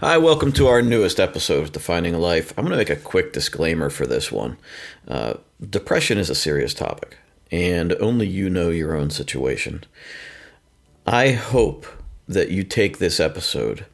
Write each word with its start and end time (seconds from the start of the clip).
Hi, 0.00 0.16
welcome 0.16 0.50
to 0.52 0.66
our 0.66 0.80
newest 0.80 1.20
episode 1.20 1.62
of 1.62 1.72
Defining 1.72 2.14
Life. 2.14 2.54
I'm 2.56 2.64
going 2.64 2.70
to 2.70 2.78
make 2.78 2.88
a 2.88 2.96
quick 2.96 3.34
disclaimer 3.34 3.90
for 3.90 4.06
this 4.06 4.32
one. 4.32 4.56
Uh, 5.06 5.34
depression 5.60 6.16
is 6.16 6.30
a 6.30 6.34
serious 6.34 6.72
topic, 6.72 7.18
and 7.50 7.92
only 8.00 8.26
you 8.26 8.48
know 8.48 8.70
your 8.70 8.96
own 8.96 9.10
situation. 9.10 9.84
I 11.06 11.32
hope 11.32 11.86
that 12.26 12.50
you 12.50 12.64
take 12.64 12.96
this 12.96 13.20
episode 13.20 13.84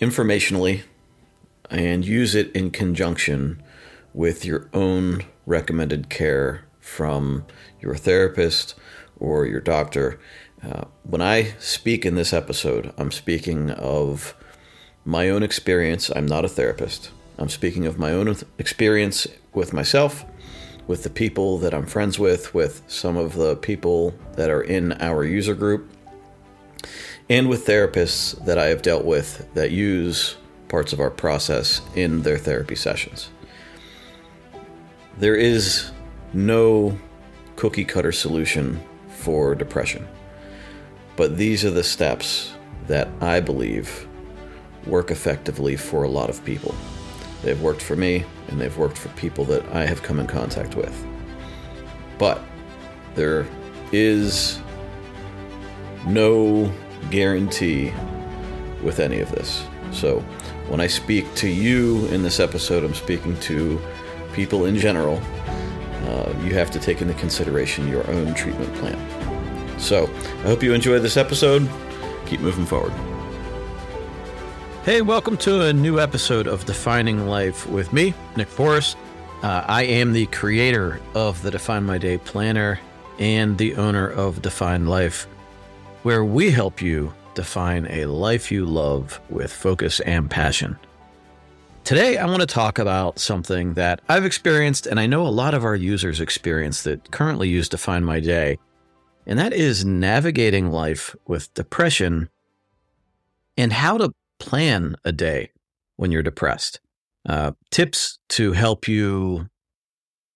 informationally 0.00 0.82
and 1.70 2.04
use 2.04 2.34
it 2.34 2.50
in 2.50 2.72
conjunction 2.72 3.62
with 4.12 4.44
your 4.44 4.68
own 4.74 5.22
recommended 5.46 6.10
care 6.10 6.64
from 6.80 7.46
your 7.80 7.94
therapist 7.94 8.74
or 9.20 9.46
your 9.46 9.60
doctor. 9.60 10.18
Uh, 10.64 10.86
when 11.04 11.22
I 11.22 11.54
speak 11.60 12.04
in 12.04 12.16
this 12.16 12.32
episode, 12.32 12.92
I'm 12.98 13.12
speaking 13.12 13.70
of 13.70 14.34
my 15.04 15.28
own 15.28 15.42
experience. 15.42 16.10
I'm 16.10 16.26
not 16.26 16.44
a 16.44 16.48
therapist. 16.48 17.10
I'm 17.38 17.48
speaking 17.48 17.86
of 17.86 17.98
my 17.98 18.12
own 18.12 18.34
experience 18.58 19.26
with 19.52 19.72
myself, 19.72 20.24
with 20.86 21.02
the 21.02 21.10
people 21.10 21.58
that 21.58 21.74
I'm 21.74 21.86
friends 21.86 22.18
with, 22.18 22.54
with 22.54 22.82
some 22.86 23.16
of 23.16 23.34
the 23.34 23.56
people 23.56 24.14
that 24.34 24.50
are 24.50 24.62
in 24.62 24.92
our 25.00 25.24
user 25.24 25.54
group, 25.54 25.90
and 27.28 27.48
with 27.48 27.66
therapists 27.66 28.44
that 28.44 28.58
I 28.58 28.66
have 28.66 28.82
dealt 28.82 29.04
with 29.04 29.52
that 29.54 29.70
use 29.70 30.36
parts 30.68 30.92
of 30.92 31.00
our 31.00 31.10
process 31.10 31.80
in 31.94 32.22
their 32.22 32.38
therapy 32.38 32.74
sessions. 32.74 33.30
There 35.18 35.36
is 35.36 35.90
no 36.32 36.98
cookie 37.56 37.84
cutter 37.84 38.12
solution 38.12 38.82
for 39.08 39.54
depression, 39.54 40.06
but 41.16 41.36
these 41.36 41.64
are 41.64 41.70
the 41.70 41.84
steps 41.84 42.54
that 42.86 43.08
I 43.20 43.40
believe 43.40 44.08
work 44.86 45.10
effectively 45.10 45.76
for 45.76 46.02
a 46.02 46.08
lot 46.08 46.30
of 46.30 46.44
people. 46.44 46.74
They've 47.42 47.60
worked 47.60 47.82
for 47.82 47.96
me, 47.96 48.24
and 48.48 48.60
they've 48.60 48.76
worked 48.76 48.98
for 48.98 49.08
people 49.10 49.44
that 49.46 49.66
I 49.72 49.84
have 49.84 50.02
come 50.02 50.20
in 50.20 50.26
contact 50.26 50.76
with. 50.76 50.94
But 52.18 52.40
there 53.14 53.46
is 53.92 54.60
no 56.06 56.72
guarantee 57.10 57.92
with 58.82 59.00
any 59.00 59.20
of 59.20 59.30
this. 59.32 59.64
So 59.92 60.20
when 60.68 60.80
I 60.80 60.86
speak 60.86 61.32
to 61.36 61.48
you 61.48 62.06
in 62.06 62.22
this 62.22 62.40
episode, 62.40 62.84
I'm 62.84 62.94
speaking 62.94 63.38
to 63.40 63.80
people 64.32 64.66
in 64.66 64.76
general. 64.76 65.20
Uh, 66.06 66.32
you 66.42 66.54
have 66.54 66.70
to 66.72 66.80
take 66.80 67.00
into 67.00 67.14
consideration 67.14 67.88
your 67.88 68.08
own 68.10 68.34
treatment 68.34 68.72
plan. 68.74 68.98
So 69.78 70.04
I 70.04 70.46
hope 70.46 70.62
you 70.62 70.72
enjoy 70.74 70.98
this 70.98 71.16
episode. 71.16 71.68
Keep 72.26 72.40
moving 72.40 72.66
forward. 72.66 72.92
Hey, 74.84 75.00
welcome 75.00 75.36
to 75.36 75.66
a 75.66 75.72
new 75.72 76.00
episode 76.00 76.48
of 76.48 76.64
Defining 76.64 77.28
Life 77.28 77.68
with 77.68 77.92
me, 77.92 78.14
Nick 78.36 78.48
Forrest. 78.48 78.96
Uh, 79.40 79.64
I 79.68 79.84
am 79.84 80.12
the 80.12 80.26
creator 80.26 81.00
of 81.14 81.40
the 81.42 81.52
Define 81.52 81.84
My 81.84 81.98
Day 81.98 82.18
Planner 82.18 82.80
and 83.20 83.56
the 83.56 83.76
owner 83.76 84.10
of 84.10 84.42
Define 84.42 84.86
Life, 84.86 85.28
where 86.02 86.24
we 86.24 86.50
help 86.50 86.82
you 86.82 87.14
define 87.34 87.86
a 87.90 88.06
life 88.06 88.50
you 88.50 88.66
love 88.66 89.20
with 89.30 89.52
focus 89.52 90.00
and 90.00 90.28
passion. 90.28 90.76
Today, 91.84 92.18
I 92.18 92.26
want 92.26 92.40
to 92.40 92.46
talk 92.46 92.80
about 92.80 93.20
something 93.20 93.74
that 93.74 94.00
I've 94.08 94.24
experienced, 94.24 94.88
and 94.88 94.98
I 94.98 95.06
know 95.06 95.24
a 95.24 95.28
lot 95.28 95.54
of 95.54 95.64
our 95.64 95.76
users 95.76 96.20
experience 96.20 96.82
that 96.82 97.12
currently 97.12 97.48
use 97.48 97.68
Define 97.68 98.02
My 98.02 98.18
Day, 98.18 98.58
and 99.28 99.38
that 99.38 99.52
is 99.52 99.84
navigating 99.84 100.72
life 100.72 101.14
with 101.24 101.54
depression 101.54 102.30
and 103.56 103.72
how 103.72 103.96
to 103.98 104.12
plan 104.42 104.96
a 105.04 105.12
day 105.12 105.52
when 105.96 106.10
you're 106.10 106.22
depressed. 106.22 106.80
Uh, 107.28 107.52
tips 107.70 108.18
to 108.28 108.52
help 108.52 108.88
you 108.88 109.48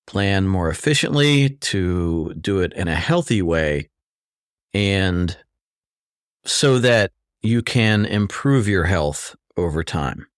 plan 0.06 0.46
more 0.46 0.70
efficiently, 0.70 1.50
to 1.50 2.32
do 2.40 2.60
it 2.60 2.72
in 2.74 2.86
a 2.86 2.94
healthy 2.94 3.42
way, 3.42 3.90
and 4.72 5.36
so 6.44 6.78
that 6.78 7.10
you 7.42 7.60
can 7.62 8.06
improve 8.06 8.68
your 8.68 8.84
health 8.84 9.34
over 9.56 9.82
time. 9.82 10.28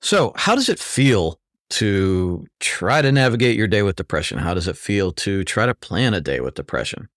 So, 0.00 0.32
how 0.36 0.54
does 0.54 0.70
it 0.70 0.78
feel 0.78 1.38
to 1.70 2.46
try 2.58 3.02
to 3.02 3.12
navigate 3.12 3.58
your 3.58 3.68
day 3.68 3.82
with 3.82 3.96
depression? 3.96 4.38
How 4.38 4.54
does 4.54 4.66
it 4.66 4.78
feel 4.78 5.12
to 5.12 5.44
try 5.44 5.66
to 5.66 5.74
plan 5.74 6.14
a 6.14 6.22
day 6.22 6.40
with 6.40 6.54
depression? 6.54 7.10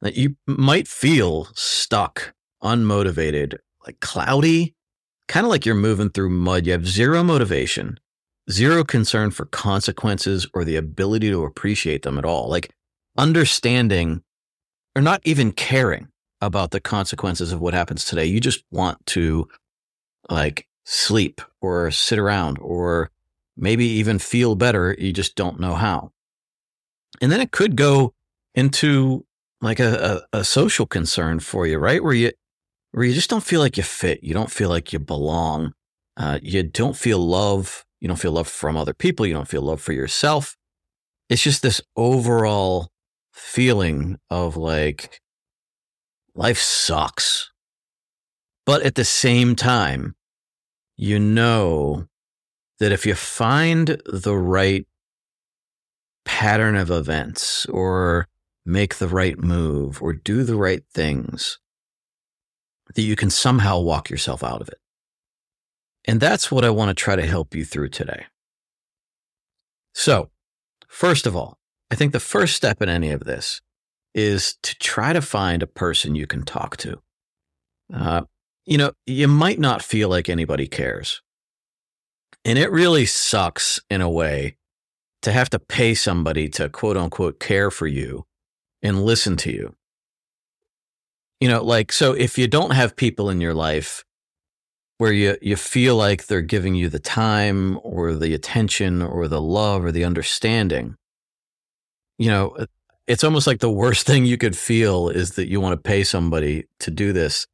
That 0.00 0.16
you 0.16 0.34
might 0.46 0.88
feel 0.88 1.48
stuck 1.54 2.34
unmotivated, 2.62 3.58
like 3.86 4.00
cloudy, 4.00 4.74
kind 5.28 5.44
of 5.44 5.50
like 5.50 5.66
you're 5.66 5.74
moving 5.74 6.10
through 6.10 6.30
mud. 6.30 6.66
You 6.66 6.72
have 6.72 6.86
zero 6.86 7.22
motivation, 7.22 7.98
zero 8.50 8.84
concern 8.84 9.30
for 9.30 9.46
consequences 9.46 10.46
or 10.54 10.64
the 10.64 10.76
ability 10.76 11.30
to 11.30 11.44
appreciate 11.44 12.02
them 12.02 12.18
at 12.18 12.24
all. 12.24 12.48
Like 12.48 12.74
understanding 13.16 14.22
or 14.96 15.02
not 15.02 15.20
even 15.24 15.52
caring 15.52 16.08
about 16.40 16.70
the 16.70 16.80
consequences 16.80 17.52
of 17.52 17.60
what 17.60 17.74
happens 17.74 18.04
today. 18.04 18.24
You 18.24 18.40
just 18.40 18.64
want 18.70 19.04
to 19.06 19.48
like 20.30 20.66
sleep 20.84 21.40
or 21.60 21.90
sit 21.90 22.18
around 22.18 22.58
or 22.60 23.10
maybe 23.56 23.84
even 23.84 24.18
feel 24.18 24.54
better. 24.54 24.94
You 24.98 25.12
just 25.12 25.34
don't 25.34 25.60
know 25.60 25.74
how. 25.74 26.12
And 27.20 27.32
then 27.32 27.40
it 27.40 27.50
could 27.50 27.76
go 27.76 28.14
into 28.54 29.24
like 29.60 29.80
a, 29.80 30.22
a, 30.32 30.38
a 30.38 30.44
social 30.44 30.86
concern 30.86 31.40
for 31.40 31.66
you, 31.66 31.78
right? 31.78 32.02
Where 32.02 32.14
you 32.14 32.32
where 32.92 33.04
you 33.04 33.12
just 33.12 33.30
don't 33.30 33.44
feel 33.44 33.60
like 33.60 33.76
you 33.76 33.82
fit. 33.82 34.22
You 34.22 34.34
don't 34.34 34.50
feel 34.50 34.68
like 34.68 34.92
you 34.92 34.98
belong. 34.98 35.72
Uh, 36.16 36.38
you 36.42 36.62
don't 36.62 36.96
feel 36.96 37.18
love. 37.18 37.84
You 38.00 38.08
don't 38.08 38.16
feel 38.16 38.32
love 38.32 38.48
from 38.48 38.76
other 38.76 38.94
people. 38.94 39.26
You 39.26 39.34
don't 39.34 39.48
feel 39.48 39.62
love 39.62 39.80
for 39.80 39.92
yourself. 39.92 40.56
It's 41.28 41.42
just 41.42 41.62
this 41.62 41.82
overall 41.96 42.90
feeling 43.32 44.18
of 44.30 44.56
like 44.56 45.20
life 46.34 46.58
sucks. 46.58 47.50
But 48.64 48.82
at 48.82 48.94
the 48.94 49.04
same 49.04 49.56
time, 49.56 50.14
you 50.96 51.18
know 51.18 52.06
that 52.78 52.92
if 52.92 53.06
you 53.06 53.14
find 53.14 54.00
the 54.06 54.36
right 54.36 54.86
pattern 56.24 56.76
of 56.76 56.90
events 56.90 57.66
or 57.66 58.28
make 58.66 58.96
the 58.96 59.08
right 59.08 59.38
move 59.38 60.02
or 60.02 60.12
do 60.12 60.42
the 60.42 60.56
right 60.56 60.82
things, 60.92 61.58
that 62.94 63.02
you 63.02 63.16
can 63.16 63.30
somehow 63.30 63.78
walk 63.80 64.10
yourself 64.10 64.42
out 64.42 64.60
of 64.60 64.68
it. 64.68 64.78
And 66.04 66.20
that's 66.20 66.50
what 66.50 66.64
I 66.64 66.70
want 66.70 66.88
to 66.88 66.94
try 66.94 67.16
to 67.16 67.26
help 67.26 67.54
you 67.54 67.64
through 67.64 67.90
today. 67.90 68.26
So, 69.94 70.30
first 70.86 71.26
of 71.26 71.36
all, 71.36 71.58
I 71.90 71.94
think 71.94 72.12
the 72.12 72.20
first 72.20 72.56
step 72.56 72.80
in 72.80 72.88
any 72.88 73.10
of 73.10 73.24
this 73.24 73.60
is 74.14 74.56
to 74.62 74.76
try 74.78 75.12
to 75.12 75.20
find 75.20 75.62
a 75.62 75.66
person 75.66 76.14
you 76.14 76.26
can 76.26 76.44
talk 76.44 76.76
to. 76.78 77.00
Uh, 77.92 78.22
you 78.64 78.78
know, 78.78 78.92
you 79.06 79.28
might 79.28 79.58
not 79.58 79.82
feel 79.82 80.08
like 80.08 80.28
anybody 80.28 80.66
cares. 80.66 81.22
And 82.44 82.58
it 82.58 82.70
really 82.70 83.06
sucks 83.06 83.80
in 83.90 84.00
a 84.00 84.10
way 84.10 84.56
to 85.22 85.32
have 85.32 85.50
to 85.50 85.58
pay 85.58 85.94
somebody 85.94 86.48
to 86.50 86.68
quote 86.68 86.96
unquote 86.96 87.40
care 87.40 87.70
for 87.70 87.86
you 87.86 88.24
and 88.82 89.04
listen 89.04 89.36
to 89.38 89.52
you. 89.52 89.74
You 91.40 91.48
know, 91.48 91.62
like, 91.62 91.92
so 91.92 92.12
if 92.12 92.36
you 92.36 92.48
don't 92.48 92.72
have 92.72 92.96
people 92.96 93.30
in 93.30 93.40
your 93.40 93.54
life 93.54 94.04
where 94.98 95.12
you, 95.12 95.36
you 95.40 95.54
feel 95.54 95.94
like 95.94 96.26
they're 96.26 96.40
giving 96.40 96.74
you 96.74 96.88
the 96.88 96.98
time 96.98 97.78
or 97.84 98.14
the 98.14 98.34
attention 98.34 99.02
or 99.02 99.28
the 99.28 99.40
love 99.40 99.84
or 99.84 99.92
the 99.92 100.04
understanding, 100.04 100.96
you 102.18 102.28
know, 102.28 102.50
uh, 102.58 102.66
it's 103.06 103.22
almost 103.22 103.46
like 103.46 103.60
the 103.60 103.70
worst 103.70 104.06
thing 104.06 104.24
you 104.24 104.36
could 104.36 104.56
feel 104.56 105.08
is 105.08 105.32
that 105.32 105.48
you 105.48 105.60
want 105.60 105.72
to 105.72 105.88
pay 105.88 106.02
somebody 106.02 106.66
to 106.80 106.90
do 106.90 107.12
this. 107.12 107.46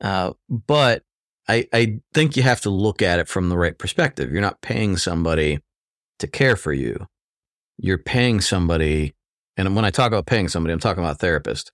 Uh, 0.00 0.32
but 0.48 1.04
I, 1.48 1.68
I 1.72 2.00
think 2.12 2.36
you 2.36 2.42
have 2.42 2.60
to 2.62 2.70
look 2.70 3.02
at 3.02 3.20
it 3.20 3.28
from 3.28 3.48
the 3.48 3.56
right 3.56 3.78
perspective. 3.78 4.32
You're 4.32 4.40
not 4.40 4.60
paying 4.62 4.96
somebody 4.96 5.60
to 6.18 6.26
care 6.26 6.56
for 6.56 6.72
you. 6.72 7.06
You're 7.78 7.98
paying 7.98 8.40
somebody, 8.40 9.14
and 9.56 9.74
when 9.74 9.84
I 9.84 9.90
talk 9.90 10.08
about 10.08 10.26
paying 10.26 10.48
somebody, 10.48 10.72
I'm 10.72 10.78
talking 10.78 11.02
about 11.02 11.16
a 11.16 11.18
therapist 11.18 11.72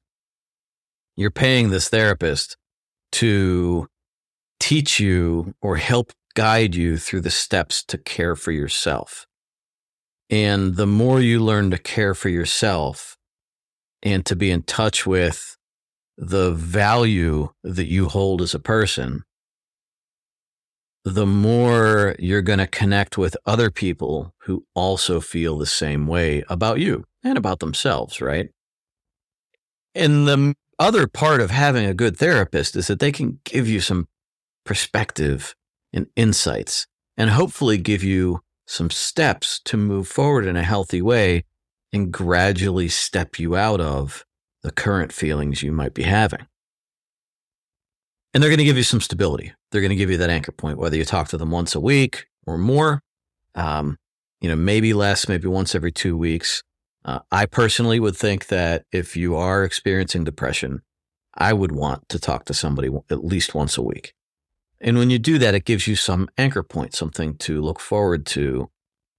you're 1.19 1.32
paying 1.32 1.70
this 1.70 1.88
therapist 1.88 2.56
to 3.11 3.88
teach 4.61 5.00
you 5.00 5.53
or 5.61 5.76
help 5.76 6.12
guide 6.35 6.76
you 6.76 6.97
through 6.97 7.23
the 7.23 7.29
steps 7.29 7.82
to 7.82 7.99
care 7.99 8.37
for 8.37 8.53
yourself. 8.53 9.26
And 10.31 10.76
the 10.76 10.87
more 10.87 11.20
you 11.20 11.41
learn 11.41 11.73
to 11.73 11.79
care 11.79 12.15
for 12.15 12.29
yourself 12.29 13.17
and 14.00 14.25
to 14.26 14.37
be 14.37 14.53
in 14.53 14.62
touch 14.62 15.09
with 15.09 15.56
the 16.17 16.53
value 16.53 17.49
that 17.64 17.87
you 17.87 18.06
hold 18.06 18.41
as 18.41 18.55
a 18.55 18.61
person, 18.61 19.25
the 21.05 21.26
more 21.26 22.14
you're 22.21 22.43
going 22.43 22.61
to 22.61 22.67
connect 22.69 23.19
with 23.19 23.37
other 23.44 23.73
people 23.73 24.32
who 24.43 24.64
also 24.73 25.21
feel 25.21 25.59
the 25.59 25.67
same 25.67 26.06
way 26.06 26.44
about 26.49 26.79
you 26.79 27.03
and 27.25 27.37
about 27.37 27.59
themselves, 27.59 28.21
right? 28.21 28.50
And 29.97 30.29
the 30.29 30.55
other 30.78 31.06
part 31.06 31.40
of 31.40 31.50
having 31.50 31.86
a 31.86 31.94
good 31.94 32.16
therapist 32.16 32.76
is 32.76 32.86
that 32.86 33.00
they 33.00 33.12
can 33.12 33.40
give 33.44 33.69
you 33.69 33.80
some 33.80 34.06
perspective 34.64 35.54
and 35.92 36.06
insights 36.16 36.86
and 37.16 37.30
hopefully 37.30 37.78
give 37.78 38.02
you 38.02 38.40
some 38.66 38.90
steps 38.90 39.60
to 39.64 39.76
move 39.76 40.06
forward 40.06 40.46
in 40.46 40.56
a 40.56 40.62
healthy 40.62 41.02
way 41.02 41.44
and 41.92 42.12
gradually 42.12 42.88
step 42.88 43.38
you 43.38 43.56
out 43.56 43.80
of 43.80 44.25
the 44.62 44.70
current 44.70 45.12
feelings 45.12 45.62
you 45.62 45.72
might 45.72 45.94
be 45.94 46.02
having. 46.02 46.46
And 48.34 48.42
they're 48.42 48.50
going 48.50 48.58
to 48.58 48.64
give 48.64 48.76
you 48.76 48.82
some 48.82 49.00
stability. 49.00 49.52
They're 49.70 49.80
going 49.80 49.90
to 49.90 49.96
give 49.96 50.10
you 50.10 50.19
that 50.19 50.30
anchor 50.30 50.52
point, 50.52 50.78
whether 50.78 50.96
you 50.96 51.04
talk 51.04 51.28
to 51.28 51.38
them 51.38 51.50
once 51.50 51.75
a 51.75 51.80
week 51.80 52.26
or 52.46 52.58
more, 52.58 53.02
um, 53.54 53.96
you 54.40 54.48
know, 54.48 54.56
maybe 54.56 54.92
less, 54.92 55.28
maybe 55.28 55.48
once 55.48 55.75
every 55.75 55.92
two 55.92 56.16
weeks. 56.16 56.62
Uh, 57.05 57.21
I 57.31 57.47
personally 57.47 58.00
would 58.00 58.17
think 58.17 58.47
that 58.47 58.85
if 58.93 59.17
you 59.17 59.37
are 59.37 59.65
experiencing 59.65 60.25
depression, 60.25 60.83
I 61.35 61.53
would 61.53 61.73
want 61.73 62.09
to 62.09 62.19
talk 62.19 62.45
to 62.47 62.55
somebody 62.55 62.91
at 63.11 63.25
least 63.25 63.55
once 63.55 63.79
a 63.79 63.83
week. 63.83 64.15
And 64.81 64.99
when 64.99 65.11
you 65.11 65.19
do 65.19 65.39
that, 65.39 65.55
it 65.55 65.65
gives 65.65 65.87
you 65.87 65.97
some 65.97 66.29
anchor 66.37 66.62
point, 66.62 66.95
something 66.95 67.37
to 67.39 67.61
look 67.61 67.81
forward 67.81 68.27
to, 68.27 68.71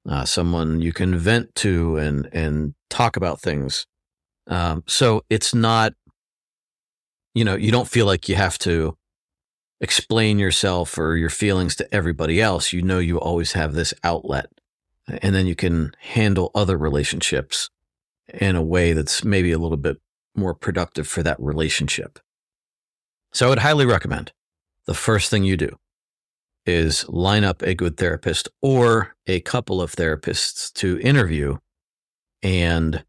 uh, 0.08 0.26
someone 0.26 0.81
you 0.81 0.94
can 0.94 1.18
vent 1.18 1.54
to 1.56 1.98
and 1.98 2.30
and 2.31 2.74
talk 2.90 3.18
about 3.18 3.42
things. 3.42 3.86
Um, 4.48 4.84
so 4.88 5.24
it's 5.30 5.54
not, 5.54 5.94
you 7.34 7.44
know, 7.44 7.56
you 7.56 7.72
don't 7.72 7.88
feel 7.88 8.06
like 8.06 8.30
you 8.30 8.36
have 8.36 8.58
to 8.60 8.98
explain 9.81 10.40
yourself 10.40 10.98
or 10.98 11.16
your 11.16 11.30
feelings 11.30 11.76
to 11.78 11.94
everybody 11.94 12.42
else. 12.42 12.74
You 12.74 12.81
know, 12.81 13.00
you 13.00 13.20
always 13.20 13.54
have 13.54 13.74
this 13.74 13.94
outlet, 14.04 14.48
and 15.21 15.35
then 15.35 15.47
you 15.47 15.56
can 15.56 15.94
handle 16.00 16.51
other 16.53 16.77
relationships 16.77 17.69
in 18.33 18.56
a 18.56 18.61
way 18.61 18.94
that's 18.94 19.23
maybe 19.23 19.51
a 19.51 19.57
little 19.57 19.77
bit 19.77 19.97
more 20.35 20.53
productive 20.53 21.07
for 21.07 21.23
that 21.23 21.39
relationship. 21.39 22.19
So 23.33 23.47
I 23.47 23.50
would 23.50 23.59
highly 23.59 23.85
recommend 23.85 24.31
the 24.85 24.94
first 24.94 25.29
thing 25.29 25.44
you 25.44 25.57
do 25.57 25.77
is 26.65 27.07
line 27.09 27.44
up 27.44 27.61
a 27.61 27.73
good 27.73 27.97
therapist 27.97 28.50
or 28.61 29.15
a 29.27 29.39
couple 29.41 29.81
of 29.81 29.95
therapists 29.95 30.71
to 30.73 31.00
interview 31.00 31.57
and 32.41 33.03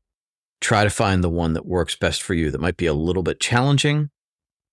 try 0.61 0.85
to 0.85 0.91
find 0.91 1.25
the 1.25 1.31
one 1.31 1.55
that 1.55 1.67
works 1.67 1.97
best 1.97 2.23
for 2.23 2.35
you 2.35 2.51
that 2.51 2.61
might 2.61 2.77
be 2.77 2.87
a 2.87 2.95
little 2.95 3.23
bit 3.23 3.41
challenging 3.41 4.11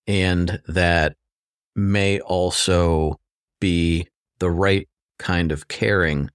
and 0.06 0.60
that 0.66 1.16
may 1.74 2.20
also 2.20 3.18
be 3.60 4.06
the 4.38 4.50
right 4.50 4.88
kind 5.18 5.52
of 5.52 5.68
caring 5.68 6.30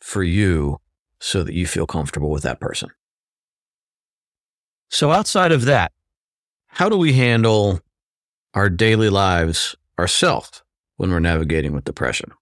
for 0.00 0.22
you 0.22 0.78
so 1.20 1.42
that 1.42 1.54
you 1.54 1.66
feel 1.66 1.86
comfortable 1.86 2.30
with 2.30 2.42
that 2.44 2.60
person. 2.60 2.90
So, 4.90 5.10
outside 5.10 5.52
of 5.52 5.64
that, 5.66 5.92
how 6.68 6.88
do 6.88 6.96
we 6.96 7.12
handle 7.12 7.80
our 8.54 8.70
daily 8.70 9.10
lives 9.10 9.76
ourselves 9.98 10.62
when 10.96 11.10
we're 11.10 11.18
navigating 11.18 11.72
with 11.72 11.84
depression? 11.84 12.32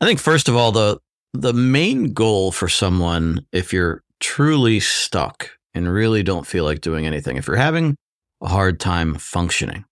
I 0.00 0.06
think, 0.06 0.18
first 0.18 0.48
of 0.48 0.56
all, 0.56 0.72
the, 0.72 0.98
the 1.32 1.52
main 1.52 2.12
goal 2.12 2.50
for 2.50 2.68
someone, 2.68 3.46
if 3.52 3.72
you're 3.72 4.02
truly 4.18 4.80
stuck 4.80 5.50
and 5.74 5.92
really 5.92 6.22
don't 6.22 6.46
feel 6.46 6.64
like 6.64 6.80
doing 6.80 7.06
anything, 7.06 7.36
if 7.36 7.46
you're 7.46 7.56
having 7.56 7.96
a 8.42 8.48
hard 8.48 8.80
time 8.80 9.14
functioning, 9.14 9.84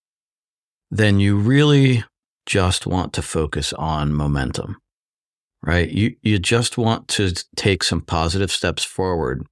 then 0.90 1.20
you 1.20 1.36
really 1.36 2.02
just 2.46 2.86
want 2.86 3.12
to 3.12 3.22
focus 3.22 3.72
on 3.74 4.12
momentum, 4.12 4.76
right? 5.62 5.90
You, 5.90 6.16
you 6.22 6.38
just 6.38 6.78
want 6.78 7.08
to 7.08 7.34
take 7.56 7.82
some 7.82 8.00
positive 8.00 8.50
steps 8.50 8.84
forward 8.84 9.46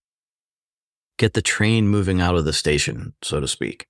get 1.18 1.34
the 1.34 1.42
train 1.42 1.88
moving 1.88 2.20
out 2.20 2.36
of 2.36 2.44
the 2.44 2.52
station, 2.52 3.12
so 3.22 3.40
to 3.40 3.48
speak. 3.48 3.86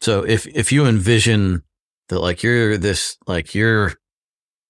So 0.00 0.24
if 0.24 0.46
if 0.48 0.70
you 0.70 0.84
envision 0.84 1.62
that 2.08 2.20
like 2.20 2.42
you're 2.42 2.76
this 2.76 3.16
like 3.26 3.54
you're 3.54 3.94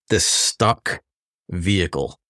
this 0.09 0.27
stuck 0.27 1.03
vehicle, 1.51 2.21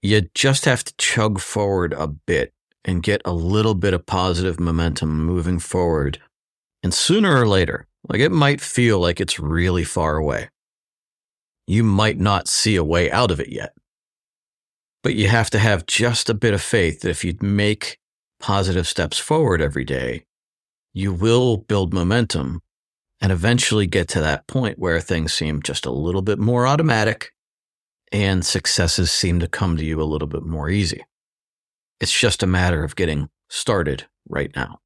you 0.00 0.28
just 0.34 0.64
have 0.64 0.82
to 0.84 0.94
chug 0.96 1.38
forward 1.38 1.92
a 1.92 2.06
bit 2.06 2.52
and 2.84 3.02
get 3.02 3.20
a 3.24 3.32
little 3.32 3.74
bit 3.74 3.94
of 3.94 4.06
positive 4.06 4.58
momentum 4.58 5.24
moving 5.24 5.58
forward. 5.58 6.20
And 6.82 6.94
sooner 6.94 7.36
or 7.36 7.48
later, 7.48 7.86
like 8.08 8.20
it 8.20 8.32
might 8.32 8.60
feel 8.60 9.00
like 9.00 9.20
it's 9.20 9.40
really 9.40 9.84
far 9.84 10.16
away. 10.16 10.48
You 11.66 11.82
might 11.82 12.18
not 12.18 12.48
see 12.48 12.76
a 12.76 12.84
way 12.84 13.10
out 13.10 13.30
of 13.30 13.40
it 13.40 13.48
yet. 13.48 13.74
But 15.02 15.14
you 15.14 15.28
have 15.28 15.50
to 15.50 15.58
have 15.58 15.86
just 15.86 16.30
a 16.30 16.34
bit 16.34 16.54
of 16.54 16.62
faith 16.62 17.00
that 17.00 17.10
if 17.10 17.24
you 17.24 17.36
make 17.40 17.98
positive 18.40 18.86
steps 18.86 19.18
forward 19.18 19.60
every 19.60 19.84
day, 19.84 20.24
you 20.92 21.12
will 21.12 21.56
build 21.56 21.92
momentum 21.92 22.62
and 23.20 23.32
eventually 23.32 23.86
get 23.86 24.08
to 24.08 24.20
that 24.20 24.46
point 24.46 24.78
where 24.78 25.00
things 25.00 25.32
seem 25.32 25.62
just 25.62 25.86
a 25.86 25.90
little 25.90 26.22
bit 26.22 26.38
more 26.38 26.66
automatic 26.66 27.32
and 28.12 28.44
successes 28.44 29.10
seem 29.10 29.40
to 29.40 29.48
come 29.48 29.76
to 29.76 29.84
you 29.84 30.00
a 30.00 30.04
little 30.04 30.28
bit 30.28 30.44
more 30.44 30.70
easy. 30.70 31.04
It's 32.00 32.18
just 32.18 32.42
a 32.42 32.46
matter 32.46 32.84
of 32.84 32.96
getting 32.96 33.28
started 33.48 34.06
right 34.28 34.54
now. 34.54 34.80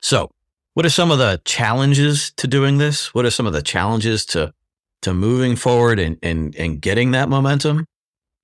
So, 0.00 0.30
what 0.74 0.86
are 0.86 0.90
some 0.90 1.10
of 1.10 1.18
the 1.18 1.40
challenges 1.44 2.32
to 2.36 2.46
doing 2.46 2.78
this? 2.78 3.12
What 3.14 3.24
are 3.24 3.30
some 3.30 3.46
of 3.46 3.52
the 3.52 3.62
challenges 3.62 4.24
to 4.26 4.54
to 5.02 5.14
moving 5.14 5.56
forward 5.56 5.98
and 5.98 6.18
and 6.22 6.54
and 6.56 6.80
getting 6.80 7.12
that 7.12 7.28
momentum? 7.28 7.84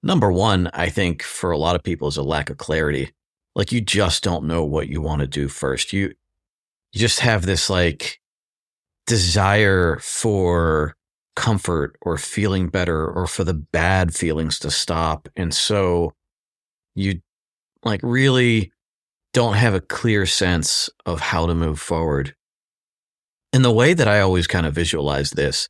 Number 0.03 0.31
one, 0.31 0.71
I 0.75 0.91
think 0.91 1.23
for 1.23 1.51
a 1.51 1.59
lot 1.59 1.77
of 1.77 1.83
people 1.83 2.09
is 2.09 2.17
a 2.17 2.23
lack 2.23 2.51
of 2.51 2.59
clarity 2.59 3.13
like 3.55 3.73
you 3.73 3.81
just 3.81 4.23
don't 4.23 4.45
know 4.45 4.65
what 4.65 4.89
you 4.89 5.01
want 5.01 5.21
to 5.21 5.27
do 5.27 5.49
first. 5.49 5.93
You 5.93 6.15
you 6.93 7.01
just 7.01 7.21
have 7.21 7.47
this 7.47 7.71
like 7.71 8.21
desire 9.07 9.99
for 10.01 10.97
comfort 11.37 11.97
or 12.01 12.17
feeling 12.17 12.69
better 12.69 13.09
or 13.09 13.27
for 13.27 13.45
the 13.45 13.55
bad 13.55 14.15
feelings 14.15 14.59
to 14.61 14.71
stop. 14.71 15.29
And 15.37 15.53
so 15.53 16.13
you 16.95 17.21
like 17.85 18.01
really 18.03 18.73
don't 19.33 19.55
have 19.55 19.75
a 19.75 19.81
clear 19.81 20.27
sense 20.27 20.89
of 21.07 21.21
how 21.21 21.47
to 21.47 21.55
move 21.55 21.81
forward. 21.81 22.35
And 23.53 23.65
the 23.65 23.73
way 23.73 23.95
that 23.95 24.09
I 24.09 24.21
always 24.21 24.47
kind 24.47 24.67
of 24.67 24.75
visualize 24.75 25.33
this 25.33 25.69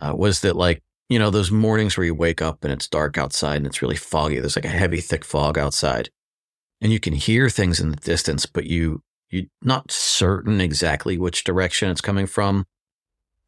uh, 0.00 0.14
was 0.16 0.40
that 0.40 0.56
like, 0.56 0.82
you 1.08 1.18
know, 1.18 1.30
those 1.30 1.50
mornings 1.50 1.96
where 1.96 2.06
you 2.06 2.14
wake 2.14 2.42
up 2.42 2.64
and 2.64 2.72
it's 2.72 2.88
dark 2.88 3.16
outside 3.16 3.58
and 3.58 3.66
it's 3.66 3.82
really 3.82 3.96
foggy. 3.96 4.38
There's 4.38 4.56
like 4.56 4.64
a 4.64 4.68
heavy, 4.68 5.00
thick 5.00 5.24
fog 5.24 5.56
outside 5.56 6.10
and 6.80 6.92
you 6.92 7.00
can 7.00 7.14
hear 7.14 7.48
things 7.48 7.80
in 7.80 7.90
the 7.90 7.96
distance, 7.96 8.46
but 8.46 8.66
you 8.66 9.02
you're 9.30 9.44
not 9.62 9.90
certain 9.90 10.60
exactly 10.60 11.18
which 11.18 11.44
direction 11.44 11.90
it's 11.90 12.00
coming 12.00 12.26
from. 12.26 12.64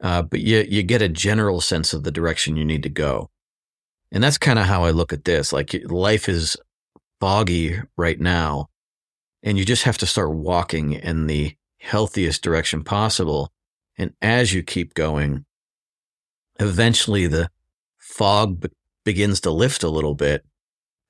Uh, 0.02 0.22
but 0.22 0.40
you 0.40 0.64
you 0.68 0.82
get 0.82 1.02
a 1.02 1.08
general 1.08 1.60
sense 1.60 1.92
of 1.92 2.04
the 2.04 2.10
direction 2.10 2.56
you 2.56 2.64
need 2.64 2.82
to 2.82 2.88
go, 2.88 3.30
and 4.12 4.22
that's 4.22 4.38
kind 4.38 4.58
of 4.58 4.66
how 4.66 4.84
I 4.84 4.90
look 4.90 5.12
at 5.12 5.24
this. 5.24 5.52
Like 5.52 5.74
life 5.84 6.28
is 6.28 6.56
foggy 7.20 7.80
right 7.96 8.20
now, 8.20 8.68
and 9.42 9.58
you 9.58 9.64
just 9.64 9.84
have 9.84 9.98
to 9.98 10.06
start 10.06 10.32
walking 10.32 10.92
in 10.92 11.26
the 11.26 11.54
healthiest 11.80 12.42
direction 12.42 12.84
possible. 12.84 13.52
And 14.00 14.14
as 14.22 14.54
you 14.54 14.62
keep 14.62 14.94
going, 14.94 15.44
eventually 16.58 17.26
the 17.26 17.50
fog 17.98 18.60
be- 18.60 18.68
begins 19.04 19.40
to 19.42 19.50
lift 19.50 19.82
a 19.82 19.88
little 19.88 20.14
bit, 20.14 20.44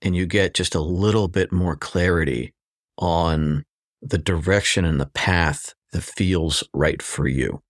and 0.02 0.14
you 0.14 0.26
get 0.26 0.54
just 0.54 0.74
a 0.74 0.80
little 0.80 1.28
bit 1.28 1.52
more 1.52 1.76
clarity 1.76 2.54
on 2.96 3.64
the 4.02 4.18
direction 4.18 4.84
and 4.84 5.00
the 5.00 5.06
path 5.06 5.74
that 5.92 6.02
feels 6.02 6.62
right 6.72 7.02
for 7.02 7.26
you. 7.26 7.62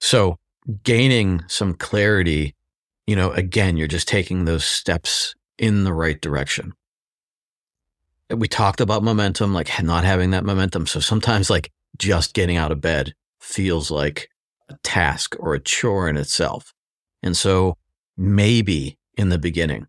So 0.00 0.38
gaining 0.82 1.42
some 1.48 1.74
clarity, 1.74 2.54
you 3.06 3.16
know, 3.16 3.30
again, 3.32 3.76
you're 3.76 3.88
just 3.88 4.08
taking 4.08 4.44
those 4.44 4.64
steps 4.64 5.34
in 5.58 5.84
the 5.84 5.92
right 5.92 6.20
direction. 6.20 6.72
We 8.30 8.48
talked 8.48 8.80
about 8.80 9.02
momentum, 9.02 9.52
like 9.52 9.70
not 9.82 10.04
having 10.04 10.30
that 10.30 10.44
momentum. 10.44 10.86
So 10.86 11.00
sometimes 11.00 11.50
like 11.50 11.70
just 11.98 12.34
getting 12.34 12.56
out 12.56 12.72
of 12.72 12.80
bed 12.80 13.14
feels 13.38 13.90
like 13.90 14.28
task 14.82 15.36
or 15.38 15.54
a 15.54 15.60
chore 15.60 16.08
in 16.08 16.16
itself. 16.16 16.72
And 17.22 17.36
so 17.36 17.76
maybe 18.16 18.98
in 19.16 19.28
the 19.28 19.38
beginning, 19.38 19.86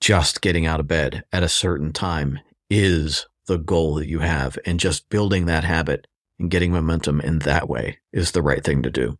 just 0.00 0.40
getting 0.40 0.66
out 0.66 0.80
of 0.80 0.88
bed 0.88 1.24
at 1.32 1.42
a 1.42 1.48
certain 1.48 1.92
time 1.92 2.38
is 2.68 3.26
the 3.46 3.58
goal 3.58 3.94
that 3.94 4.08
you 4.08 4.20
have. 4.20 4.58
And 4.66 4.80
just 4.80 5.08
building 5.08 5.46
that 5.46 5.64
habit 5.64 6.06
and 6.38 6.50
getting 6.50 6.72
momentum 6.72 7.20
in 7.20 7.38
that 7.40 7.68
way 7.68 7.98
is 8.12 8.32
the 8.32 8.42
right 8.42 8.62
thing 8.62 8.82
to 8.82 8.90
do. 8.90 9.18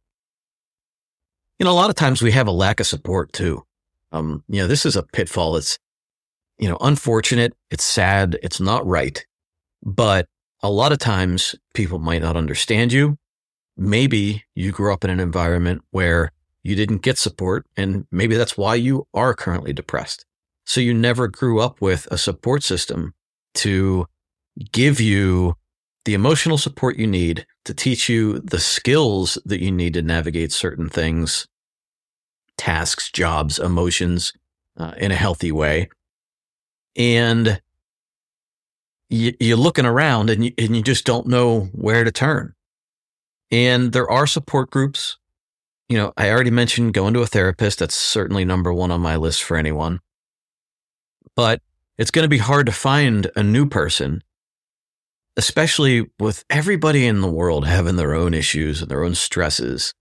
You 1.58 1.64
know, 1.64 1.73
a 1.73 1.75
lot 1.75 1.90
of 1.90 1.96
times 1.96 2.20
we 2.20 2.32
have 2.32 2.46
a 2.46 2.52
lack 2.52 2.80
of 2.80 2.87
support 2.87 3.32
too. 3.32 3.64
Um, 4.12 4.44
you 4.49 4.61
know, 4.61 4.66
this 4.66 4.85
is 4.85 4.96
a 4.96 5.02
pitfall 5.02 5.54
that's, 5.54 5.78
you 6.58 6.68
know, 6.68 6.76
unfortunate. 6.80 7.54
It's 7.70 7.85
sad. 7.85 8.38
It's 8.42 8.61
not 8.61 8.87
right. 8.87 9.25
But 9.82 10.26
a 10.62 10.70
lot 10.70 10.92
of 10.92 10.99
times 10.99 11.54
people 11.75 11.99
might 11.99 12.23
not 12.23 12.37
understand 12.37 12.92
you. 12.92 13.18
Maybe 13.76 14.45
you 14.54 14.73
grew 14.73 14.92
up 14.92 15.04
in 15.04 15.11
an 15.11 15.21
environment 15.21 15.83
where 15.90 16.33
you 16.62 16.75
didn't 16.75 17.02
get 17.02 17.18
support 17.18 17.66
and 17.76 18.06
maybe 18.11 18.37
that's 18.37 18.56
why 18.56 18.75
you 18.75 19.06
are 19.14 19.35
currently 19.35 19.73
depressed. 19.73 20.25
So 20.64 20.80
you 20.80 20.92
never 20.92 21.28
grew 21.28 21.61
up 21.61 21.80
with 21.80 22.09
a 22.11 22.18
support 22.18 22.62
system 22.62 23.14
to 23.54 24.06
give 24.73 25.00
you 25.00 25.54
the 26.04 26.14
emotional 26.14 26.59
support 26.59 26.97
you 26.97 27.06
need 27.06 27.47
to 27.64 27.75
teach 27.75 28.09
you 28.09 28.40
the 28.40 28.59
skills 28.59 29.38
that 29.45 29.62
you 29.62 29.71
need 29.71 29.95
to 29.95 30.02
navigate 30.02 30.52
certain 30.52 30.88
things, 30.88 31.47
tasks, 32.56 33.11
jobs, 33.11 33.59
emotions 33.59 34.33
uh, 34.76 34.95
in 34.97 35.12
a 35.12 35.16
healthy 35.16 35.52
way. 35.52 35.88
And 36.97 37.61
you, 39.09 39.35
you're 39.38 39.56
looking 39.56 39.87
around 39.87 40.30
and 40.30 40.45
you, 40.45 40.52
and 40.59 40.76
you 40.76 40.83
just 40.83 41.04
don't 41.04 41.26
know 41.26 41.68
where 41.73 42.02
to 42.02 42.11
turn. 42.11 42.54
And 43.50 43.93
there 43.93 44.11
are 44.11 44.26
support 44.26 44.71
groups. 44.71 45.19
You 45.88 45.97
know, 45.99 46.12
I 46.17 46.31
already 46.31 46.50
mentioned 46.50 46.95
going 46.95 47.15
to 47.15 47.23
a 47.23 47.26
therapist. 47.26 47.79
That's 47.79 47.95
certainly 47.95 48.45
number 48.45 48.73
one 48.73 48.91
on 48.91 49.00
my 49.00 49.17
list 49.17 49.43
for 49.45 49.57
anyone. 49.57 50.00
But 51.37 51.61
it's 51.99 52.11
going 52.11 52.25
to 52.25 52.29
be 52.29 52.38
hard 52.38 52.67
to 52.67 52.73
find 52.73 53.31
a 53.37 53.43
new 53.43 53.67
person, 53.69 54.23
especially 55.37 56.07
with 56.19 56.45
everybody 56.50 57.07
in 57.07 57.21
the 57.21 57.31
world 57.31 57.67
having 57.67 57.97
their 57.97 58.15
own 58.15 58.35
issues 58.35 58.83
and 58.83 58.91
their 58.91 59.05
own 59.05 59.15
stresses. 59.15 59.95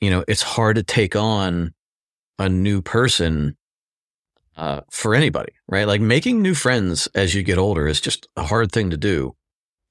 You 0.00 0.10
know, 0.10 0.24
it's 0.28 0.42
hard 0.42 0.76
to 0.76 0.82
take 0.82 1.16
on 1.16 1.72
a 2.38 2.48
new 2.48 2.82
person 2.82 3.56
uh, 4.56 4.82
for 4.90 5.14
anybody, 5.14 5.52
right? 5.68 5.86
Like 5.86 6.00
making 6.00 6.42
new 6.42 6.54
friends 6.54 7.08
as 7.14 7.34
you 7.34 7.42
get 7.42 7.58
older 7.58 7.86
is 7.86 8.00
just 8.00 8.26
a 8.36 8.44
hard 8.44 8.72
thing 8.72 8.90
to 8.90 8.96
do. 8.96 9.34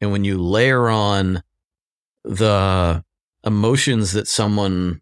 And 0.02 0.12
when 0.12 0.24
you 0.24 0.38
layer 0.38 0.90
on 0.90 1.42
the 2.26 3.04
emotions 3.46 4.12
that 4.14 4.28
someone 4.28 5.02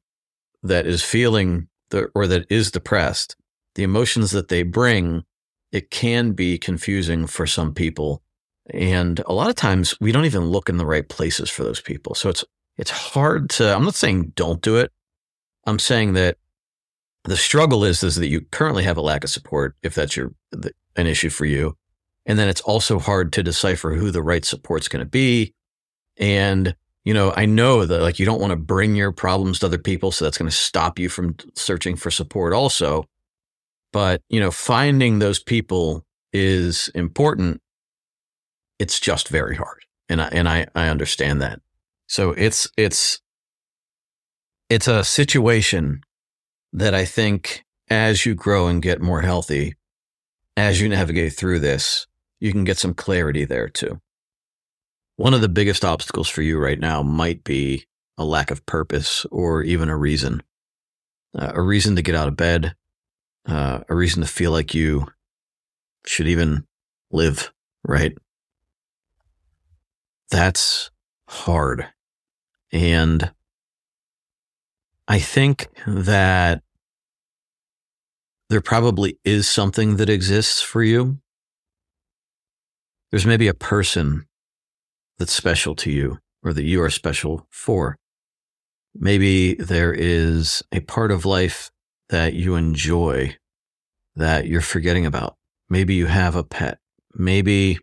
that 0.61 0.85
is 0.85 1.03
feeling 1.03 1.67
the, 1.89 2.09
or 2.15 2.27
that 2.27 2.45
is 2.49 2.71
depressed, 2.71 3.35
the 3.75 3.83
emotions 3.83 4.31
that 4.31 4.49
they 4.49 4.63
bring, 4.63 5.23
it 5.71 5.89
can 5.89 6.33
be 6.33 6.57
confusing 6.57 7.25
for 7.25 7.47
some 7.47 7.73
people. 7.73 8.21
And 8.69 9.19
a 9.25 9.33
lot 9.33 9.49
of 9.49 9.55
times 9.55 9.99
we 9.99 10.11
don't 10.11 10.25
even 10.25 10.45
look 10.45 10.69
in 10.69 10.77
the 10.77 10.85
right 10.85 11.07
places 11.07 11.49
for 11.49 11.63
those 11.63 11.81
people. 11.81 12.15
So 12.15 12.29
it's, 12.29 12.45
it's 12.77 12.91
hard 12.91 13.49
to, 13.51 13.73
I'm 13.75 13.83
not 13.83 13.95
saying 13.95 14.33
don't 14.35 14.61
do 14.61 14.77
it. 14.77 14.91
I'm 15.65 15.79
saying 15.79 16.13
that 16.13 16.37
the 17.23 17.37
struggle 17.37 17.85
is, 17.85 18.03
is 18.03 18.15
that 18.15 18.27
you 18.27 18.41
currently 18.51 18.83
have 18.83 18.97
a 18.97 19.01
lack 19.01 19.23
of 19.23 19.29
support 19.29 19.75
if 19.81 19.95
that's 19.95 20.15
your, 20.15 20.33
an 20.95 21.07
issue 21.07 21.29
for 21.29 21.45
you. 21.45 21.75
And 22.25 22.39
then 22.39 22.47
it's 22.47 22.61
also 22.61 22.99
hard 22.99 23.33
to 23.33 23.43
decipher 23.43 23.95
who 23.95 24.11
the 24.11 24.21
right 24.21 24.45
support's 24.45 24.87
going 24.87 25.03
to 25.03 25.09
be. 25.09 25.53
And 26.17 26.75
you 27.03 27.13
know, 27.13 27.33
I 27.35 27.45
know 27.45 27.85
that 27.85 28.01
like 28.01 28.19
you 28.19 28.25
don't 28.25 28.39
want 28.39 28.51
to 28.51 28.57
bring 28.57 28.95
your 28.95 29.11
problems 29.11 29.59
to 29.59 29.65
other 29.65 29.77
people. 29.77 30.11
So 30.11 30.25
that's 30.25 30.37
going 30.37 30.49
to 30.49 30.55
stop 30.55 30.97
you 30.97 31.09
from 31.09 31.35
searching 31.55 31.95
for 31.95 32.09
support 32.09 32.53
also. 32.53 33.05
But, 33.91 34.21
you 34.29 34.39
know, 34.39 34.51
finding 34.51 35.19
those 35.19 35.39
people 35.39 36.05
is 36.31 36.89
important. 36.95 37.61
It's 38.79 38.99
just 38.99 39.27
very 39.27 39.55
hard. 39.55 39.81
And 40.09 40.21
I, 40.21 40.29
and 40.31 40.49
I, 40.49 40.67
I 40.75 40.87
understand 40.87 41.41
that. 41.41 41.59
So 42.07 42.31
it's, 42.31 42.67
it's, 42.77 43.19
it's 44.69 44.87
a 44.87 45.03
situation 45.03 46.01
that 46.71 46.95
I 46.95 47.05
think 47.05 47.63
as 47.89 48.25
you 48.25 48.33
grow 48.33 48.67
and 48.67 48.81
get 48.81 49.01
more 49.01 49.21
healthy, 49.21 49.75
as 50.57 50.81
you 50.81 50.89
navigate 50.89 51.33
through 51.33 51.59
this, 51.59 52.07
you 52.39 52.51
can 52.51 52.63
get 52.63 52.77
some 52.77 52.93
clarity 52.93 53.45
there 53.45 53.69
too. 53.69 53.99
One 55.15 55.33
of 55.33 55.41
the 55.41 55.49
biggest 55.49 55.85
obstacles 55.85 56.27
for 56.27 56.41
you 56.41 56.57
right 56.57 56.79
now 56.79 57.03
might 57.03 57.43
be 57.43 57.85
a 58.17 58.25
lack 58.25 58.51
of 58.51 58.65
purpose 58.65 59.25
or 59.31 59.63
even 59.63 59.89
a 59.89 59.97
reason. 59.97 60.41
Uh, 61.37 61.51
a 61.55 61.61
reason 61.61 61.95
to 61.95 62.01
get 62.01 62.15
out 62.15 62.27
of 62.27 62.35
bed, 62.35 62.75
uh, 63.47 63.81
a 63.89 63.95
reason 63.95 64.21
to 64.21 64.27
feel 64.27 64.51
like 64.51 64.73
you 64.73 65.07
should 66.05 66.27
even 66.27 66.65
live, 67.11 67.51
right? 67.83 68.15
That's 70.29 70.91
hard. 71.27 71.87
And 72.71 73.31
I 75.07 75.19
think 75.19 75.67
that 75.85 76.63
there 78.49 78.61
probably 78.61 79.19
is 79.23 79.47
something 79.47 79.97
that 79.97 80.09
exists 80.09 80.61
for 80.61 80.83
you. 80.83 81.19
There's 83.11 83.25
maybe 83.25 83.47
a 83.47 83.53
person 83.53 84.27
that's 85.17 85.33
special 85.33 85.75
to 85.75 85.91
you 85.91 86.19
or 86.43 86.53
that 86.53 86.63
you 86.63 86.81
are 86.81 86.89
special 86.89 87.47
for. 87.49 87.97
Maybe 88.95 89.55
there 89.55 89.93
is 89.93 90.61
a 90.71 90.81
part 90.81 91.11
of 91.11 91.25
life 91.25 91.71
that 92.09 92.33
you 92.33 92.55
enjoy 92.55 93.35
that 94.15 94.47
you're 94.47 94.61
forgetting 94.61 95.05
about. 95.05 95.35
Maybe 95.69 95.95
you 95.95 96.05
have 96.05 96.35
a 96.35 96.43
pet. 96.43 96.77
Maybe 97.15 97.79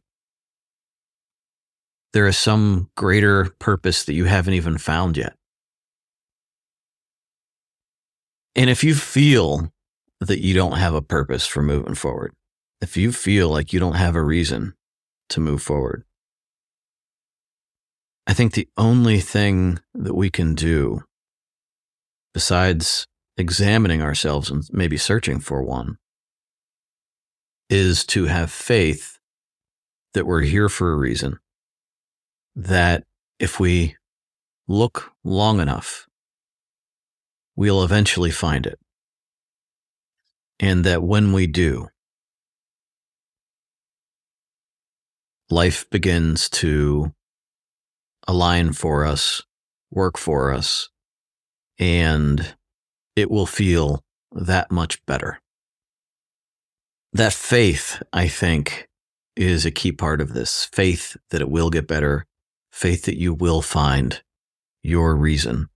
there 2.12 2.26
is 2.26 2.37
some 2.37 2.90
greater 2.96 3.50
purpose 3.58 4.04
that 4.04 4.14
you 4.14 4.25
haven't 4.25 4.54
even 4.54 4.78
found 4.78 5.16
yet. 5.16 5.34
And 8.54 8.68
if 8.68 8.82
you 8.84 8.94
feel 8.94 9.72
that 10.20 10.40
you 10.40 10.54
don't 10.54 10.76
have 10.76 10.94
a 10.94 11.02
purpose 11.02 11.46
for 11.46 11.62
moving 11.62 11.94
forward, 11.94 12.34
if 12.80 12.96
you 12.96 13.12
feel 13.12 13.49
like 13.49 13.72
you 13.72 13.80
don't 13.80 13.94
have 13.94 14.16
a 14.16 14.22
reason 14.22 14.75
to 15.30 15.40
move 15.40 15.62
forward, 15.62 16.04
I 18.26 18.32
think 18.32 18.52
the 18.52 18.68
only 18.76 19.20
thing 19.20 19.80
that 19.94 20.14
we 20.14 20.30
can 20.30 20.54
do, 20.54 21.02
besides 22.32 23.06
examining 23.36 24.02
ourselves 24.02 24.50
and 24.50 24.62
maybe 24.72 24.96
searching 24.96 25.40
for 25.40 25.62
one, 25.62 25.98
is 27.68 28.04
to 28.04 28.26
have 28.26 28.50
faith 28.50 29.18
that 30.14 30.26
we're 30.26 30.42
here 30.42 30.68
for 30.68 30.92
a 30.92 30.96
reason. 30.96 31.38
That 32.54 33.04
if 33.38 33.58
we 33.58 33.96
look 34.68 35.12
long 35.24 35.60
enough, 35.60 36.06
we'll 37.56 37.82
eventually 37.82 38.30
find 38.30 38.66
it. 38.66 38.78
And 40.58 40.84
that 40.84 41.02
when 41.02 41.32
we 41.32 41.46
do, 41.46 41.88
life 45.48 45.88
begins 45.90 46.48
to 46.50 47.12
align 48.30 48.72
for 48.72 49.04
us, 49.04 49.42
work 49.90 50.16
for 50.16 50.52
us, 50.52 50.88
and 51.80 52.54
it 53.16 53.28
will 53.28 53.44
feel 53.44 54.04
that 54.30 54.70
much 54.70 55.04
better. 55.04 55.40
That 57.12 57.32
faith, 57.32 58.00
I 58.12 58.28
think, 58.28 58.88
is 59.34 59.66
a 59.66 59.72
key 59.72 59.90
part 59.90 60.20
of 60.20 60.32
this 60.32 60.64
faith 60.64 61.16
that 61.30 61.40
it 61.40 61.50
will 61.50 61.70
get 61.70 61.88
better, 61.88 62.25
faith 62.70 63.02
that 63.06 63.18
you 63.18 63.34
will 63.34 63.62
find 63.62 64.22
your 64.84 65.16
reason, 65.16 65.68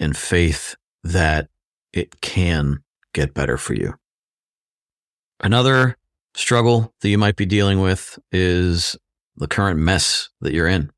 and 0.00 0.16
faith 0.16 0.74
that 1.04 1.48
it 1.92 2.20
can 2.20 2.82
get 3.14 3.32
better 3.32 3.56
for 3.56 3.74
you. 3.74 3.94
Another 5.38 5.96
struggle 6.34 6.92
that 7.00 7.08
you 7.08 7.16
might 7.16 7.36
be 7.36 7.46
dealing 7.46 7.80
with 7.80 8.18
is 8.32 8.96
the 9.36 9.46
current 9.46 9.78
mess 9.78 10.30
that 10.40 10.52
you're 10.52 10.66
in 10.66 10.90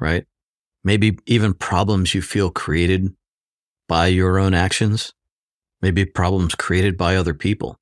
right? 0.00 0.26
Maybe 0.82 1.18
even 1.26 1.54
problems 1.54 2.14
you 2.14 2.22
feel 2.22 2.50
created 2.50 3.14
by 3.86 4.06
your 4.06 4.38
own 4.38 4.54
actions, 4.54 5.12
maybe 5.82 6.04
problems 6.04 6.54
created 6.54 6.96
by 6.96 7.16
other 7.16 7.34
people. 7.34 7.76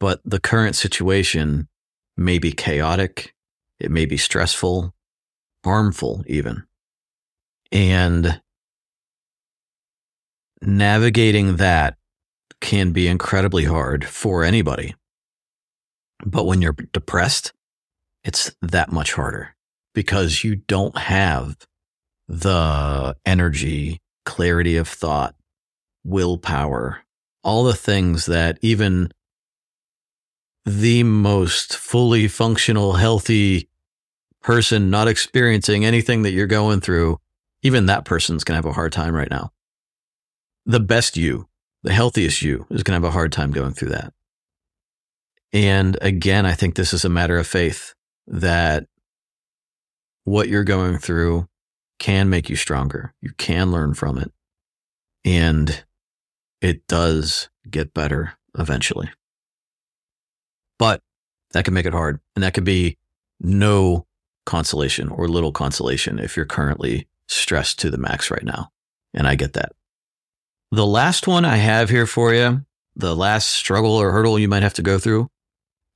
But 0.00 0.20
the 0.24 0.40
current 0.40 0.74
situation 0.74 1.68
may 2.16 2.38
be 2.38 2.52
chaotic, 2.52 3.34
it 3.78 3.90
may 3.90 4.04
be 4.04 4.16
stressful, 4.16 4.94
harmful, 5.64 6.24
even. 6.26 6.64
And 7.70 8.40
navigating 10.60 11.56
that 11.56 11.96
can 12.60 12.92
be 12.92 13.08
incredibly 13.08 13.64
hard 13.64 14.04
for 14.04 14.44
anybody. 14.44 14.94
But 16.24 16.46
when 16.46 16.62
you're 16.62 16.76
depressed, 16.92 17.52
it's 18.24 18.54
that 18.60 18.92
much 18.92 19.12
harder 19.12 19.54
because 19.94 20.44
you 20.44 20.56
don't 20.56 20.96
have 20.96 21.56
the 22.28 23.16
energy, 23.26 24.00
clarity 24.24 24.76
of 24.76 24.88
thought, 24.88 25.34
willpower, 26.04 27.00
all 27.42 27.64
the 27.64 27.74
things 27.74 28.26
that 28.26 28.58
even 28.62 29.10
the 30.64 31.02
most 31.02 31.76
fully 31.76 32.28
functional, 32.28 32.94
healthy 32.94 33.68
person 34.40 34.90
not 34.90 35.08
experiencing 35.08 35.84
anything 35.84 36.22
that 36.22 36.32
you're 36.32 36.46
going 36.46 36.80
through, 36.80 37.18
even 37.62 37.86
that 37.86 38.04
person's 38.04 38.44
going 38.44 38.54
to 38.54 38.66
have 38.66 38.70
a 38.70 38.74
hard 38.74 38.92
time 38.92 39.14
right 39.14 39.30
now. 39.30 39.50
The 40.66 40.80
best 40.80 41.16
you, 41.16 41.48
the 41.82 41.92
healthiest 41.92 42.42
you 42.42 42.66
is 42.70 42.82
going 42.82 43.00
to 43.00 43.04
have 43.06 43.12
a 43.12 43.16
hard 43.16 43.32
time 43.32 43.50
going 43.50 43.72
through 43.72 43.90
that. 43.90 44.12
And 45.52 45.98
again, 46.00 46.46
I 46.46 46.52
think 46.52 46.74
this 46.74 46.94
is 46.94 47.04
a 47.04 47.10
matter 47.10 47.36
of 47.38 47.46
faith 47.46 47.94
that 48.26 48.86
what 50.24 50.48
you're 50.48 50.64
going 50.64 50.98
through 50.98 51.48
can 51.98 52.28
make 52.30 52.48
you 52.48 52.56
stronger. 52.56 53.14
You 53.20 53.30
can 53.38 53.70
learn 53.70 53.94
from 53.94 54.18
it. 54.18 54.32
And 55.24 55.84
it 56.60 56.86
does 56.86 57.48
get 57.70 57.94
better 57.94 58.34
eventually. 58.58 59.10
But 60.78 61.02
that 61.52 61.64
can 61.64 61.74
make 61.74 61.86
it 61.86 61.92
hard. 61.92 62.20
And 62.34 62.42
that 62.42 62.54
could 62.54 62.64
be 62.64 62.98
no 63.40 64.06
consolation 64.46 65.08
or 65.08 65.28
little 65.28 65.52
consolation 65.52 66.18
if 66.18 66.36
you're 66.36 66.46
currently 66.46 67.06
stressed 67.28 67.78
to 67.80 67.90
the 67.90 67.98
max 67.98 68.30
right 68.30 68.44
now. 68.44 68.70
And 69.14 69.26
I 69.26 69.34
get 69.34 69.52
that. 69.52 69.72
The 70.70 70.86
last 70.86 71.28
one 71.28 71.44
I 71.44 71.56
have 71.56 71.90
here 71.90 72.06
for 72.06 72.32
you, 72.32 72.64
the 72.96 73.14
last 73.14 73.48
struggle 73.48 73.94
or 73.94 74.10
hurdle 74.10 74.38
you 74.38 74.48
might 74.48 74.62
have 74.62 74.74
to 74.74 74.82
go 74.82 74.98
through 74.98 75.28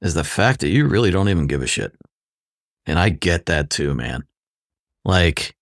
is 0.02 0.14
the 0.14 0.24
fact 0.24 0.60
that 0.60 0.68
you 0.68 0.86
really 0.86 1.10
don't 1.10 1.28
even 1.28 1.46
give 1.46 1.62
a 1.62 1.66
shit. 1.66 1.94
And 2.86 2.98
I 2.98 3.08
get 3.08 3.46
that 3.46 3.70
too, 3.70 3.94
man. 3.94 4.24
Like 5.04 5.54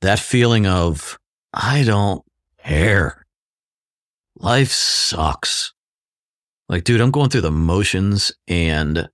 that 0.00 0.18
feeling 0.18 0.66
of, 0.66 1.18
I 1.52 1.84
don't 1.84 2.22
care. 2.62 3.24
Life 4.36 4.70
sucks. 4.70 5.72
Like, 6.68 6.84
dude, 6.84 7.00
I'm 7.00 7.10
going 7.10 7.30
through 7.30 7.42
the 7.42 7.50
motions 7.50 8.32
and 8.48 9.08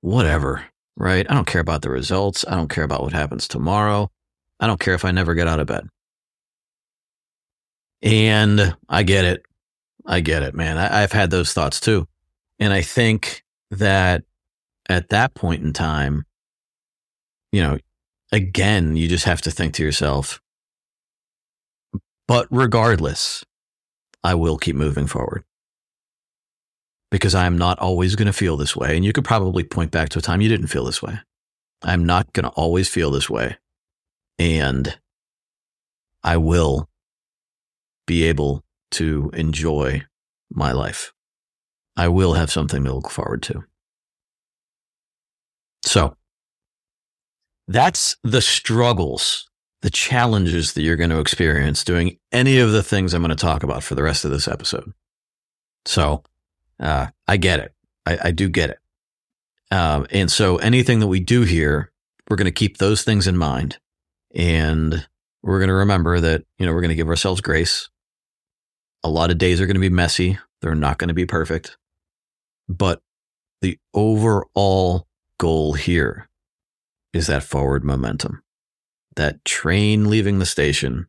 whatever, 0.00 0.64
right? 0.96 1.26
I 1.28 1.34
don't 1.34 1.46
care 1.46 1.60
about 1.60 1.82
the 1.82 1.90
results. 1.90 2.44
I 2.48 2.54
don't 2.54 2.70
care 2.70 2.84
about 2.84 3.02
what 3.02 3.12
happens 3.12 3.48
tomorrow. 3.48 4.10
I 4.60 4.66
don't 4.66 4.80
care 4.80 4.94
if 4.94 5.04
I 5.04 5.10
never 5.10 5.34
get 5.34 5.48
out 5.48 5.60
of 5.60 5.66
bed. 5.66 5.88
And 8.00 8.76
I 8.88 9.02
get 9.02 9.24
it. 9.24 9.42
I 10.06 10.20
get 10.20 10.42
it, 10.42 10.54
man. 10.54 10.78
I, 10.78 11.00
have 11.00 11.12
had 11.12 11.30
those 11.30 11.52
thoughts 11.52 11.78
too. 11.78 12.08
And 12.58 12.72
I 12.72 12.82
think 12.82 13.44
that 13.70 14.24
at 14.88 15.10
that 15.10 15.34
point 15.34 15.62
in 15.62 15.72
time, 15.72 16.24
you 17.52 17.62
know, 17.62 17.78
again, 18.32 18.96
you 18.96 19.08
just 19.08 19.24
have 19.24 19.42
to 19.42 19.50
think 19.50 19.74
to 19.74 19.84
yourself, 19.84 20.40
but 22.26 22.48
regardless, 22.50 23.44
I 24.24 24.34
will 24.34 24.56
keep 24.56 24.74
moving 24.74 25.06
forward 25.06 25.44
because 27.10 27.34
I'm 27.34 27.58
not 27.58 27.78
always 27.78 28.16
going 28.16 28.26
to 28.26 28.32
feel 28.32 28.56
this 28.56 28.74
way. 28.74 28.96
And 28.96 29.04
you 29.04 29.12
could 29.12 29.24
probably 29.24 29.64
point 29.64 29.90
back 29.90 30.08
to 30.10 30.18
a 30.18 30.22
time 30.22 30.40
you 30.40 30.48
didn't 30.48 30.68
feel 30.68 30.84
this 30.84 31.02
way. 31.02 31.18
I'm 31.82 32.06
not 32.06 32.32
going 32.32 32.44
to 32.44 32.50
always 32.50 32.88
feel 32.88 33.10
this 33.10 33.28
way. 33.28 33.58
And 34.38 34.98
I 36.24 36.38
will 36.38 36.88
be 38.06 38.24
able 38.24 38.64
to 38.92 39.30
enjoy 39.34 40.04
my 40.50 40.72
life. 40.72 41.12
I 41.96 42.08
will 42.08 42.34
have 42.34 42.50
something 42.50 42.84
to 42.84 42.94
look 42.94 43.10
forward 43.10 43.42
to. 43.42 43.64
So 45.84 46.16
that's 47.72 48.16
the 48.22 48.40
struggles, 48.40 49.48
the 49.82 49.90
challenges 49.90 50.74
that 50.74 50.82
you're 50.82 50.96
going 50.96 51.10
to 51.10 51.20
experience 51.20 51.84
doing 51.84 52.18
any 52.30 52.58
of 52.58 52.72
the 52.72 52.82
things 52.82 53.14
I'm 53.14 53.22
going 53.22 53.30
to 53.30 53.36
talk 53.36 53.62
about 53.62 53.82
for 53.82 53.94
the 53.94 54.02
rest 54.02 54.24
of 54.24 54.30
this 54.30 54.48
episode. 54.48 54.92
So 55.84 56.22
uh, 56.78 57.08
I 57.26 57.36
get 57.36 57.60
it. 57.60 57.74
I, 58.06 58.18
I 58.24 58.30
do 58.30 58.48
get 58.48 58.70
it. 58.70 58.78
Uh, 59.70 60.04
and 60.10 60.30
so 60.30 60.56
anything 60.58 61.00
that 61.00 61.06
we 61.06 61.20
do 61.20 61.42
here, 61.42 61.92
we're 62.28 62.36
going 62.36 62.44
to 62.46 62.50
keep 62.50 62.78
those 62.78 63.02
things 63.02 63.26
in 63.26 63.36
mind. 63.36 63.78
And 64.34 65.06
we're 65.42 65.58
going 65.58 65.68
to 65.68 65.74
remember 65.74 66.20
that, 66.20 66.44
you 66.58 66.66
know, 66.66 66.72
we're 66.72 66.80
going 66.80 66.90
to 66.90 66.94
give 66.94 67.08
ourselves 67.08 67.40
grace. 67.40 67.88
A 69.02 69.08
lot 69.08 69.30
of 69.30 69.38
days 69.38 69.60
are 69.60 69.66
going 69.66 69.74
to 69.74 69.80
be 69.80 69.88
messy. 69.88 70.38
They're 70.60 70.74
not 70.74 70.98
going 70.98 71.08
to 71.08 71.14
be 71.14 71.26
perfect. 71.26 71.76
But 72.68 73.02
the 73.60 73.78
overall 73.94 75.06
goal 75.38 75.72
here 75.72 76.28
is 77.12 77.26
that 77.26 77.42
forward 77.42 77.84
momentum, 77.84 78.42
that 79.16 79.44
train 79.44 80.08
leaving 80.08 80.38
the 80.38 80.46
station, 80.46 81.06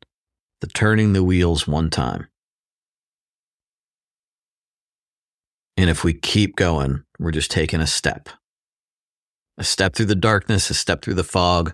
the 0.61 0.67
turning 0.67 1.13
the 1.13 1.23
wheels 1.23 1.67
one 1.67 1.89
time. 1.89 2.27
And 5.75 5.89
if 5.89 6.03
we 6.03 6.13
keep 6.13 6.55
going, 6.55 7.03
we're 7.19 7.31
just 7.31 7.51
taking 7.51 7.81
a 7.81 7.87
step. 7.87 8.29
A 9.57 9.63
step 9.63 9.95
through 9.95 10.07
the 10.07 10.15
darkness, 10.15 10.69
a 10.69 10.73
step 10.73 11.01
through 11.01 11.13
the 11.15 11.23
fog, 11.23 11.73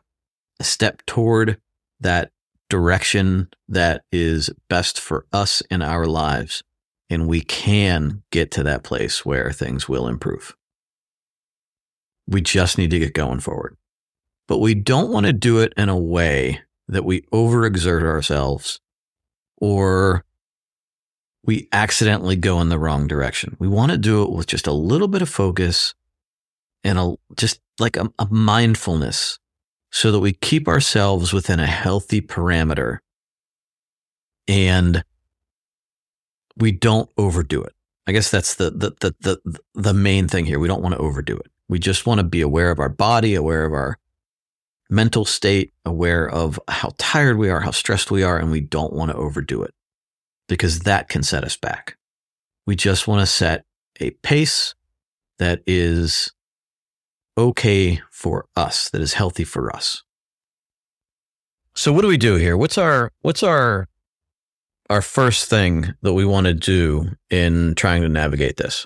a 0.59 0.63
step 0.63 1.01
toward 1.05 1.59
that 2.00 2.31
direction 2.69 3.50
that 3.67 4.03
is 4.12 4.50
best 4.69 5.00
for 5.00 5.25
us 5.33 5.62
in 5.69 5.81
our 5.81 6.05
lives. 6.05 6.63
And 7.09 7.27
we 7.27 7.41
can 7.41 8.21
get 8.32 8.51
to 8.51 8.63
that 8.63 8.84
place 8.84 9.25
where 9.25 9.51
things 9.51 9.89
will 9.89 10.08
improve. 10.08 10.56
We 12.27 12.41
just 12.41 12.77
need 12.77 12.91
to 12.91 12.99
get 12.99 13.13
going 13.13 13.39
forward. 13.39 13.75
But 14.49 14.57
we 14.57 14.73
don't 14.73 15.12
want 15.12 15.27
to 15.27 15.31
do 15.31 15.59
it 15.59 15.73
in 15.77 15.89
a 15.89 15.97
way 15.97 16.62
that 16.88 17.05
we 17.05 17.21
overexert 17.31 18.01
ourselves 18.01 18.79
or 19.57 20.25
we 21.45 21.69
accidentally 21.71 22.35
go 22.35 22.59
in 22.59 22.69
the 22.69 22.79
wrong 22.79 23.07
direction. 23.07 23.55
We 23.59 23.67
want 23.67 23.91
to 23.91 23.97
do 23.99 24.23
it 24.23 24.31
with 24.31 24.47
just 24.47 24.65
a 24.65 24.73
little 24.73 25.07
bit 25.07 25.21
of 25.21 25.29
focus 25.29 25.93
and 26.83 26.97
a, 26.97 27.15
just 27.38 27.62
like 27.77 27.95
a, 27.95 28.12
a 28.17 28.25
mindfulness 28.31 29.38
so 29.91 30.12
that 30.12 30.19
we 30.19 30.33
keep 30.33 30.67
ourselves 30.67 31.31
within 31.31 31.59
a 31.59 31.67
healthy 31.67 32.19
parameter 32.19 32.97
and 34.47 35.03
we 36.57 36.71
don't 36.71 37.07
overdo 37.19 37.62
it. 37.62 37.73
I 38.07 38.13
guess 38.13 38.31
that's 38.31 38.55
the, 38.55 38.71
the, 38.71 38.95
the, 38.99 39.15
the, 39.45 39.59
the 39.75 39.93
main 39.93 40.27
thing 40.27 40.45
here. 40.45 40.57
We 40.57 40.67
don't 40.67 40.81
want 40.81 40.95
to 40.95 41.01
overdo 41.01 41.38
it. 41.38 41.51
We 41.67 41.77
just 41.77 42.07
want 42.07 42.17
to 42.17 42.23
be 42.23 42.41
aware 42.41 42.71
of 42.71 42.79
our 42.79 42.89
body, 42.89 43.35
aware 43.35 43.63
of 43.63 43.73
our 43.73 43.99
mental 44.89 45.25
state, 45.25 45.73
aware 45.86 46.28
of 46.30 46.60
how 46.67 46.91
tired 46.97 47.38
we 47.38 47.49
are, 47.49 47.62
how 47.62 47.71
stressed 47.71 48.10
we 48.12 48.23
are, 48.23 48.38
and 48.38 48.52
we 48.52 48.62
don't 48.62 48.93
want 48.93 49.12
to 49.12 49.17
overdo 49.17 49.62
it 49.62 49.73
because 50.47 50.80
that 50.80 51.10
can 51.10 51.23
set 51.23 51.43
us 51.43 51.56
back. 51.56 51.95
We 52.65 52.75
just 52.75 53.08
want 53.08 53.21
to 53.21 53.28
set 53.28 53.65
a 53.99 54.12
pace 54.12 54.73
that 55.38 55.62
is 55.65 56.32
okay 57.38 58.02
for 58.12 58.45
us, 58.56 58.89
that 58.89 59.02
is 59.02 59.13
healthy 59.13 59.43
for 59.43 59.73
us. 59.73 60.04
So 61.75 61.93
what 61.93 62.02
do 62.02 62.08
we 62.08 62.17
do 62.17 62.36
here? 62.36 62.58
What's 62.58 62.78
our 62.78 63.12
what's 63.21 63.43
our 63.43 63.88
our 64.89 65.02
first 65.02 65.49
thing 65.49 65.93
that 66.02 66.13
we 66.13 66.25
want 66.25 66.47
to 66.47 66.54
do 66.54 67.12
in 67.30 67.75
trying 67.75 68.02
to 68.02 68.10
navigate 68.10 68.58
this? 68.58 68.86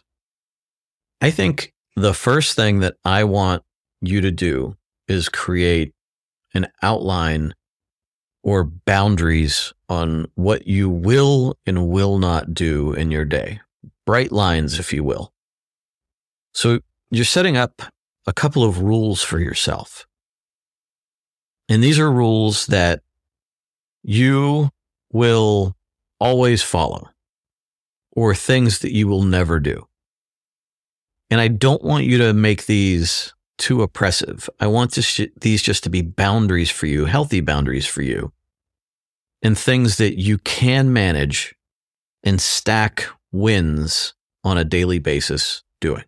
I 1.21 1.31
think 1.31 1.73
the 1.95 2.13
first 2.13 2.55
thing 2.55 2.79
that 2.81 2.95
I 3.03 3.23
want 3.23 3.63
you 4.01 4.21
to 4.21 4.31
do 4.31 4.75
is 5.07 5.29
create 5.29 5.93
an 6.53 6.67
outline 6.81 7.53
or 8.43 8.63
boundaries 8.63 9.73
on 9.89 10.27
what 10.35 10.67
you 10.67 10.89
will 10.89 11.57
and 11.65 11.89
will 11.89 12.17
not 12.17 12.53
do 12.53 12.93
in 12.93 13.09
your 13.09 13.25
day. 13.25 13.61
Bright 14.05 14.31
lines, 14.31 14.79
if 14.79 14.91
you 14.91 15.03
will. 15.03 15.31
So 16.53 16.79
you're 17.09 17.25
setting 17.25 17.57
up 17.57 17.81
a 18.27 18.33
couple 18.33 18.63
of 18.63 18.79
rules 18.81 19.21
for 19.21 19.39
yourself. 19.39 20.05
And 21.69 21.83
these 21.83 21.99
are 21.99 22.11
rules 22.11 22.67
that 22.67 23.01
you 24.03 24.69
will 25.11 25.75
always 26.19 26.61
follow 26.61 27.09
or 28.11 28.35
things 28.35 28.79
that 28.79 28.93
you 28.93 29.07
will 29.07 29.23
never 29.23 29.59
do. 29.59 29.87
And 31.29 31.39
I 31.41 31.47
don't 31.47 31.83
want 31.83 32.05
you 32.05 32.17
to 32.19 32.33
make 32.33 32.65
these 32.65 33.32
too 33.57 33.81
oppressive. 33.81 34.49
I 34.59 34.67
want 34.67 34.93
sh- 34.93 35.21
these 35.39 35.61
just 35.61 35.83
to 35.83 35.89
be 35.89 36.01
boundaries 36.01 36.69
for 36.69 36.87
you, 36.87 37.05
healthy 37.05 37.41
boundaries 37.41 37.85
for 37.85 38.01
you, 38.01 38.31
and 39.41 39.57
things 39.57 39.97
that 39.97 40.19
you 40.19 40.37
can 40.39 40.91
manage 40.93 41.55
and 42.23 42.41
stack 42.41 43.05
wins 43.31 44.13
on 44.43 44.57
a 44.57 44.63
daily 44.63 44.99
basis 44.99 45.63
doing. 45.81 46.03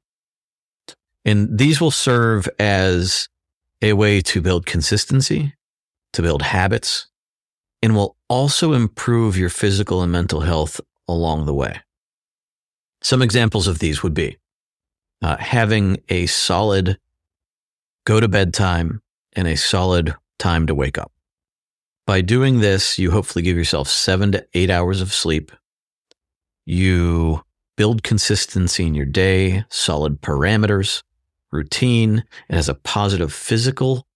And 1.24 1.58
these 1.58 1.82
will 1.82 1.92
serve 1.92 2.48
as 2.60 3.30
a 3.82 3.94
way 3.94 4.22
to 4.22 4.42
build 4.42 4.66
consistency, 4.66 5.54
to 6.14 6.22
build 6.22 6.42
habits, 6.42 7.08
and 7.82 7.96
will 7.96 8.16
also 8.30 8.74
improve 8.74 9.38
your 9.38 9.50
physical 9.50 10.02
and 10.02 10.12
mental 10.12 10.42
health 10.42 10.80
along 11.08 11.46
the 11.46 11.54
way. 11.54 11.80
Some 13.02 13.22
examples 13.22 13.68
of 13.68 13.80
these 13.80 14.02
would 14.02 14.14
be 14.14 14.38
uh, 15.22 15.38
having 15.38 15.98
a 16.10 16.26
solid 16.26 16.98
go 18.06 18.20
to 18.20 18.28
bed 18.28 18.54
time 18.54 19.02
and 19.34 19.48
a 19.48 19.58
solid 19.58 20.16
time 20.40 20.68
to 20.68 20.76
wake 20.76 20.98
up. 20.98 21.12
By 22.08 22.22
doing 22.22 22.60
this, 22.60 23.00
you 23.00 23.12
hopefully 23.12 23.42
give 23.42 23.58
yourself 23.58 23.88
seven 23.88 24.32
to 24.34 24.46
eight 24.54 24.70
hours 24.70 25.02
of 25.02 25.12
sleep. 25.12 25.52
You 26.66 27.42
build 27.78 28.04
consistency 28.04 28.86
in 28.86 28.94
your 28.94 29.06
day, 29.06 29.66
solid 29.70 30.22
parameters, 30.22 31.02
routine. 31.52 32.24
It 32.50 32.56
has 32.56 32.70
a 32.70 32.76
positive 32.76 33.34
physical 33.34 34.08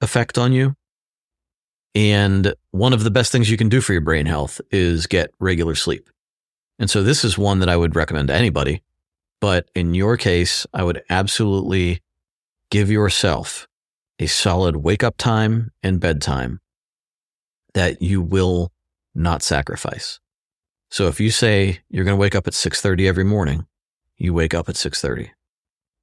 effect 0.00 0.36
on 0.36 0.52
you. 0.52 0.74
And 1.94 2.54
one 2.70 2.92
of 2.92 3.02
the 3.02 3.10
best 3.10 3.32
things 3.32 3.50
you 3.50 3.56
can 3.56 3.68
do 3.68 3.80
for 3.80 3.92
your 3.92 4.02
brain 4.02 4.26
health 4.26 4.60
is 4.70 5.06
get 5.06 5.30
regular 5.40 5.74
sleep. 5.74 6.10
And 6.78 6.88
so 6.88 7.02
this 7.02 7.24
is 7.24 7.36
one 7.36 7.60
that 7.60 7.68
I 7.68 7.76
would 7.76 7.96
recommend 7.96 8.28
to 8.28 8.34
anybody. 8.34 8.82
But 9.40 9.70
in 9.74 9.94
your 9.94 10.16
case, 10.16 10.66
I 10.74 10.84
would 10.84 11.02
absolutely 11.08 12.02
give 12.70 12.90
yourself 12.90 13.66
a 14.18 14.26
solid 14.26 14.76
wake 14.76 15.02
up 15.02 15.16
time 15.16 15.70
and 15.82 16.00
bedtime 16.00 16.60
that 17.74 18.02
you 18.02 18.20
will 18.20 18.72
not 19.14 19.42
sacrifice. 19.42 20.20
So 20.90 21.06
if 21.06 21.20
you 21.20 21.30
say 21.30 21.80
you're 21.88 22.04
going 22.04 22.16
to 22.16 22.20
wake 22.20 22.34
up 22.34 22.46
at 22.46 22.54
6:30 22.54 23.06
every 23.06 23.24
morning, 23.24 23.66
you 24.16 24.34
wake 24.34 24.54
up 24.54 24.68
at 24.68 24.76
6:30. 24.76 25.30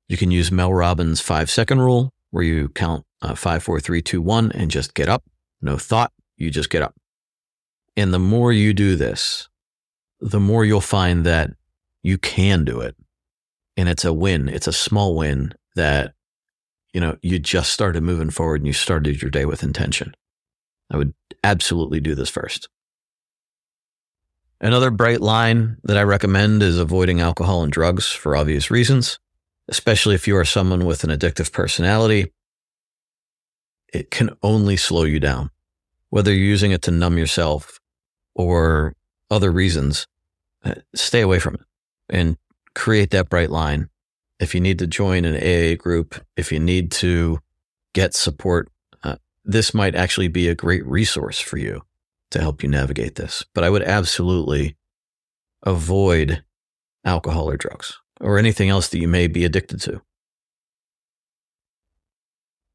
You 0.07 0.17
can 0.17 0.31
use 0.31 0.51
Mel 0.51 0.73
Robbins' 0.73 1.21
5 1.21 1.49
second 1.49 1.81
rule 1.81 2.11
where 2.29 2.43
you 2.43 2.69
count 2.69 3.05
uh, 3.21 3.35
5 3.35 3.63
4 3.63 3.79
3 3.79 4.01
2 4.01 4.21
1 4.21 4.51
and 4.51 4.69
just 4.69 4.93
get 4.93 5.09
up, 5.09 5.23
no 5.61 5.77
thought, 5.77 6.11
you 6.37 6.51
just 6.51 6.69
get 6.69 6.83
up. 6.83 6.93
And 7.97 8.13
the 8.13 8.19
more 8.19 8.51
you 8.51 8.73
do 8.73 8.95
this, 8.95 9.49
the 10.19 10.39
more 10.39 10.65
you'll 10.65 10.81
find 10.81 11.25
that 11.25 11.51
you 12.03 12.17
can 12.17 12.63
do 12.65 12.81
it. 12.81 12.95
And 13.77 13.89
it's 13.89 14.05
a 14.05 14.13
win. 14.13 14.47
It's 14.47 14.67
a 14.67 14.73
small 14.73 15.15
win 15.15 15.53
that, 15.75 16.13
you 16.95 17.01
know, 17.01 17.17
you 17.21 17.37
just 17.39 17.73
started 17.73 18.03
moving 18.03 18.29
forward 18.29 18.61
and 18.61 18.67
you 18.67 18.71
started 18.71 19.21
your 19.21 19.29
day 19.29 19.43
with 19.43 19.63
intention. 19.63 20.15
I 20.89 20.95
would 20.95 21.13
absolutely 21.43 21.99
do 21.99 22.15
this 22.15 22.29
first. 22.29 22.69
Another 24.61 24.91
bright 24.91 25.19
line 25.19 25.75
that 25.83 25.97
I 25.97 26.03
recommend 26.03 26.63
is 26.63 26.79
avoiding 26.79 27.19
alcohol 27.19 27.63
and 27.63 27.71
drugs 27.71 28.09
for 28.09 28.33
obvious 28.33 28.71
reasons, 28.71 29.19
especially 29.67 30.15
if 30.15 30.25
you 30.25 30.37
are 30.37 30.45
someone 30.45 30.85
with 30.85 31.03
an 31.03 31.09
addictive 31.09 31.51
personality. 31.51 32.31
It 33.93 34.09
can 34.09 34.29
only 34.41 34.77
slow 34.77 35.03
you 35.03 35.19
down. 35.19 35.51
Whether 36.11 36.33
you're 36.33 36.47
using 36.47 36.71
it 36.71 36.81
to 36.83 36.91
numb 36.91 37.17
yourself 37.17 37.81
or 38.35 38.95
other 39.29 39.51
reasons, 39.51 40.07
uh, 40.63 40.75
stay 40.93 41.19
away 41.19 41.39
from 41.39 41.55
it 41.55 41.61
and 42.07 42.37
create 42.73 43.09
that 43.09 43.27
bright 43.27 43.51
line. 43.51 43.89
If 44.39 44.53
you 44.53 44.61
need 44.61 44.79
to 44.79 44.87
join 44.87 45.25
an 45.25 45.35
AA 45.35 45.75
group, 45.75 46.15
if 46.35 46.51
you 46.51 46.59
need 46.59 46.91
to 46.93 47.39
get 47.93 48.13
support, 48.13 48.69
uh, 49.03 49.15
this 49.43 49.73
might 49.73 49.95
actually 49.95 50.27
be 50.27 50.47
a 50.49 50.55
great 50.55 50.85
resource 50.85 51.39
for 51.39 51.57
you 51.57 51.83
to 52.31 52.41
help 52.41 52.61
you 52.61 52.69
navigate 52.69 53.15
this. 53.15 53.45
But 53.53 53.63
I 53.63 53.69
would 53.69 53.83
absolutely 53.83 54.75
avoid 55.63 56.43
alcohol 57.05 57.49
or 57.49 57.57
drugs 57.57 57.99
or 58.19 58.37
anything 58.37 58.69
else 58.69 58.89
that 58.89 58.99
you 58.99 59.07
may 59.07 59.27
be 59.27 59.45
addicted 59.45 59.79
to. 59.81 60.01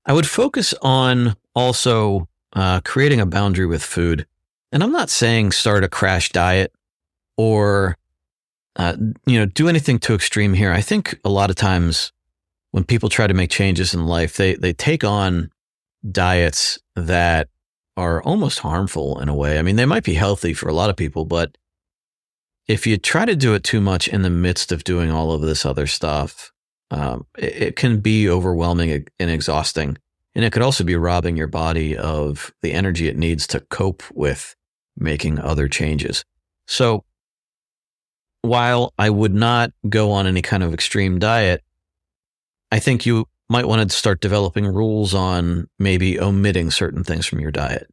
I 0.07 0.13
would 0.13 0.27
focus 0.27 0.75
on 0.83 1.37
also 1.55 2.29
uh, 2.55 2.81
creating 2.85 3.21
a 3.21 3.27
boundary 3.27 3.67
with 3.67 3.83
food. 3.83 4.27
And 4.73 4.83
I'm 4.83 4.93
not 4.93 5.11
saying 5.11 5.53
start 5.53 5.85
a 5.85 5.89
crash 5.89 6.31
diet 6.31 6.73
or, 7.37 7.97
uh, 8.81 8.97
you 9.27 9.39
know, 9.39 9.45
do 9.45 9.69
anything 9.69 9.99
too 9.99 10.15
extreme 10.15 10.55
here. 10.55 10.73
I 10.73 10.81
think 10.81 11.21
a 11.23 11.29
lot 11.29 11.51
of 11.51 11.57
times 11.57 12.13
when 12.71 12.83
people 12.83 13.11
try 13.11 13.27
to 13.27 13.35
make 13.35 13.51
changes 13.51 13.93
in 13.93 14.07
life, 14.07 14.39
they, 14.39 14.55
they 14.55 14.73
take 14.73 15.05
on 15.05 15.51
diets 16.11 16.79
that 16.97 17.49
are 17.99 18.23
almost 18.23 18.61
harmful 18.61 19.21
in 19.21 19.29
a 19.29 19.35
way. 19.35 19.59
I 19.59 19.63
mean, 19.63 19.77
they 19.77 19.85
might 19.85 20.05
be 20.05 20.15
healthy 20.15 20.55
for 20.55 20.71
a 20.71 20.73
lot 20.73 20.89
of 20.89 20.97
people, 20.97 21.27
but 21.27 21.59
if 22.69 22.87
you 22.87 22.97
try 22.97 23.27
to 23.27 23.37
do 23.37 23.53
it 23.53 23.65
too 23.65 23.83
much 23.83 24.09
in 24.09 24.23
the 24.23 24.31
midst 24.31 24.73
of 24.73 24.83
doing 24.83 25.11
all 25.11 25.33
of 25.33 25.43
this 25.43 25.67
other 25.67 25.87
stuff, 25.87 26.51
um, 26.91 27.27
it, 27.37 27.63
it, 27.63 27.77
can 27.77 28.01
be 28.01 28.31
overwhelming 28.31 29.07
and 29.19 29.31
exhausting. 29.31 29.99
And 30.35 30.43
it 30.43 30.55
could 30.55 30.63
also 30.63 30.85
be 30.85 30.97
robbing 30.97 31.37
your 31.37 31.49
body 31.49 31.99
of 31.99 32.51
the 32.63 32.73
energy 32.73 33.09
it 33.09 33.19
needs 33.19 33.47
to 33.49 33.61
cope 33.61 34.03
with 34.15 34.57
making 34.97 35.39
other 35.39 35.69
changes. 35.69 36.25
So 36.67 37.05
while 38.43 38.93
I 38.99 39.11
would 39.11 39.35
not 39.35 39.73
go 39.89 40.13
on 40.13 40.27
any 40.27 40.43
kind 40.43 40.63
of 40.63 40.73
extreme 40.73 41.19
diet, 41.19 41.63
I 42.73 42.79
think 42.79 43.05
you 43.05 43.27
might 43.49 43.67
want 43.67 43.89
to 43.91 43.97
start 43.97 44.21
developing 44.21 44.67
rules 44.67 45.13
on 45.15 45.69
maybe 45.79 46.21
omitting 46.21 46.71
certain 46.71 47.03
things 47.03 47.27
from 47.27 47.41
your 47.41 47.51
diet. 47.51 47.93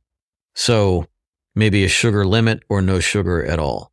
So 0.55 1.07
maybe 1.55 1.83
a 1.83 1.89
sugar 1.89 2.25
limit 2.25 2.63
or 2.69 2.81
no 2.81 2.99
sugar 2.99 3.43
at 3.43 3.59
all. 3.59 3.91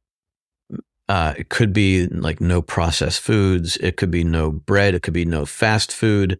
Uh, 1.08 1.34
it 1.36 1.48
could 1.48 1.72
be 1.72 2.06
like 2.06 2.40
no 2.40 2.62
processed 2.62 3.20
foods. 3.20 3.76
It 3.78 3.96
could 3.96 4.10
be 4.10 4.24
no 4.24 4.50
bread. 4.50 4.94
It 4.94 5.02
could 5.02 5.14
be 5.14 5.24
no 5.24 5.44
fast 5.46 5.92
food. 5.92 6.38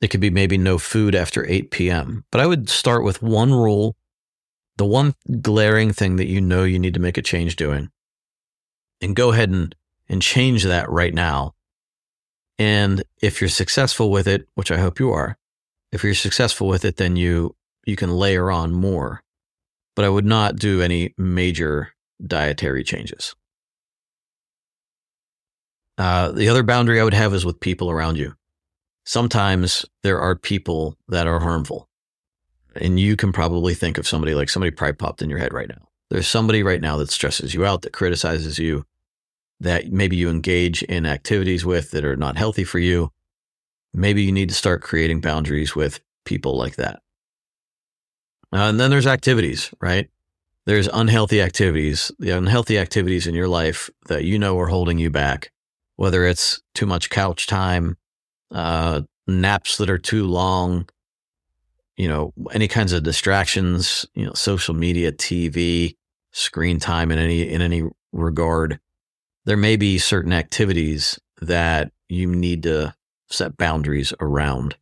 It 0.00 0.08
could 0.08 0.20
be 0.20 0.30
maybe 0.30 0.58
no 0.58 0.76
food 0.78 1.14
after 1.14 1.46
8 1.46 1.70
p.m. 1.70 2.24
But 2.30 2.40
I 2.40 2.46
would 2.46 2.68
start 2.68 3.04
with 3.04 3.22
one 3.22 3.52
rule, 3.52 3.96
the 4.76 4.84
one 4.84 5.14
glaring 5.40 5.92
thing 5.92 6.16
that 6.16 6.26
you 6.26 6.40
know 6.40 6.64
you 6.64 6.78
need 6.78 6.94
to 6.94 7.00
make 7.00 7.16
a 7.16 7.22
change 7.22 7.56
doing, 7.56 7.90
and 9.04 9.14
go 9.14 9.32
ahead 9.32 9.50
and, 9.50 9.74
and 10.08 10.20
change 10.20 10.64
that 10.64 10.90
right 10.90 11.14
now 11.14 11.54
and 12.58 13.02
if 13.20 13.40
you're 13.40 13.48
successful 13.48 14.10
with 14.10 14.26
it, 14.26 14.48
which 14.54 14.70
I 14.70 14.78
hope 14.78 15.00
you 15.00 15.10
are, 15.10 15.36
if 15.92 16.04
you're 16.04 16.14
successful 16.14 16.68
with 16.68 16.84
it, 16.84 16.96
then 16.96 17.16
you, 17.16 17.56
you 17.84 17.96
can 17.96 18.16
layer 18.16 18.50
on 18.50 18.72
more. 18.72 19.22
But 19.96 20.04
I 20.04 20.08
would 20.08 20.24
not 20.24 20.56
do 20.56 20.80
any 20.80 21.14
major 21.16 21.94
dietary 22.24 22.84
changes. 22.84 23.34
Uh, 25.96 26.32
the 26.32 26.48
other 26.48 26.62
boundary 26.62 27.00
I 27.00 27.04
would 27.04 27.14
have 27.14 27.34
is 27.34 27.44
with 27.44 27.60
people 27.60 27.90
around 27.90 28.18
you. 28.18 28.34
Sometimes 29.04 29.84
there 30.02 30.18
are 30.18 30.34
people 30.34 30.96
that 31.08 31.26
are 31.26 31.40
harmful. 31.40 31.88
And 32.74 32.98
you 32.98 33.14
can 33.14 33.32
probably 33.32 33.74
think 33.74 33.98
of 33.98 34.08
somebody 34.08 34.34
like 34.34 34.48
somebody 34.48 34.72
probably 34.72 34.94
popped 34.94 35.22
in 35.22 35.30
your 35.30 35.38
head 35.38 35.52
right 35.52 35.68
now. 35.68 35.88
There's 36.10 36.26
somebody 36.26 36.62
right 36.64 36.80
now 36.80 36.96
that 36.96 37.10
stresses 37.10 37.54
you 37.54 37.64
out, 37.64 37.82
that 37.82 37.92
criticizes 37.92 38.58
you, 38.58 38.84
that 39.60 39.90
maybe 39.92 40.16
you 40.16 40.28
engage 40.28 40.82
in 40.84 41.06
activities 41.06 41.64
with 41.64 41.90
that 41.92 42.04
are 42.04 42.16
not 42.16 42.36
healthy 42.36 42.64
for 42.64 42.78
you, 42.78 43.10
maybe 43.92 44.22
you 44.22 44.32
need 44.32 44.48
to 44.48 44.54
start 44.54 44.82
creating 44.82 45.20
boundaries 45.20 45.74
with 45.74 46.00
people 46.24 46.56
like 46.56 46.76
that. 46.76 47.00
Uh, 48.52 48.68
and 48.68 48.78
then 48.78 48.90
there's 48.90 49.06
activities, 49.06 49.72
right? 49.80 50.08
There's 50.66 50.88
unhealthy 50.88 51.42
activities, 51.42 52.10
the 52.18 52.30
unhealthy 52.30 52.78
activities 52.78 53.26
in 53.26 53.34
your 53.34 53.48
life 53.48 53.90
that 54.06 54.24
you 54.24 54.38
know 54.38 54.58
are 54.58 54.68
holding 54.68 54.98
you 54.98 55.10
back, 55.10 55.50
whether 55.96 56.24
it's 56.24 56.62
too 56.74 56.86
much 56.86 57.10
couch 57.10 57.46
time, 57.46 57.96
uh, 58.50 59.02
naps 59.26 59.76
that 59.76 59.90
are 59.90 59.98
too 59.98 60.24
long, 60.24 60.88
you 61.96 62.08
know, 62.08 62.32
any 62.52 62.68
kinds 62.68 62.92
of 62.92 63.02
distractions, 63.02 64.06
you 64.14 64.24
know, 64.24 64.32
social 64.32 64.74
media, 64.74 65.12
TV, 65.12 65.96
screen 66.32 66.78
time 66.78 67.10
in 67.10 67.18
any, 67.18 67.48
in 67.48 67.60
any 67.60 67.84
regard 68.12 68.80
there 69.44 69.56
may 69.56 69.76
be 69.76 69.98
certain 69.98 70.32
activities 70.32 71.18
that 71.40 71.92
you 72.08 72.34
need 72.34 72.62
to 72.64 72.94
set 73.28 73.56
boundaries 73.56 74.12
around. 74.20 74.76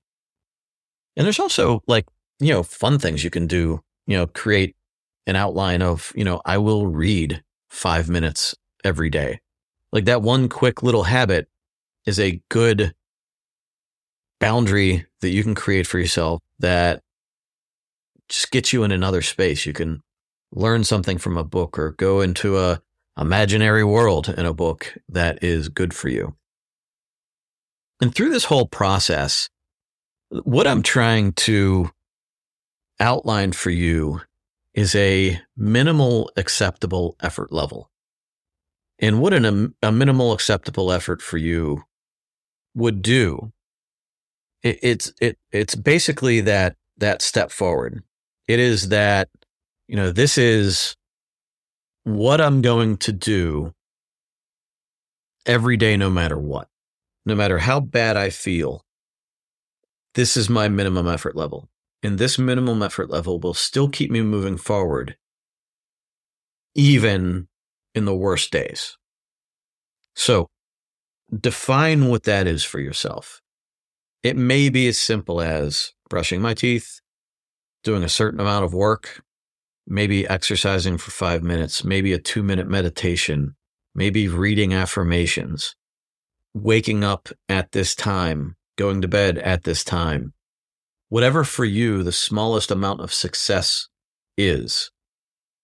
And 1.17 1.25
there's 1.25 1.41
also 1.41 1.83
like, 1.87 2.07
you 2.41 2.53
know, 2.53 2.63
fun 2.63 2.99
things 2.99 3.25
you 3.25 3.31
can 3.31 3.47
do, 3.47 3.81
you 4.07 4.17
know, 4.17 4.27
create 4.27 4.77
an 5.27 5.37
outline 5.37 5.83
of, 5.83 6.13
you 6.15 6.25
know, 6.25 6.41
I 6.45 6.59
will 6.59 6.87
read 6.87 7.43
five 7.71 8.09
minutes 8.09 8.55
every 8.85 9.11
day. 9.11 9.41
Like 9.93 10.05
that 10.07 10.23
one 10.23 10.49
quick 10.49 10.83
little 10.83 11.05
habit 11.05 11.49
is 12.07 12.19
a 12.19 12.41
good 12.49 12.95
boundary 14.41 15.07
that 15.21 15.31
you 15.31 15.43
can 15.43 15.55
create 15.55 15.87
for 15.87 15.99
yourself 15.99 16.43
that 16.59 17.03
just 18.29 18.51
gets 18.51 18.73
you 18.73 18.83
in 18.83 18.91
another 18.91 19.23
space. 19.23 19.67
You 19.67 19.73
can 19.73 20.03
learn 20.51 20.85
something 20.85 21.19
from 21.19 21.37
a 21.37 21.45
book 21.45 21.79
or 21.79 21.93
go 21.93 22.21
into 22.21 22.59
a 22.59 22.81
imaginary 23.19 23.85
world 23.85 24.29
in 24.29 24.47
a 24.47 24.55
book 24.55 24.97
that 25.09 25.43
is 25.43 25.69
good 25.69 25.95
for 25.95 26.09
you. 26.09 26.35
And 28.01 28.15
through 28.15 28.31
this 28.31 28.47
whole 28.47 28.67
process, 28.67 29.49
what 30.31 30.67
I'm 30.67 30.83
trying 30.83 31.33
to 31.35 31.91
outline 32.99 33.53
for 33.53 33.71
you 33.71 34.23
is 34.75 34.95
a 34.95 35.41
minimal 35.57 36.31
acceptable 36.37 37.17
effort 37.21 37.53
level. 37.53 37.91
And 38.99 39.21
what 39.21 39.35
an, 39.35 39.75
a 39.83 39.93
minimal 39.93 40.33
acceptable 40.33 40.91
effort 40.91 41.21
for 41.21 41.37
you 41.37 41.83
would 42.75 43.03
do, 43.03 43.53
it, 44.63 44.79
it's, 44.83 45.13
it, 45.21 45.39
it's 45.51 45.75
basically 45.75 46.41
that, 46.43 46.77
that 46.97 47.21
step 47.21 47.51
forward. 47.51 48.03
It 48.49 48.59
is 48.59 48.89
that, 48.89 49.29
you 49.89 49.97
know, 49.97 50.11
this 50.11 50.39
is 50.39 50.97
what 52.05 52.41
I'm 52.41 52.63
going 52.63 52.97
to 52.99 53.13
do 53.13 53.75
every 55.47 55.77
day, 55.77 55.97
no 55.97 56.11
matter 56.11 56.39
what, 56.39 56.69
no 57.25 57.35
matter 57.35 57.59
how 57.59 57.81
bad 57.81 58.17
I 58.17 58.31
feel. 58.31 58.85
This 60.15 60.37
is 60.37 60.51
my 60.51 60.69
minimum 60.69 61.09
effort 61.09 61.37
level. 61.37 61.69
And 62.03 62.19
this 62.19 62.39
minimum 62.39 62.83
effort 62.83 63.11
level 63.11 63.39
will 63.39 63.55
still 63.55 63.89
keep 63.89 64.11
me 64.11 64.23
moving 64.23 64.57
forward, 64.57 65.17
even 66.75 67.47
in 67.95 68.05
the 68.05 68.15
worst 68.15 68.51
days. 68.51 68.99
So 70.17 70.49
define 71.33 72.09
what 72.09 72.25
that 72.25 72.47
is 72.47 72.65
for 72.65 72.81
yourself. 72.81 73.41
It 74.23 74.37
may 74.37 74.69
be 74.69 74.89
as 74.89 74.99
simple 74.99 75.41
as 75.41 75.93
brushing 76.11 76.43
my 76.43 76.55
teeth, 76.55 77.01
doing 77.85 78.03
a 78.03 78.09
certain 78.09 78.41
amount 78.41 78.65
of 78.65 78.75
work, 78.75 79.23
maybe 79.93 80.27
exercising 80.27 80.97
for 80.97 81.11
five 81.11 81.43
minutes, 81.43 81.85
maybe 81.85 82.15
a 82.15 82.19
two 82.19 82.43
minute 82.43 82.67
meditation, 82.67 83.55
maybe 83.95 84.27
reading 84.27 84.73
affirmations, 84.73 85.77
waking 86.55 87.05
up 87.05 87.29
at 87.47 87.73
this 87.73 87.95
time, 87.95 88.57
going 88.79 89.03
to 89.03 89.09
bed 89.09 89.37
at 89.37 89.65
this 89.65 89.85
time. 89.85 90.33
Whatever 91.11 91.45
for 91.45 91.67
you 91.67 92.03
the 92.03 92.11
smallest 92.11 92.71
amount 92.71 93.03
of 93.03 93.13
success 93.13 93.89
is, 94.39 94.91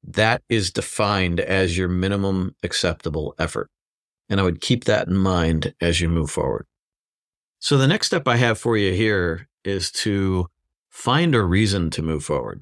that 0.07 0.43
is 0.51 0.71
defined 0.71 1.41
as 1.41 1.79
your 1.79 1.88
minimum 1.88 2.55
acceptable 2.62 3.35
effort. 3.38 3.71
And 4.29 4.38
I 4.38 4.43
would 4.43 4.61
keep 4.61 4.85
that 4.85 5.09
in 5.09 5.17
mind 5.17 5.75
as 5.81 6.03
you 6.03 6.09
move 6.11 6.31
forward. 6.31 6.67
So 7.61 7.79
the 7.79 7.88
next 7.88 8.09
step 8.09 8.29
I 8.29 8.37
have 8.37 8.59
for 8.59 8.77
you 8.77 8.93
here 8.93 9.49
is 9.64 9.91
to 9.91 10.49
find 10.91 11.35
a 11.35 11.43
reason 11.43 11.88
to 11.91 12.03
move 12.03 12.25
forward. 12.25 12.61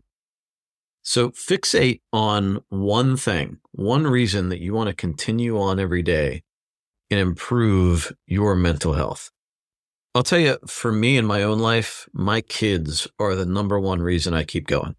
So 1.07 1.31
fixate 1.31 2.01
on 2.13 2.59
one 2.69 3.17
thing, 3.17 3.59
one 3.71 4.09
reason 4.09 4.49
that 4.49 4.61
you 4.61 4.75
want 4.75 4.89
to 4.89 4.95
continue 4.95 5.57
on 5.57 5.79
every 5.79 6.03
day 6.03 6.43
and 7.09 7.21
improve 7.21 8.13
your 8.27 8.57
mental 8.57 8.95
health. 8.95 9.31
I'll 10.17 10.25
tell 10.25 10.41
you, 10.41 10.59
for 10.67 10.91
me 10.91 11.17
in 11.17 11.25
my 11.25 11.45
own 11.45 11.61
life, 11.61 12.09
my 12.13 12.41
kids 12.41 13.07
are 13.21 13.37
the 13.37 13.47
number 13.47 13.79
one 13.79 14.03
reason 14.03 14.35
I 14.35 14.43
keep 14.43 14.67
going. 14.67 14.97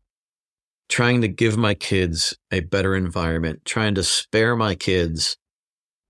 Trying 0.87 1.19
to 1.21 1.27
give 1.27 1.57
my 1.57 1.73
kids 1.73 2.37
a 2.51 2.61
better 2.61 2.95
environment, 2.95 3.65
trying 3.65 3.93
to 3.95 4.03
spare 4.03 4.55
my 4.55 4.75
kids 4.75 5.35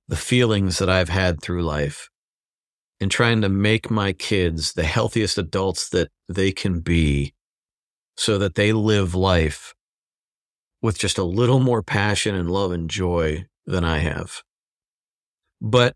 the 0.07 0.15
feelings 0.15 0.77
that 0.77 0.91
I've 0.91 1.09
had 1.09 1.41
through 1.41 1.63
life, 1.63 2.07
and 3.01 3.09
trying 3.09 3.41
to 3.41 3.49
make 3.49 3.89
my 3.89 4.13
kids 4.13 4.73
the 4.73 4.83
healthiest 4.83 5.39
adults 5.39 5.89
that 5.89 6.11
they 6.29 6.51
can 6.51 6.81
be 6.81 7.33
so 8.15 8.37
that 8.37 8.53
they 8.53 8.73
live 8.73 9.15
life 9.15 9.73
with 10.81 10.97
just 10.97 11.17
a 11.17 11.23
little 11.23 11.59
more 11.59 11.81
passion 11.81 12.35
and 12.35 12.51
love 12.51 12.71
and 12.71 12.89
joy 12.89 13.45
than 13.65 13.83
I 13.83 13.99
have. 13.99 14.43
But 15.59 15.95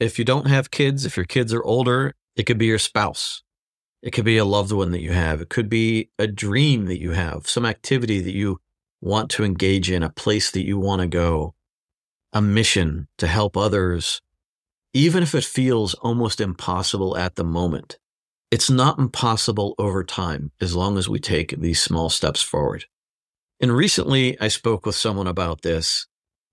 if 0.00 0.18
you 0.18 0.24
don't 0.24 0.48
have 0.48 0.70
kids, 0.70 1.04
if 1.04 1.16
your 1.16 1.26
kids 1.26 1.52
are 1.52 1.62
older, 1.62 2.14
it 2.36 2.44
could 2.44 2.58
be 2.58 2.66
your 2.66 2.78
spouse. 2.78 3.42
It 4.02 4.12
could 4.12 4.24
be 4.24 4.36
a 4.36 4.44
loved 4.44 4.72
one 4.72 4.90
that 4.90 5.00
you 5.00 5.12
have. 5.12 5.40
It 5.40 5.48
could 5.48 5.68
be 5.68 6.10
a 6.18 6.26
dream 6.26 6.86
that 6.86 7.00
you 7.00 7.12
have, 7.12 7.48
some 7.48 7.64
activity 7.64 8.20
that 8.20 8.34
you 8.34 8.60
want 9.00 9.30
to 9.30 9.44
engage 9.44 9.90
in, 9.90 10.02
a 10.02 10.10
place 10.10 10.50
that 10.50 10.64
you 10.64 10.78
want 10.78 11.00
to 11.00 11.06
go, 11.06 11.54
a 12.32 12.42
mission 12.42 13.08
to 13.18 13.26
help 13.26 13.56
others, 13.56 14.20
even 14.92 15.22
if 15.22 15.34
it 15.34 15.44
feels 15.44 15.94
almost 15.94 16.40
impossible 16.40 17.16
at 17.16 17.36
the 17.36 17.44
moment. 17.44 17.98
It's 18.50 18.70
not 18.70 18.98
impossible 18.98 19.74
over 19.78 20.04
time 20.04 20.52
as 20.60 20.76
long 20.76 20.98
as 20.98 21.08
we 21.08 21.18
take 21.18 21.58
these 21.58 21.82
small 21.82 22.10
steps 22.10 22.42
forward. 22.42 22.84
And 23.60 23.72
recently 23.72 24.38
I 24.40 24.48
spoke 24.48 24.84
with 24.84 24.94
someone 24.94 25.26
about 25.26 25.62
this, 25.62 26.06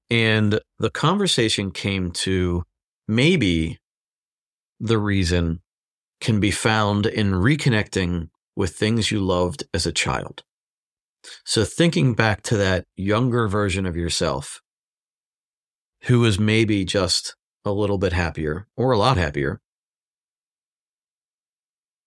and 0.10 0.60
the 0.80 0.90
conversation 0.90 1.72
came 1.72 2.12
to 2.12 2.64
maybe 3.08 3.80
the 4.80 4.98
reason 4.98 5.62
can 6.20 6.40
be 6.40 6.52
found 6.52 7.06
in 7.06 7.32
reconnecting 7.32 8.30
with 8.56 8.76
things 8.76 9.12
you 9.12 9.20
loved 9.20 9.64
as 9.74 9.86
a 9.86 9.92
child. 9.92 10.44
So 11.46 11.66
thinking 11.66 12.14
back 12.14 12.42
to 12.44 12.58
that 12.58 12.86
younger 12.96 13.48
version 13.48 13.86
of 13.86 13.96
yourself 13.96 14.62
who 16.04 16.20
was 16.20 16.40
maybe 16.40 16.84
just 16.84 17.36
a 17.64 17.72
little 17.72 17.98
bit 17.98 18.14
happier 18.14 18.68
or 18.76 18.92
a 18.92 18.98
lot 18.98 19.18
happier. 19.18 19.62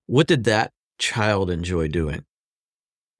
What 0.06 0.26
did 0.26 0.44
that 0.44 0.72
child 0.98 1.50
enjoy 1.50 1.88
doing? 1.88 2.24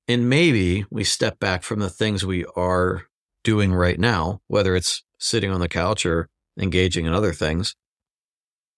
And 0.06 0.28
maybe 0.28 0.84
we 0.90 1.04
step 1.04 1.38
back 1.38 1.62
from 1.62 1.80
the 1.80 1.88
things 1.88 2.26
we 2.26 2.44
are 2.56 3.04
doing 3.42 3.72
right 3.72 3.98
now, 3.98 4.40
whether 4.48 4.76
it's 4.76 5.02
sitting 5.18 5.50
on 5.50 5.60
the 5.60 5.68
couch 5.68 6.04
or 6.04 6.28
engaging 6.58 7.06
in 7.06 7.12
other 7.12 7.32
things. 7.32 7.74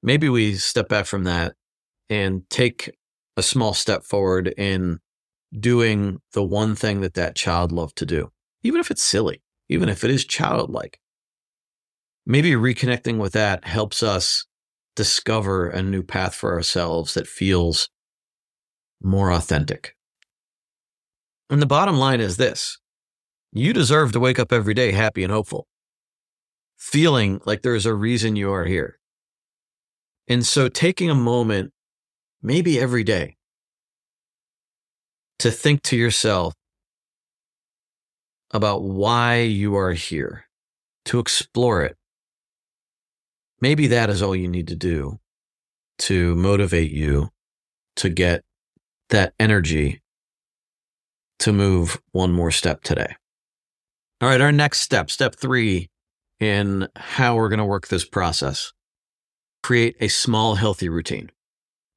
Maybe 0.03 0.29
we 0.29 0.55
step 0.55 0.89
back 0.89 1.07
from 1.07 1.25
that 1.25 1.55
and 2.09 2.49
take 2.49 2.91
a 3.37 3.43
small 3.43 3.75
step 3.75 4.05
forward 4.05 4.55
in 4.57 5.01
doing 5.59 6.21
the 6.33 6.45
one 6.45 6.75
thing 6.77 7.01
that 7.01 7.15
that 7.15 7.35
child 7.35 7.73
loved 7.73 7.97
to 7.97 8.07
do, 8.07 8.31
even 8.63 8.81
if 8.81 8.91
it's 8.91 9.03
silly, 9.03 9.43
even 9.69 9.89
if 9.89 10.05
it 10.05 10.11
is 10.11 10.25
childlike. 10.25 11.01
Maybe 12.25 12.53
reconnecting 12.53 13.19
with 13.19 13.33
that 13.33 13.65
helps 13.65 14.03
us 14.03 14.47
discover 14.95 15.69
a 15.69 15.83
new 15.83 16.03
path 16.03 16.35
for 16.35 16.53
ourselves 16.53 17.15
that 17.15 17.27
feels 17.27 17.89
more 19.03 19.31
authentic. 19.31 19.96
And 21.49 21.63
the 21.63 21.67
bottom 21.67 21.97
line 21.97 22.21
is 22.21 22.37
this 22.37 22.79
you 23.53 23.73
deserve 23.73 24.13
to 24.13 24.21
wake 24.21 24.39
up 24.39 24.53
every 24.53 24.75
day 24.75 24.93
happy 24.93 25.23
and 25.23 25.33
hopeful, 25.33 25.67
feeling 26.77 27.41
like 27.47 27.63
there's 27.63 27.87
a 27.87 27.95
reason 27.95 28.37
you 28.37 28.53
are 28.53 28.65
here. 28.65 28.99
And 30.29 30.45
so 30.45 30.69
taking 30.69 31.09
a 31.09 31.15
moment, 31.15 31.73
maybe 32.43 32.81
every 32.81 33.05
day, 33.05 33.37
to 35.39 35.51
think 35.51 35.83
to 35.83 35.97
yourself 35.97 36.55
about 38.51 38.83
why 38.83 39.41
you 39.41 39.77
are 39.77 39.93
here, 39.93 40.47
to 41.05 41.19
explore 41.19 41.85
it. 41.85 41.97
Maybe 43.61 43.87
that 43.87 44.11
is 44.11 44.21
all 44.21 44.35
you 44.35 44.49
need 44.49 44.69
to 44.69 44.77
do 44.77 45.21
to 45.99 46.35
motivate 46.35 46.91
you 46.91 47.31
to 47.97 48.09
get 48.09 48.45
that 49.09 49.33
energy 49.39 50.03
to 51.41 51.53
move 51.53 52.01
one 52.13 52.33
more 52.33 52.51
step 52.51 52.83
today. 52.83 53.17
All 54.21 54.29
right, 54.29 54.41
our 54.41 54.53
next 54.53 54.81
step, 54.81 55.11
step 55.11 55.35
three 55.35 55.91
in 56.41 56.89
how 56.97 57.37
we're 57.37 57.49
going 57.49 57.59
to 57.59 57.65
work 57.65 57.89
this 57.89 58.05
process 58.05 58.73
create 59.63 59.97
a 60.01 60.07
small, 60.07 60.55
healthy 60.55 60.89
routine. 60.89 61.29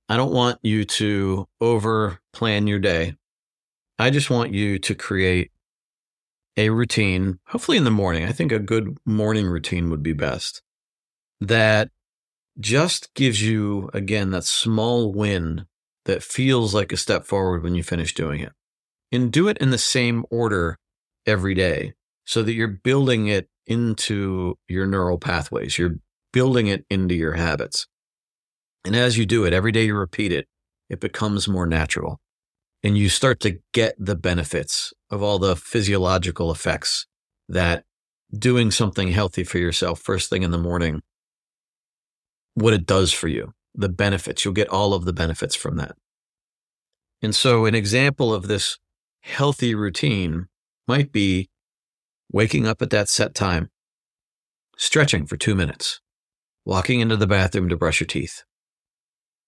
I 0.10 0.18
don't 0.18 0.34
want 0.34 0.58
you 0.64 0.86
to 0.86 1.48
over 1.62 2.20
plan 2.34 2.66
your 2.66 2.80
day. 2.80 3.14
I 4.00 4.10
just 4.10 4.32
want 4.32 4.52
you 4.52 4.80
to 4.80 4.96
create 4.96 5.52
a 6.58 6.72
routine, 6.72 7.38
hopefully 7.46 7.78
in 7.78 7.84
the 7.84 7.92
morning. 7.92 8.26
I 8.26 8.32
think 8.32 8.52
a 8.52 8.58
good 8.58 8.98
morning 9.06 9.46
routine 9.46 9.92
would 9.92 10.02
be 10.02 10.14
best 10.14 10.64
that 11.40 11.92
just 12.60 13.14
gives 13.14 13.42
you, 13.44 13.92
again, 13.94 14.32
that 14.32 14.46
small 14.46 15.14
win 15.14 15.68
that 16.06 16.24
feels 16.24 16.74
like 16.74 16.92
a 16.92 16.98
step 16.98 17.24
forward 17.24 17.62
when 17.62 17.76
you 17.76 17.84
finish 17.84 18.16
doing 18.16 18.40
it 18.40 18.52
and 19.12 19.32
do 19.32 19.48
it 19.48 19.58
in 19.58 19.70
the 19.70 19.78
same 19.78 20.26
order 20.30 20.78
every 21.26 21.54
day 21.54 21.94
so 22.26 22.44
that 22.44 22.54
you're 22.54 22.68
building 22.68 23.28
it 23.28 23.50
into 23.66 24.58
your 24.68 24.86
neural 24.86 25.18
pathways. 25.18 25.78
You're 25.78 25.96
building 26.32 26.68
it 26.68 26.86
into 26.90 27.16
your 27.16 27.34
habits. 27.34 27.88
And 28.86 28.96
as 28.96 29.18
you 29.18 29.26
do 29.26 29.46
it, 29.46 29.54
every 29.54 29.72
day 29.72 29.86
you 29.86 29.96
repeat 29.96 30.32
it, 30.32 30.48
it 30.90 31.00
becomes 31.00 31.48
more 31.48 31.66
natural. 31.66 32.20
And 32.82 32.98
you 32.98 33.10
start 33.10 33.40
to 33.42 33.60
get 33.74 33.96
the 34.00 34.16
benefits 34.16 34.94
of 35.10 35.22
all 35.22 35.38
the 35.38 35.56
physiological 35.56 36.52
effects 36.52 37.06
that 37.50 37.84
doing 38.38 38.72
something 38.72 39.10
healthy 39.10 39.44
for 39.44 39.58
yourself 39.58 40.00
first 40.00 40.30
thing 40.30 40.44
in 40.44 40.52
the 40.52 40.58
morning, 40.58 41.02
what 42.54 42.74
it 42.74 42.86
does 42.86 43.12
for 43.12 43.28
you, 43.28 43.54
the 43.76 43.90
benefits. 43.90 44.46
You'll 44.46 44.54
get 44.54 44.70
all 44.70 44.94
of 44.94 45.06
the 45.06 45.14
benefits 45.14 45.56
from 45.56 45.78
that. 45.78 45.96
And 47.22 47.36
so, 47.36 47.66
an 47.66 47.76
example 47.76 48.34
of 48.34 48.48
this 48.48 48.78
healthy 49.22 49.76
routine 49.76 50.48
might 50.88 51.12
be 51.12 51.50
waking 52.32 52.68
up 52.68 52.82
at 52.82 52.90
that 52.90 53.10
set 53.10 53.34
time, 53.34 53.70
stretching 54.78 55.26
for 55.26 55.38
two 55.38 55.56
minutes, 55.56 56.02
walking 56.66 57.00
into 57.00 57.18
the 57.18 57.28
bathroom 57.28 57.70
to 57.70 57.78
brush 57.78 58.00
your 58.00 58.08
teeth, 58.08 58.44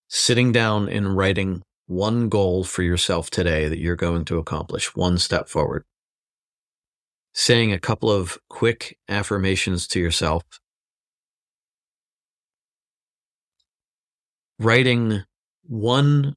sitting 0.07 0.51
down 0.51 0.89
and 0.89 1.15
writing 1.15 1.63
one 1.87 2.29
goal 2.29 2.63
for 2.63 2.83
yourself 2.83 3.29
today 3.29 3.67
that 3.67 3.79
you're 3.79 3.95
going 3.95 4.25
to 4.25 4.37
accomplish, 4.37 4.95
one 4.95 5.17
step 5.17 5.49
forward, 5.49 5.83
saying 7.33 7.71
a 7.71 7.79
couple 7.79 8.09
of 8.11 8.37
quick 8.49 8.97
affirmations 9.09 9.87
to 9.87 9.99
yourself, 9.99 10.43
writing 14.59 15.23
one 15.63 16.35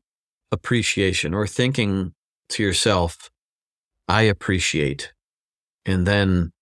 appreciation 0.50 1.34
or 1.34 1.46
thinking 1.46 2.14
to 2.50 2.62
yourself, 2.62 3.30
I 4.08 4.22
appreciate. 4.22 5.12
And 5.86 6.06
then 6.06 6.52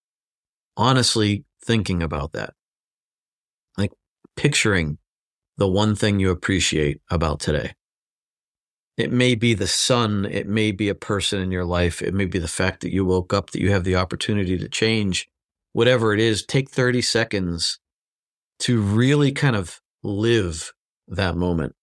honestly 0.76 1.44
thinking 1.64 2.02
about 2.02 2.32
that, 2.32 2.54
like 3.76 3.92
picturing 4.36 4.98
the 5.56 5.68
one 5.68 5.94
thing 5.94 6.18
you 6.18 6.30
appreciate 6.30 7.00
about 7.10 7.40
today. 7.40 7.74
It 8.96 9.12
may 9.12 9.34
be 9.34 9.54
the 9.54 9.66
sun. 9.66 10.26
It 10.26 10.46
may 10.46 10.70
be 10.70 10.88
a 10.88 10.94
person 10.94 11.40
in 11.40 11.50
your 11.50 11.64
life. 11.64 12.02
It 12.02 12.12
may 12.12 12.26
be 12.26 12.38
the 12.38 12.48
fact 12.48 12.82
that 12.82 12.92
you 12.92 13.04
woke 13.04 13.32
up, 13.32 13.50
that 13.50 13.60
you 13.60 13.70
have 13.70 13.84
the 13.84 13.96
opportunity 13.96 14.58
to 14.58 14.68
change. 14.68 15.28
Whatever 15.72 16.12
it 16.12 16.20
is, 16.20 16.44
take 16.44 16.70
30 16.70 17.00
seconds 17.00 17.78
to 18.60 18.80
really 18.80 19.32
kind 19.32 19.56
of 19.56 19.80
live 20.02 20.72
that 21.08 21.36
moment. 21.36 21.74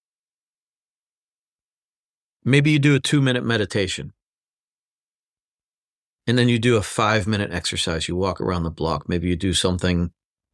Maybe 2.43 2.71
you 2.71 2.79
do 2.79 2.95
a 2.95 2.99
two 2.99 3.21
minute 3.21 3.43
meditation. 3.43 4.13
And 6.27 6.37
then 6.37 6.47
you 6.47 6.59
do 6.59 6.77
a 6.77 6.81
five 6.81 7.27
minute 7.27 7.51
exercise. 7.51 8.07
You 8.07 8.15
walk 8.15 8.39
around 8.39 8.63
the 8.63 8.69
block. 8.69 9.09
Maybe 9.09 9.27
you 9.27 9.35
do 9.35 9.53
something, 9.53 10.11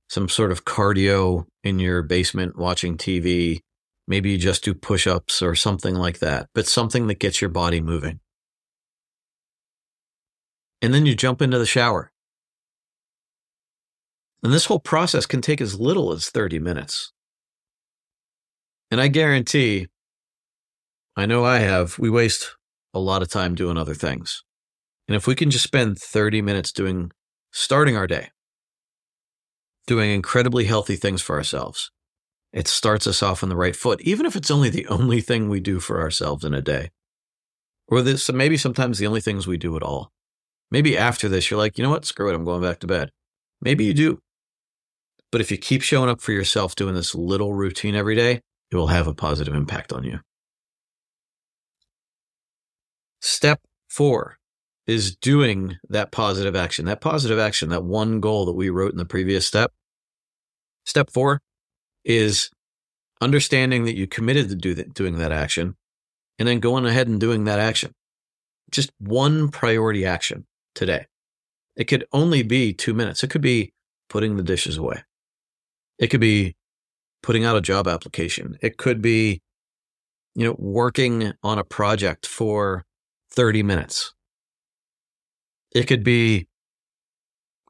some 0.09 0.29
sort 0.29 0.51
of 0.51 0.65
cardio 0.65 1.45
in 1.63 1.79
your 1.79 2.01
basement 2.01 2.57
watching 2.57 2.97
TV. 2.97 3.59
Maybe 4.07 4.31
you 4.31 4.37
just 4.37 4.63
do 4.63 4.73
push 4.73 5.07
ups 5.07 5.41
or 5.41 5.55
something 5.55 5.95
like 5.95 6.19
that, 6.19 6.47
but 6.53 6.67
something 6.67 7.07
that 7.07 7.19
gets 7.19 7.41
your 7.41 7.49
body 7.49 7.81
moving. 7.81 8.19
And 10.81 10.93
then 10.93 11.05
you 11.05 11.15
jump 11.15 11.41
into 11.41 11.57
the 11.57 11.65
shower. 11.65 12.11
And 14.43 14.53
this 14.53 14.65
whole 14.65 14.79
process 14.79 15.25
can 15.25 15.41
take 15.41 15.59
as 15.59 15.79
little 15.79 16.11
as 16.11 16.29
30 16.29 16.59
minutes. 16.59 17.11
And 18.91 19.01
I 19.01 19.07
guarantee 19.07 19.87
I 21.15 21.25
know 21.25 21.45
I 21.45 21.59
have. 21.59 21.97
We 21.97 22.09
waste 22.09 22.55
a 22.93 22.99
lot 22.99 23.21
of 23.21 23.29
time 23.29 23.55
doing 23.55 23.77
other 23.77 23.93
things. 23.93 24.43
And 25.07 25.15
if 25.15 25.27
we 25.27 25.35
can 25.35 25.49
just 25.49 25.63
spend 25.63 25.97
30 25.99 26.41
minutes 26.41 26.71
doing, 26.71 27.11
starting 27.51 27.95
our 27.95 28.07
day, 28.07 28.29
doing 29.87 30.11
incredibly 30.11 30.65
healthy 30.65 30.95
things 30.95 31.21
for 31.21 31.35
ourselves, 31.35 31.91
it 32.51 32.67
starts 32.67 33.05
us 33.05 33.21
off 33.21 33.43
on 33.43 33.49
the 33.49 33.55
right 33.55 33.75
foot, 33.75 34.01
even 34.01 34.25
if 34.25 34.35
it's 34.35 34.51
only 34.51 34.69
the 34.69 34.87
only 34.87 35.21
thing 35.21 35.47
we 35.47 35.59
do 35.59 35.79
for 35.79 36.01
ourselves 36.01 36.43
in 36.43 36.53
a 36.53 36.61
day. 36.61 36.89
Or 37.87 38.01
this, 38.01 38.31
maybe 38.31 38.57
sometimes 38.57 38.97
the 38.97 39.07
only 39.07 39.21
things 39.21 39.45
we 39.45 39.57
do 39.57 39.75
at 39.75 39.83
all. 39.83 40.11
Maybe 40.71 40.97
after 40.97 41.29
this, 41.29 41.49
you're 41.49 41.59
like, 41.59 41.77
you 41.77 41.83
know 41.83 41.91
what? 41.91 42.05
Screw 42.05 42.29
it. 42.29 42.35
I'm 42.35 42.43
going 42.43 42.61
back 42.61 42.79
to 42.79 42.87
bed. 42.87 43.11
Maybe 43.61 43.85
you 43.85 43.93
do. 43.93 44.19
But 45.31 45.41
if 45.41 45.51
you 45.51 45.57
keep 45.57 45.81
showing 45.81 46.09
up 46.09 46.21
for 46.21 46.31
yourself 46.31 46.75
doing 46.75 46.95
this 46.95 47.13
little 47.13 47.53
routine 47.53 47.93
every 47.93 48.15
day, 48.15 48.41
it 48.71 48.75
will 48.75 48.87
have 48.87 49.07
a 49.07 49.13
positive 49.13 49.53
impact 49.53 49.93
on 49.93 50.03
you. 50.03 50.19
Step 53.25 53.59
four 53.89 54.37
is 54.85 55.15
doing 55.15 55.79
that 55.89 56.11
positive 56.11 56.55
action, 56.55 56.85
that 56.85 57.01
positive 57.01 57.39
action, 57.39 57.69
that 57.69 57.83
one 57.83 58.19
goal 58.19 58.45
that 58.45 58.53
we 58.53 58.69
wrote 58.69 58.91
in 58.91 58.99
the 58.99 59.03
previous 59.03 59.47
step. 59.47 59.71
Step 60.85 61.09
four 61.09 61.41
is 62.03 62.51
understanding 63.21 63.85
that 63.85 63.97
you 63.97 64.05
committed 64.05 64.47
to 64.49 64.55
do 64.55 64.75
that, 64.75 64.93
doing 64.93 65.17
that 65.17 65.31
action 65.31 65.75
and 66.37 66.47
then 66.47 66.59
going 66.59 66.85
ahead 66.85 67.07
and 67.07 67.19
doing 67.19 67.45
that 67.45 67.57
action. 67.57 67.93
Just 68.69 68.91
one 68.99 69.49
priority 69.49 70.05
action 70.05 70.45
today. 70.75 71.07
It 71.75 71.85
could 71.85 72.05
only 72.13 72.43
be 72.43 72.73
two 72.73 72.93
minutes. 72.93 73.23
It 73.23 73.31
could 73.31 73.41
be 73.41 73.73
putting 74.07 74.37
the 74.37 74.43
dishes 74.43 74.77
away. 74.77 75.03
It 75.97 76.09
could 76.09 76.21
be 76.21 76.55
putting 77.23 77.43
out 77.43 77.57
a 77.57 77.61
job 77.61 77.87
application. 77.87 78.59
It 78.61 78.77
could 78.77 79.01
be, 79.01 79.41
you 80.35 80.45
know, 80.45 80.55
working 80.59 81.33
on 81.41 81.57
a 81.57 81.63
project 81.63 82.27
for 82.27 82.85
30 83.35 83.63
minutes. 83.63 84.13
It 85.71 85.87
could 85.87 86.03
be 86.03 86.47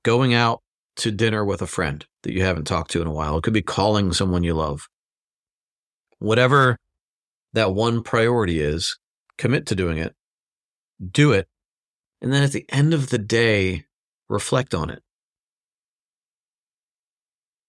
going 0.04 0.34
out 0.34 0.62
to 0.98 1.12
dinner 1.12 1.44
with 1.44 1.62
a 1.62 1.68
friend 1.68 2.06
that 2.24 2.34
you 2.34 2.44
haven't 2.44 2.66
talked 2.66 2.92
to 2.92 3.02
in 3.02 3.08
a 3.08 3.12
while. 3.12 3.38
It 3.38 3.44
could 3.44 3.54
be 3.54 3.62
calling 3.62 4.14
someone 4.14 4.44
you 4.44 4.54
love. 4.54 4.88
Whatever 6.20 6.78
that 7.54 7.74
one 7.74 8.04
priority 8.04 8.60
is, 8.62 8.98
commit 9.38 9.66
to 9.68 9.76
doing 9.76 9.98
it, 9.98 10.16
do 11.12 11.32
it, 11.32 11.48
and 12.22 12.32
then 12.32 12.44
at 12.44 12.52
the 12.52 12.66
end 12.70 12.94
of 12.94 13.10
the 13.10 13.18
day, 13.18 13.86
reflect 14.30 14.74
on 14.74 14.90
it. 14.90 15.02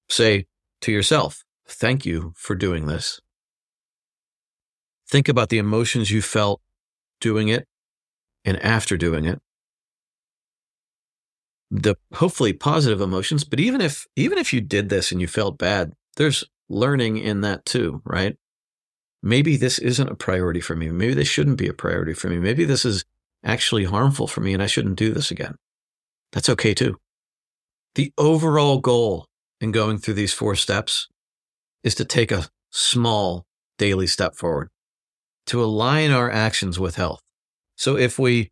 Say 0.08 0.46
to 0.82 0.92
yourself, 0.92 1.42
thank 1.66 2.06
you 2.06 2.32
for 2.36 2.54
doing 2.54 2.86
this. 2.86 3.20
Think 5.08 5.28
about 5.28 5.48
the 5.48 5.58
emotions 5.58 6.10
you 6.10 6.22
felt 6.22 6.60
doing 7.20 7.48
it 7.48 7.66
and 8.46 8.62
after 8.62 8.96
doing 8.96 9.26
it. 9.26 9.40
The 11.70 11.96
hopefully 12.14 12.52
positive 12.52 13.00
emotions, 13.00 13.42
but 13.42 13.58
even 13.58 13.80
if 13.80 14.06
even 14.14 14.38
if 14.38 14.52
you 14.52 14.60
did 14.60 14.88
this 14.88 15.10
and 15.10 15.20
you 15.20 15.26
felt 15.26 15.58
bad, 15.58 15.92
there's 16.16 16.44
learning 16.68 17.18
in 17.18 17.40
that 17.40 17.66
too, 17.66 18.00
right? 18.04 18.36
Maybe 19.22 19.56
this 19.56 19.80
isn't 19.80 20.08
a 20.08 20.14
priority 20.14 20.60
for 20.60 20.76
me. 20.76 20.90
Maybe 20.90 21.14
this 21.14 21.28
shouldn't 21.28 21.58
be 21.58 21.66
a 21.66 21.74
priority 21.74 22.12
for 22.12 22.28
me. 22.28 22.38
Maybe 22.38 22.64
this 22.64 22.84
is 22.84 23.04
actually 23.44 23.84
harmful 23.84 24.28
for 24.28 24.40
me 24.40 24.54
and 24.54 24.62
I 24.62 24.66
shouldn't 24.68 24.96
do 24.96 25.12
this 25.12 25.32
again. 25.32 25.56
That's 26.32 26.48
okay 26.48 26.72
too. 26.72 26.96
The 27.96 28.12
overall 28.16 28.78
goal 28.78 29.26
in 29.60 29.72
going 29.72 29.98
through 29.98 30.14
these 30.14 30.32
four 30.32 30.54
steps 30.54 31.08
is 31.82 31.94
to 31.96 32.04
take 32.04 32.30
a 32.30 32.48
small 32.70 33.44
daily 33.78 34.06
step 34.06 34.36
forward 34.36 34.68
to 35.46 35.62
align 35.62 36.10
our 36.10 36.30
actions 36.30 36.78
with 36.78 36.96
health. 36.96 37.20
So 37.76 37.96
if 37.96 38.18
we 38.18 38.50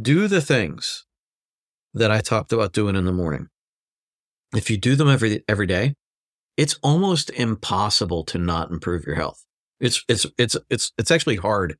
do 0.00 0.28
the 0.28 0.40
things 0.40 1.04
that 1.94 2.10
I 2.10 2.20
talked 2.20 2.52
about 2.52 2.72
doing 2.72 2.94
in 2.94 3.04
the 3.04 3.12
morning, 3.12 3.48
if 4.54 4.70
you 4.70 4.76
do 4.76 4.94
them 4.94 5.08
every 5.08 5.42
every 5.48 5.66
day, 5.66 5.94
it's 6.56 6.78
almost 6.82 7.30
impossible 7.30 8.24
to 8.24 8.38
not 8.38 8.70
improve 8.70 9.06
your 9.06 9.16
health. 9.16 9.44
It's 9.80 10.04
it's 10.08 10.26
it's 10.38 10.56
it's 10.68 10.92
it's 10.98 11.10
actually 11.10 11.36
hard 11.36 11.76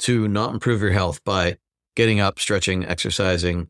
to 0.00 0.28
not 0.28 0.54
improve 0.54 0.80
your 0.80 0.92
health 0.92 1.22
by 1.24 1.56
getting 1.96 2.20
up, 2.20 2.38
stretching, 2.38 2.86
exercising, 2.86 3.68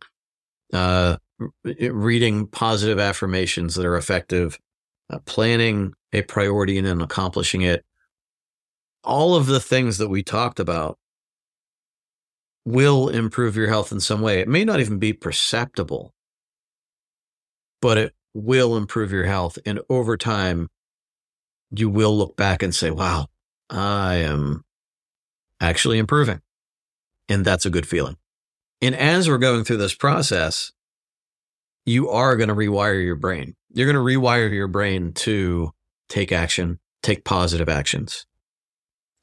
uh, 0.73 1.17
reading 1.65 2.47
positive 2.47 2.99
affirmations 2.99 3.75
that 3.75 3.87
are 3.87 3.97
effective, 3.97 4.59
uh, 5.09 5.19
planning 5.25 5.95
a 6.13 6.23
priority 6.23 6.77
and 6.77 6.87
then 6.87 7.01
accomplishing 7.01 7.63
it. 7.63 7.85
All 9.03 9.35
of 9.35 9.47
the 9.47 9.61
things 9.61 9.99
that 9.99 10.09
we 10.09 10.23
talked 10.23 10.61
about 10.61 10.99
will 12.71 13.09
improve 13.09 13.57
your 13.57 13.69
health 13.69 13.93
in 13.93 14.01
some 14.01 14.21
way. 14.21 14.41
It 14.41 14.49
may 14.49 14.65
not 14.65 14.81
even 14.81 14.99
be 14.99 15.13
perceptible, 15.13 16.15
but 17.81 17.99
it 17.99 18.15
will 18.35 18.77
improve 18.77 19.13
your 19.13 19.25
health. 19.25 19.59
And 19.67 19.81
over 19.89 20.17
time, 20.17 20.69
you 21.71 21.89
will 21.89 22.17
look 22.17 22.37
back 22.37 22.63
and 22.63 22.75
say, 22.75 22.91
wow, 22.91 23.27
I 23.69 24.17
am 24.17 24.65
actually 25.61 25.99
improving. 25.99 26.41
And 27.29 27.45
that's 27.45 27.67
a 27.67 27.71
good 27.71 27.87
feeling. 27.87 28.17
And 28.83 28.95
as 28.95 29.29
we're 29.29 29.39
going 29.39 29.65
through 29.65 29.77
this 29.77 29.95
process, 29.95 30.73
you 31.87 32.11
are 32.11 32.37
going 32.37 32.49
to 32.49 32.55
rewire 32.55 33.03
your 33.03 33.17
brain. 33.17 33.55
You're 33.73 33.91
going 33.91 33.95
to 33.95 34.21
rewire 34.21 34.53
your 34.53 34.69
brain 34.69 35.13
to 35.13 35.71
take 36.09 36.33
action, 36.33 36.81
take 37.03 37.25
positive 37.25 37.69
actions, 37.69 38.27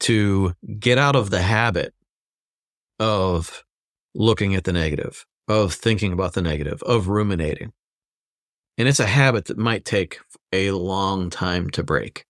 to 0.00 0.54
get 0.78 0.96
out 0.96 1.16
of 1.16 1.30
the 1.30 1.42
habit 1.42 1.92
of 2.98 3.64
looking 4.14 4.54
at 4.54 4.64
the 4.64 4.72
negative, 4.72 5.24
of 5.46 5.72
thinking 5.72 6.12
about 6.12 6.34
the 6.34 6.42
negative, 6.42 6.82
of 6.82 7.08
ruminating. 7.08 7.72
And 8.76 8.88
it's 8.88 9.00
a 9.00 9.06
habit 9.06 9.46
that 9.46 9.58
might 9.58 9.84
take 9.84 10.20
a 10.52 10.70
long 10.70 11.30
time 11.30 11.70
to 11.70 11.82
break. 11.82 12.24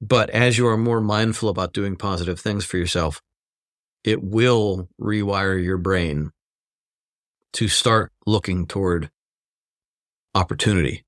But 0.00 0.30
as 0.30 0.58
you 0.58 0.66
are 0.66 0.76
more 0.76 1.00
mindful 1.00 1.48
about 1.48 1.72
doing 1.72 1.96
positive 1.96 2.38
things 2.38 2.64
for 2.64 2.76
yourself, 2.76 3.22
it 4.04 4.22
will 4.22 4.88
rewire 5.00 5.62
your 5.62 5.78
brain 5.78 6.32
to 7.54 7.68
start 7.68 8.12
looking 8.26 8.66
toward 8.66 9.10
opportunity 10.34 11.04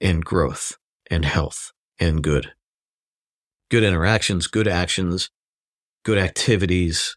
and 0.00 0.24
growth 0.24 0.76
and 1.10 1.24
health 1.24 1.72
and 1.98 2.22
good. 2.22 2.52
Good 3.70 3.84
interactions, 3.84 4.46
good 4.46 4.66
actions, 4.66 5.30
good 6.04 6.18
activities, 6.18 7.16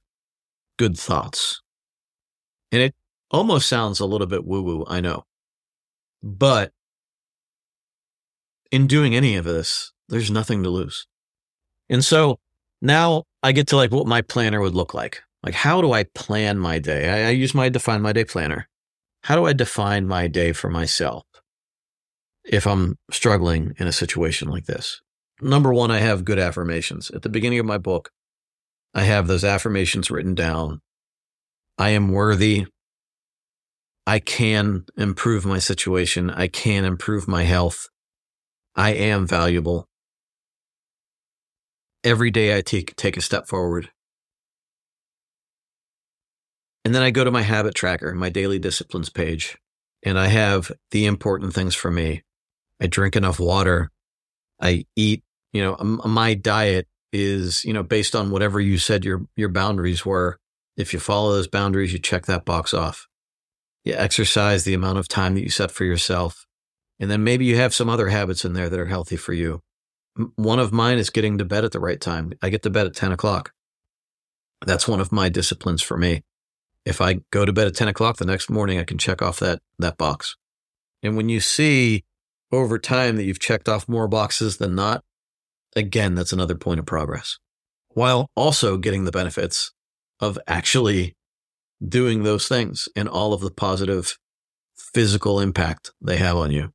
good 0.82 0.98
thoughts. 0.98 1.62
And 2.72 2.82
it 2.82 2.96
almost 3.30 3.70
sounds 3.70 4.00
a 4.00 4.06
little 4.08 4.26
bit 4.26 4.48
woo 4.48 4.64
woo, 4.64 4.84
I 4.88 5.00
know. 5.00 5.26
But 6.24 6.72
in 8.72 8.88
doing 8.88 9.14
any 9.14 9.36
of 9.36 9.46
this, 9.46 9.94
there's 10.10 10.32
nothing 10.32 10.64
to 10.64 10.72
lose. 10.72 11.06
And 11.88 12.04
so 12.04 12.40
now 12.82 13.26
I 13.44 13.52
get 13.52 13.68
to 13.68 13.76
like 13.76 13.92
what 13.92 14.08
my 14.08 14.24
planner 14.24 14.60
would 14.60 14.74
look 14.74 14.96
like. 14.96 15.22
Like, 15.44 15.54
how 15.54 15.82
do 15.82 15.94
I 15.94 16.06
plan 16.16 16.58
my 16.58 16.80
day? 16.80 17.10
I, 17.10 17.28
I 17.28 17.30
use 17.30 17.54
my 17.54 17.70
define 17.70 18.02
my 18.02 18.12
day 18.12 18.26
planner. 18.26 18.68
How 19.26 19.36
do 19.36 19.46
I 19.46 19.54
define 19.54 20.08
my 20.08 20.26
day 20.28 20.52
for 20.52 20.72
myself 20.72 21.26
if 22.44 22.66
I'm 22.66 22.98
struggling 23.12 23.76
in 23.78 23.86
a 23.86 23.92
situation 23.92 24.50
like 24.50 24.66
this? 24.66 25.00
Number 25.42 25.72
one, 25.72 25.92
I 25.92 26.00
have 26.00 26.26
good 26.26 26.40
affirmations. 26.40 27.12
At 27.12 27.22
the 27.22 27.30
beginning 27.30 27.60
of 27.60 27.68
my 27.68 27.78
book, 27.78 28.10
I 28.94 29.04
have 29.04 29.28
those 29.28 29.44
affirmations 29.44 30.12
written 30.12 30.36
down. 30.36 30.82
I 31.78 31.90
am 31.90 32.12
worthy. 32.12 32.68
I 34.06 34.20
can 34.20 34.86
improve 34.98 35.46
my 35.46 35.60
situation. 35.60 36.30
I 36.30 36.48
can 36.48 36.86
improve 36.86 37.28
my 37.28 37.44
health. 37.44 37.88
I 38.76 38.92
am 38.92 39.28
valuable 39.28 39.88
every 42.04 42.32
day 42.32 42.58
I 42.58 42.62
take 42.62 42.96
take 42.96 43.18
a 43.18 43.22
step 43.22 43.48
forward. 43.48 43.90
And 46.84 46.96
then 46.96 47.04
I 47.04 47.12
go 47.12 47.24
to 47.24 47.32
my 47.32 47.44
habit 47.44 47.76
tracker, 47.76 48.14
my 48.16 48.30
daily 48.30 48.58
disciplines 48.58 49.10
page, 49.10 49.58
and 50.04 50.18
I 50.18 50.28
have 50.28 50.72
the 50.90 51.06
important 51.06 51.54
things 51.54 51.76
for 51.76 51.92
me. 51.92 52.24
I 52.82 52.88
drink 52.88 53.16
enough 53.16 53.40
water. 53.40 53.92
I 54.60 54.86
eat, 54.96 55.24
you 55.54 55.62
know, 55.62 55.78
my 56.06 56.34
diet 56.34 56.88
is, 57.12 57.66
you 57.66 57.74
know, 57.74 57.84
based 57.84 58.16
on 58.16 58.32
whatever 58.32 58.60
you 58.60 58.78
said 58.78 59.06
your 59.06 59.26
your 59.36 59.50
boundaries 59.50 60.06
were. 60.06 60.38
If 60.78 60.94
you 60.94 61.00
follow 61.00 61.34
those 61.34 61.48
boundaries, 61.48 61.94
you 61.94 62.00
check 62.00 62.26
that 62.26 62.46
box 62.46 62.74
off. 62.74 63.08
You 63.84 63.94
exercise 63.94 64.64
the 64.64 64.74
amount 64.74 65.00
of 65.00 65.08
time 65.08 65.36
that 65.36 65.44
you 65.44 65.50
set 65.50 65.72
for 65.72 65.84
yourself. 65.84 66.46
And 67.00 67.10
then 67.10 67.24
maybe 67.24 67.46
you 67.46 67.58
have 67.58 67.74
some 67.74 67.90
other 67.90 68.10
habits 68.10 68.46
in 68.46 68.54
there 68.54 68.70
that 68.70 68.80
are 68.80 68.86
healthy 68.86 69.16
for 69.16 69.34
you. 69.34 69.62
One 70.36 70.60
of 70.60 70.72
mine 70.72 70.98
is 70.98 71.10
getting 71.10 71.38
to 71.40 71.46
bed 71.46 71.66
at 71.66 71.72
the 71.72 71.80
right 71.80 72.00
time. 72.00 72.34
I 72.42 72.50
get 72.50 72.64
to 72.64 72.70
bed 72.70 72.86
at 72.86 72.96
10 72.96 73.12
o'clock. 73.12 73.54
That's 74.66 74.88
one 74.88 75.00
of 75.00 75.12
my 75.12 75.30
disciplines 75.30 75.82
for 75.82 75.98
me. 75.98 76.24
If 76.86 77.02
I 77.02 77.22
go 77.32 77.44
to 77.44 77.54
bed 77.54 77.68
at 77.68 77.76
10 77.76 77.88
o'clock 77.88 78.18
the 78.18 78.26
next 78.26 78.50
morning, 78.50 78.78
I 78.78 78.84
can 78.84 78.98
check 78.98 79.22
off 79.22 79.40
that, 79.40 79.62
that 79.80 79.98
box. 79.98 80.36
And 81.02 81.18
when 81.18 81.30
you 81.30 81.40
see 81.40 82.04
over 82.52 82.78
time 82.78 83.16
that 83.16 83.24
you've 83.24 83.40
checked 83.40 83.68
off 83.68 83.90
more 83.90 84.08
boxes 84.08 84.58
than 84.58 84.76
not, 84.76 85.04
again, 85.76 86.16
that's 86.16 86.34
another 86.34 86.56
point 86.56 86.80
of 86.80 86.86
progress 86.86 87.38
while 87.94 88.30
also 88.36 88.78
getting 88.78 89.06
the 89.06 89.12
benefits 89.12 89.72
of 90.20 90.38
actually 90.48 91.16
doing 91.86 92.24
those 92.24 92.48
things 92.48 92.88
and 92.96 93.10
all 93.10 93.34
of 93.34 93.42
the 93.42 93.52
positive 93.52 94.18
physical 94.76 95.40
impact 95.40 95.92
they 96.02 96.18
have 96.18 96.38
on 96.38 96.52
you. 96.52 96.72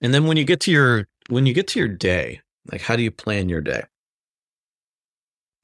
And 0.00 0.12
then 0.12 0.26
when 0.26 0.36
you 0.36 0.44
get 0.44 0.60
to 0.60 0.70
your 0.70 1.06
when 1.28 1.46
you 1.46 1.54
get 1.54 1.68
to 1.68 1.78
your 1.78 1.88
day, 1.88 2.40
like 2.70 2.82
how 2.82 2.96
do 2.96 3.02
you 3.02 3.10
plan 3.10 3.48
your 3.48 3.60
day? 3.60 3.84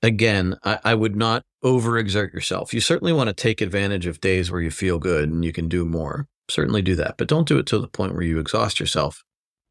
Again, 0.03 0.57
I, 0.64 0.78
I 0.84 0.95
would 0.95 1.14
not 1.14 1.45
overexert 1.64 2.32
yourself. 2.32 2.74
You 2.74 2.80
certainly 2.80 3.12
want 3.12 3.28
to 3.28 3.34
take 3.34 3.61
advantage 3.61 4.07
of 4.07 4.20
days 4.20 4.51
where 4.51 4.61
you 4.61 4.70
feel 4.70 4.99
good 4.99 5.28
and 5.28 5.45
you 5.45 5.53
can 5.53 5.68
do 5.68 5.84
more. 5.84 6.26
Certainly 6.51 6.82
do 6.82 6.97
that, 6.97 7.16
but 7.18 7.28
don't 7.28 7.47
do 7.47 7.59
it 7.59 7.66
to 7.66 7.78
the 7.78 7.86
point 7.86 8.14
where 8.14 8.24
you 8.24 8.40
exhaust 8.40 8.80
yourself 8.80 9.22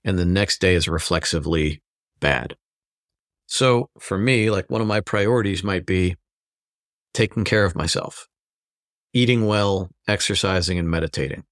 and 0.03 0.17
the 0.17 0.25
next 0.25 0.61
day 0.61 0.73
is 0.73 0.87
reflexively 0.87 1.81
bad. 2.19 2.55
So 3.51 3.89
for 3.99 4.17
me, 4.17 4.49
like 4.49 4.69
one 4.69 4.79
of 4.79 4.87
my 4.87 5.01
priorities 5.01 5.61
might 5.61 5.85
be 5.85 6.15
taking 7.13 7.43
care 7.43 7.65
of 7.65 7.75
myself, 7.75 8.29
eating 9.13 9.45
well, 9.45 9.89
exercising, 10.07 10.79
and 10.79 10.89
meditating, 10.89 11.43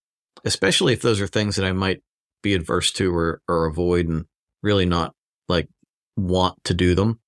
especially 0.45 0.93
if 0.93 1.02
those 1.02 1.20
are 1.20 1.28
things 1.28 1.58
that 1.58 1.66
I 1.66 1.74
might 1.74 2.02
be 2.41 2.54
adverse 2.54 2.93
to 2.93 3.14
or, 3.14 3.41
or 3.50 3.66
avoid 3.66 4.08
and 4.08 4.24
really 4.64 4.86
not 4.86 5.14
like 5.50 5.68
want 6.16 6.64
to 6.64 6.74
do 6.74 6.95
them. 6.95 7.20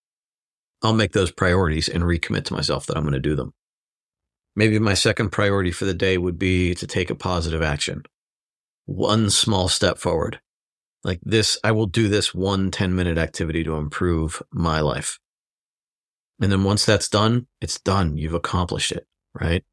I'll 0.81 0.93
make 0.93 1.11
those 1.11 1.33
priorities 1.33 1.89
and 1.89 2.05
recommit 2.05 2.45
to 2.45 2.53
myself 2.53 2.85
that 2.85 2.95
I'm 2.95 3.03
going 3.03 3.11
to 3.11 3.19
do 3.19 3.35
them. 3.35 3.53
Maybe 4.55 4.79
my 4.79 4.93
second 4.93 5.31
priority 5.31 5.71
for 5.71 5.83
the 5.83 5.93
day 5.93 6.17
would 6.17 6.39
be 6.39 6.75
to 6.75 6.87
take 6.87 7.09
a 7.09 7.15
positive 7.15 7.61
action. 7.61 8.03
One 8.85 9.31
small 9.31 9.67
step 9.67 9.97
forward. 9.97 10.39
Like 11.03 11.19
this, 11.23 11.57
I 11.63 11.71
will 11.71 11.87
do 11.87 12.07
this 12.07 12.33
one 12.33 12.71
10 12.71 12.95
minute 12.95 13.17
activity 13.17 13.63
to 13.63 13.75
improve 13.75 14.41
my 14.51 14.81
life. 14.81 15.19
And 16.39 16.51
then 16.51 16.63
once 16.63 16.85
that's 16.85 17.09
done, 17.09 17.47
it's 17.59 17.79
done. 17.79 18.17
You've 18.17 18.33
accomplished 18.33 18.91
it, 18.91 19.05
right? 19.39 19.63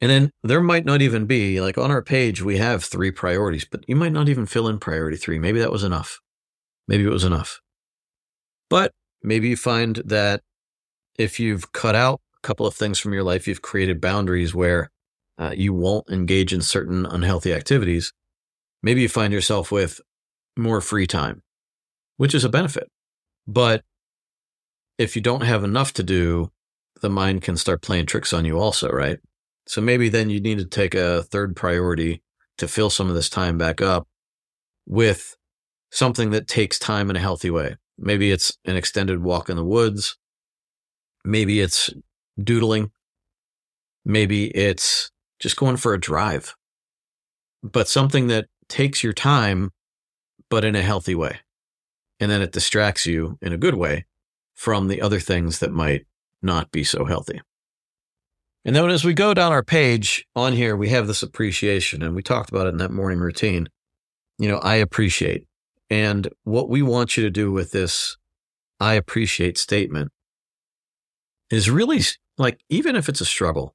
And 0.00 0.10
then 0.10 0.30
there 0.42 0.60
might 0.60 0.84
not 0.84 1.00
even 1.00 1.26
be 1.26 1.60
like 1.60 1.78
on 1.78 1.90
our 1.90 2.02
page, 2.02 2.42
we 2.42 2.58
have 2.58 2.84
three 2.84 3.10
priorities, 3.10 3.64
but 3.64 3.84
you 3.88 3.96
might 3.96 4.12
not 4.12 4.28
even 4.28 4.46
fill 4.46 4.68
in 4.68 4.78
priority 4.78 5.16
three. 5.16 5.38
Maybe 5.38 5.58
that 5.60 5.72
was 5.72 5.84
enough. 5.84 6.20
Maybe 6.86 7.04
it 7.04 7.10
was 7.10 7.24
enough. 7.24 7.60
But 8.68 8.92
maybe 9.22 9.48
you 9.48 9.56
find 9.56 9.96
that 10.04 10.42
if 11.18 11.40
you've 11.40 11.72
cut 11.72 11.94
out 11.94 12.20
a 12.36 12.46
couple 12.46 12.66
of 12.66 12.74
things 12.74 12.98
from 12.98 13.14
your 13.14 13.22
life, 13.22 13.48
you've 13.48 13.62
created 13.62 14.00
boundaries 14.00 14.54
where 14.54 14.90
uh, 15.38 15.52
you 15.56 15.72
won't 15.72 16.08
engage 16.10 16.52
in 16.52 16.60
certain 16.60 17.06
unhealthy 17.06 17.52
activities. 17.52 18.12
Maybe 18.86 19.02
you 19.02 19.08
find 19.08 19.32
yourself 19.32 19.72
with 19.72 20.00
more 20.56 20.80
free 20.80 21.08
time, 21.08 21.42
which 22.18 22.36
is 22.36 22.44
a 22.44 22.48
benefit. 22.48 22.88
But 23.44 23.82
if 24.96 25.16
you 25.16 25.22
don't 25.22 25.42
have 25.42 25.64
enough 25.64 25.92
to 25.94 26.04
do, 26.04 26.52
the 27.02 27.10
mind 27.10 27.42
can 27.42 27.56
start 27.56 27.82
playing 27.82 28.06
tricks 28.06 28.32
on 28.32 28.44
you 28.44 28.60
also, 28.60 28.88
right? 28.88 29.18
So 29.66 29.80
maybe 29.80 30.08
then 30.08 30.30
you 30.30 30.38
need 30.38 30.58
to 30.58 30.64
take 30.64 30.94
a 30.94 31.24
third 31.24 31.56
priority 31.56 32.22
to 32.58 32.68
fill 32.68 32.88
some 32.88 33.08
of 33.08 33.16
this 33.16 33.28
time 33.28 33.58
back 33.58 33.82
up 33.82 34.06
with 34.86 35.36
something 35.90 36.30
that 36.30 36.46
takes 36.46 36.78
time 36.78 37.10
in 37.10 37.16
a 37.16 37.26
healthy 37.28 37.50
way. 37.50 37.74
Maybe 37.98 38.30
it's 38.30 38.56
an 38.66 38.76
extended 38.76 39.20
walk 39.20 39.50
in 39.50 39.56
the 39.56 39.64
woods. 39.64 40.16
Maybe 41.24 41.58
it's 41.60 41.90
doodling. 42.40 42.92
Maybe 44.04 44.46
it's 44.46 45.10
just 45.40 45.56
going 45.56 45.76
for 45.76 45.92
a 45.92 46.00
drive, 46.00 46.54
but 47.64 47.88
something 47.88 48.28
that 48.28 48.46
takes 48.68 49.02
your 49.02 49.12
time, 49.12 49.70
but 50.48 50.64
in 50.64 50.74
a 50.74 50.82
healthy 50.82 51.14
way. 51.14 51.40
And 52.18 52.30
then 52.30 52.42
it 52.42 52.52
distracts 52.52 53.06
you 53.06 53.38
in 53.42 53.52
a 53.52 53.58
good 53.58 53.74
way 53.74 54.06
from 54.54 54.88
the 54.88 55.02
other 55.02 55.20
things 55.20 55.58
that 55.58 55.72
might 55.72 56.06
not 56.42 56.70
be 56.70 56.82
so 56.84 57.04
healthy. 57.04 57.40
And 58.64 58.74
then 58.74 58.90
as 58.90 59.04
we 59.04 59.14
go 59.14 59.32
down 59.32 59.52
our 59.52 59.62
page 59.62 60.26
on 60.34 60.52
here, 60.52 60.74
we 60.74 60.88
have 60.88 61.06
this 61.06 61.22
appreciation, 61.22 62.02
and 62.02 62.16
we 62.16 62.22
talked 62.22 62.50
about 62.50 62.66
it 62.66 62.70
in 62.70 62.78
that 62.78 62.90
morning 62.90 63.20
routine. 63.20 63.68
You 64.38 64.48
know, 64.48 64.58
I 64.58 64.76
appreciate. 64.76 65.46
And 65.88 66.28
what 66.42 66.68
we 66.68 66.82
want 66.82 67.16
you 67.16 67.22
to 67.22 67.30
do 67.30 67.52
with 67.52 67.70
this 67.70 68.16
I 68.80 68.94
appreciate 68.94 69.56
statement 69.56 70.10
is 71.50 71.70
really 71.70 72.00
like, 72.36 72.60
even 72.68 72.96
if 72.96 73.08
it's 73.08 73.20
a 73.20 73.24
struggle, 73.24 73.74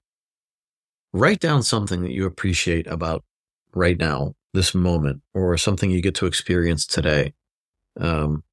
write 1.13 1.39
down 1.39 1.63
something 1.63 2.01
that 2.01 2.11
you 2.11 2.25
appreciate 2.25 2.85
about 2.87 3.23
right 3.73 3.97
now, 3.97 4.33
this 4.53 4.75
moment, 4.75 5.21
or 5.33 5.57
something 5.57 5.91
you 5.91 6.01
get 6.01 6.15
to 6.15 6.25
experience 6.25 6.85
today. 6.85 7.33
Um, 7.99 8.43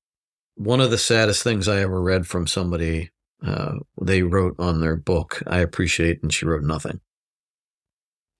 one 0.55 0.81
of 0.81 0.91
the 0.91 0.99
saddest 0.99 1.43
things 1.43 1.69
I 1.69 1.81
ever 1.81 2.01
read 2.01 2.27
from 2.27 2.47
somebody, 2.47 3.11
uh, 3.45 3.75
they 4.01 4.23
wrote 4.23 4.57
on 4.59 4.81
their 4.81 4.97
book, 4.97 5.43
I 5.47 5.59
appreciate, 5.59 6.23
and 6.23 6.33
she 6.33 6.47
wrote 6.47 6.65
nothing. 6.65 7.01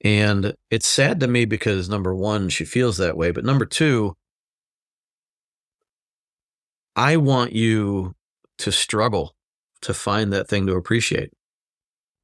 And 0.03 0.55
it's 0.71 0.87
sad 0.87 1.21
to 1.21 1.29
me 1.29 1.45
because 1.45 1.89
number 1.89 2.15
one, 2.15 2.49
she 2.49 2.65
feels 2.65 2.99
that 2.99 3.17
way. 3.17 3.31
But 3.31 3.45
number 3.45 3.65
two, 3.65 4.15
I 6.95 7.17
want 7.17 7.53
you 7.53 8.15
to 8.59 8.73
struggle 8.73 9.35
to 9.83 9.95
find 9.95 10.33
that 10.33 10.49
thing 10.49 10.67
to 10.67 10.75
appreciate. 10.75 11.33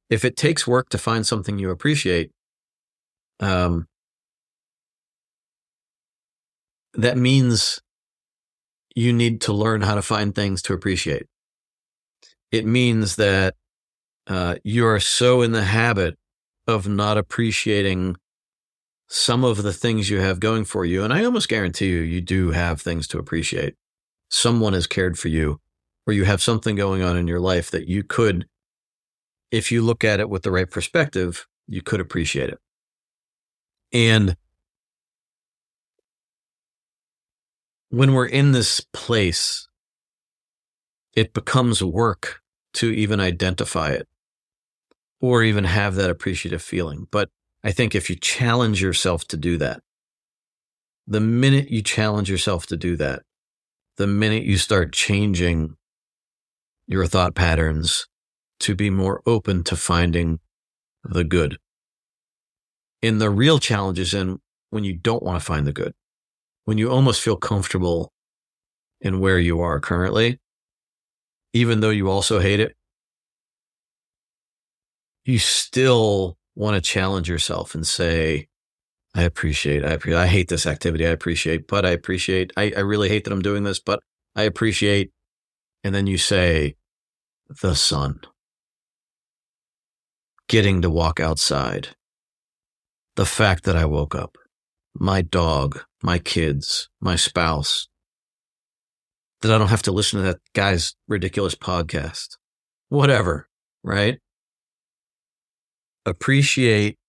If 0.09 0.25
it 0.25 0.35
takes 0.35 0.67
work 0.67 0.89
to 0.89 0.97
find 0.97 1.25
something 1.25 1.57
you 1.57 1.69
appreciate, 1.69 2.31
um, 3.39 3.87
that 6.97 7.17
means 7.17 7.81
you 8.95 9.11
need 9.11 9.41
to 9.41 9.53
learn 9.53 9.81
how 9.81 9.95
to 9.95 10.01
find 10.01 10.33
things 10.33 10.61
to 10.63 10.73
appreciate. 10.73 11.27
It 12.51 12.65
means 12.65 13.17
that 13.17 13.55
uh, 14.27 14.55
you 14.63 14.85
are 14.87 14.99
so 14.99 15.41
in 15.41 15.51
the 15.51 15.63
habit 15.63 16.17
of 16.67 16.87
not 16.87 17.17
appreciating 17.17 18.15
some 19.07 19.43
of 19.43 19.61
the 19.61 19.73
things 19.73 20.09
you 20.09 20.19
have 20.19 20.39
going 20.39 20.65
for 20.65 20.85
you. 20.85 21.03
And 21.03 21.13
I 21.13 21.23
almost 21.25 21.49
guarantee 21.49 21.89
you, 21.89 21.99
you 21.99 22.21
do 22.21 22.51
have 22.51 22.81
things 22.81 23.07
to 23.09 23.19
appreciate 23.19 23.75
someone 24.29 24.73
has 24.73 24.87
cared 24.87 25.19
for 25.19 25.27
you 25.27 25.59
or 26.07 26.13
you 26.13 26.25
have 26.25 26.41
something 26.41 26.75
going 26.75 27.01
on 27.01 27.17
in 27.17 27.27
your 27.27 27.39
life 27.39 27.71
that 27.71 27.87
you 27.87 28.03
could, 28.03 28.47
if 29.51 29.71
you 29.71 29.81
look 29.81 30.03
at 30.03 30.19
it 30.19 30.29
with 30.29 30.43
the 30.43 30.51
right 30.51 30.69
perspective, 30.69 31.47
you 31.67 31.81
could 31.81 31.99
appreciate 31.99 32.49
it. 32.49 32.59
And 33.91 34.35
when 37.89 38.13
we're 38.13 38.25
in 38.25 38.51
this 38.51 38.81
place, 38.93 39.67
it 41.13 41.33
becomes 41.33 41.83
work 41.83 42.41
to 42.73 42.91
even 42.91 43.19
identify 43.19 43.91
it 43.91 44.07
or 45.21 45.43
even 45.43 45.63
have 45.63 45.95
that 45.95 46.09
appreciative 46.09 46.61
feeling. 46.61 47.07
But 47.09 47.29
I 47.63 47.71
think 47.71 47.95
if 47.95 48.09
you 48.09 48.15
challenge 48.15 48.81
yourself 48.81 49.25
to 49.29 49.37
do 49.37 49.57
that, 49.57 49.81
the 51.07 51.21
minute 51.21 51.69
you 51.69 51.81
challenge 51.81 52.29
yourself 52.29 52.65
to 52.67 52.77
do 52.77 52.95
that, 52.97 53.23
the 53.97 54.07
minute 54.07 54.43
you 54.43 54.57
start 54.57 54.91
changing 54.91 55.75
your 56.87 57.07
thought 57.07 57.33
patterns 57.33 58.07
to 58.59 58.75
be 58.75 58.89
more 58.89 59.21
open 59.25 59.63
to 59.63 59.75
finding 59.75 60.39
the 61.03 61.23
good. 61.23 61.57
And 63.01 63.21
the 63.21 63.29
real 63.29 63.59
challenge 63.59 63.99
is 63.99 64.13
in 64.13 64.39
when 64.69 64.83
you 64.83 64.93
don't 64.93 65.23
want 65.23 65.39
to 65.39 65.45
find 65.45 65.65
the 65.65 65.73
good, 65.73 65.93
when 66.65 66.77
you 66.77 66.91
almost 66.91 67.21
feel 67.21 67.37
comfortable 67.37 68.11
in 69.01 69.19
where 69.19 69.39
you 69.39 69.61
are 69.61 69.79
currently, 69.79 70.39
even 71.53 71.79
though 71.79 71.89
you 71.89 72.09
also 72.09 72.39
hate 72.39 72.59
it, 72.59 72.75
you 75.23 75.39
still 75.39 76.37
want 76.55 76.75
to 76.75 76.81
challenge 76.81 77.29
yourself 77.29 77.75
and 77.75 77.85
say, 77.85 78.47
I 79.15 79.23
appreciate, 79.23 79.85
I 79.85 79.91
appreciate, 79.91 80.19
I 80.19 80.27
hate 80.27 80.49
this 80.49 80.65
activity. 80.65 81.05
I 81.07 81.11
appreciate, 81.11 81.67
but 81.67 81.85
I 81.85 81.91
appreciate, 81.91 82.51
I, 82.57 82.73
I 82.75 82.81
really 82.81 83.09
hate 83.09 83.23
that 83.23 83.33
I'm 83.33 83.41
doing 83.41 83.63
this, 83.63 83.79
but 83.79 84.01
I 84.35 84.43
appreciate. 84.43 85.11
And 85.83 85.95
then 85.95 86.07
you 86.07 86.17
say, 86.17 86.75
the 87.61 87.75
sun, 87.75 88.21
getting 90.49 90.81
to 90.81 90.89
walk 90.89 91.19
outside, 91.19 91.89
the 93.15 93.25
fact 93.25 93.63
that 93.63 93.77
I 93.77 93.85
woke 93.85 94.15
up, 94.15 94.37
my 94.93 95.21
dog, 95.21 95.83
my 96.05 96.19
kids, 96.19 96.87
my 97.01 97.15
spouse, 97.15 97.87
that 99.41 99.51
I 99.51 99.57
don't 99.57 99.69
have 99.69 99.81
to 99.83 99.91
listen 99.91 100.19
to 100.19 100.25
that 100.27 100.39
guy's 100.53 100.93
ridiculous 101.07 101.55
podcast, 101.55 102.37
whatever, 102.89 103.47
right? 103.83 104.19
Appreciate 106.05 106.99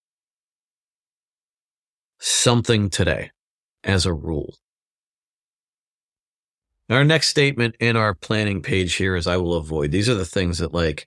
something 2.19 2.89
today 2.89 3.33
as 3.85 4.07
a 4.07 4.15
rule. 4.15 4.55
Our 6.89 7.05
next 7.05 7.29
statement 7.29 7.77
in 7.79 7.97
our 7.97 8.15
planning 8.15 8.63
page 8.63 8.95
here 8.95 9.15
is 9.15 9.27
I 9.27 9.37
will 9.37 9.55
avoid. 9.55 9.91
These 9.91 10.09
are 10.09 10.15
the 10.15 10.25
things 10.25 10.57
that 10.59 10.73
like 10.73 11.07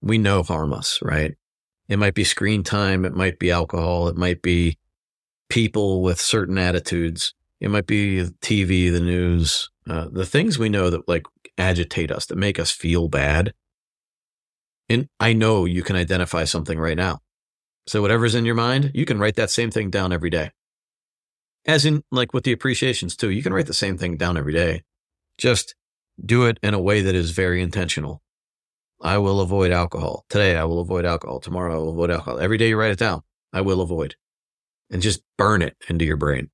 we 0.00 0.16
know 0.16 0.42
harm 0.42 0.72
us, 0.72 1.00
right? 1.02 1.34
It 1.86 1.98
might 1.98 2.14
be 2.14 2.24
screen 2.24 2.62
time. 2.62 3.04
It 3.04 3.12
might 3.12 3.38
be 3.38 3.50
alcohol. 3.50 4.08
It 4.08 4.16
might 4.16 4.40
be 4.40 4.78
people 5.48 6.02
with 6.02 6.20
certain 6.20 6.58
attitudes. 6.58 7.34
It 7.60 7.70
might 7.70 7.86
be 7.86 8.22
TV, 8.40 8.90
the 8.92 9.00
news, 9.00 9.70
uh, 9.88 10.08
the 10.10 10.26
things 10.26 10.58
we 10.58 10.68
know 10.68 10.90
that 10.90 11.08
like 11.08 11.24
agitate 11.58 12.10
us, 12.10 12.26
that 12.26 12.36
make 12.36 12.58
us 12.58 12.70
feel 12.70 13.08
bad. 13.08 13.54
And 14.88 15.08
I 15.18 15.32
know 15.32 15.64
you 15.64 15.82
can 15.82 15.96
identify 15.96 16.44
something 16.44 16.78
right 16.78 16.96
now. 16.96 17.20
So 17.86 18.02
whatever's 18.02 18.34
in 18.34 18.44
your 18.44 18.54
mind, 18.54 18.90
you 18.94 19.04
can 19.04 19.18
write 19.18 19.36
that 19.36 19.50
same 19.50 19.70
thing 19.70 19.90
down 19.90 20.12
every 20.12 20.30
day. 20.30 20.50
As 21.66 21.84
in, 21.84 22.02
like 22.10 22.32
with 22.32 22.44
the 22.44 22.52
appreciations 22.52 23.16
too, 23.16 23.30
you 23.30 23.42
can 23.42 23.52
write 23.52 23.66
the 23.66 23.74
same 23.74 23.98
thing 23.98 24.16
down 24.16 24.36
every 24.36 24.52
day. 24.52 24.82
Just 25.38 25.74
do 26.24 26.46
it 26.46 26.58
in 26.62 26.74
a 26.74 26.80
way 26.80 27.00
that 27.00 27.14
is 27.14 27.30
very 27.32 27.60
intentional. 27.60 28.22
I 29.02 29.18
will 29.18 29.40
avoid 29.40 29.72
alcohol. 29.72 30.24
Today, 30.28 30.56
I 30.56 30.64
will 30.64 30.80
avoid 30.80 31.04
alcohol. 31.04 31.40
Tomorrow, 31.40 31.74
I 31.74 31.78
will 31.78 31.90
avoid 31.90 32.10
alcohol. 32.10 32.38
Every 32.38 32.56
day 32.56 32.68
you 32.68 32.78
write 32.78 32.92
it 32.92 32.98
down, 32.98 33.22
I 33.52 33.60
will 33.60 33.80
avoid. 33.80 34.16
And 34.90 35.02
just 35.02 35.22
burn 35.36 35.62
it 35.62 35.76
into 35.88 36.04
your 36.04 36.16
brain. 36.16 36.50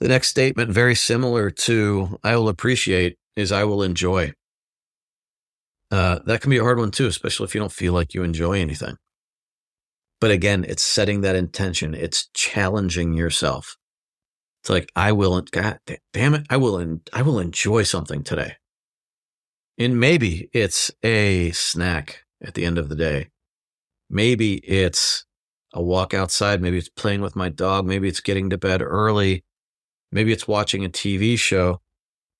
The 0.00 0.08
next 0.08 0.28
statement, 0.28 0.70
very 0.70 0.94
similar 0.94 1.50
to 1.50 2.18
I 2.22 2.36
will 2.36 2.48
appreciate, 2.48 3.16
is 3.36 3.50
I 3.50 3.64
will 3.64 3.82
enjoy. 3.82 4.32
Uh, 5.90 6.20
that 6.26 6.40
can 6.40 6.50
be 6.50 6.58
a 6.58 6.62
hard 6.62 6.78
one 6.78 6.90
too, 6.90 7.06
especially 7.06 7.44
if 7.44 7.54
you 7.54 7.60
don't 7.60 7.72
feel 7.72 7.92
like 7.92 8.14
you 8.14 8.22
enjoy 8.22 8.60
anything. 8.60 8.96
But 10.20 10.30
again, 10.30 10.64
it's 10.66 10.82
setting 10.82 11.20
that 11.20 11.36
intention. 11.36 11.94
It's 11.94 12.28
challenging 12.34 13.14
yourself. 13.14 13.76
It's 14.62 14.70
like, 14.70 14.90
I 14.96 15.12
will, 15.12 15.40
God 15.42 15.78
damn 16.12 16.34
it, 16.34 16.46
I 16.48 16.56
will, 16.56 16.98
I 17.12 17.22
will 17.22 17.38
enjoy 17.38 17.82
something 17.82 18.22
today. 18.22 18.54
And 19.76 19.98
maybe 19.98 20.48
it's 20.52 20.90
a 21.02 21.50
snack 21.50 22.24
at 22.42 22.54
the 22.54 22.64
end 22.64 22.78
of 22.78 22.88
the 22.88 22.96
day. 22.96 23.30
Maybe 24.08 24.54
it's 24.54 25.26
a 25.74 25.82
walk 25.82 26.14
outside. 26.14 26.62
Maybe 26.62 26.78
it's 26.78 26.88
playing 26.88 27.20
with 27.20 27.36
my 27.36 27.48
dog. 27.48 27.84
Maybe 27.84 28.08
it's 28.08 28.20
getting 28.20 28.48
to 28.50 28.56
bed 28.56 28.80
early. 28.80 29.44
Maybe 30.12 30.32
it's 30.32 30.48
watching 30.48 30.84
a 30.84 30.88
TV 30.88 31.38
show. 31.38 31.80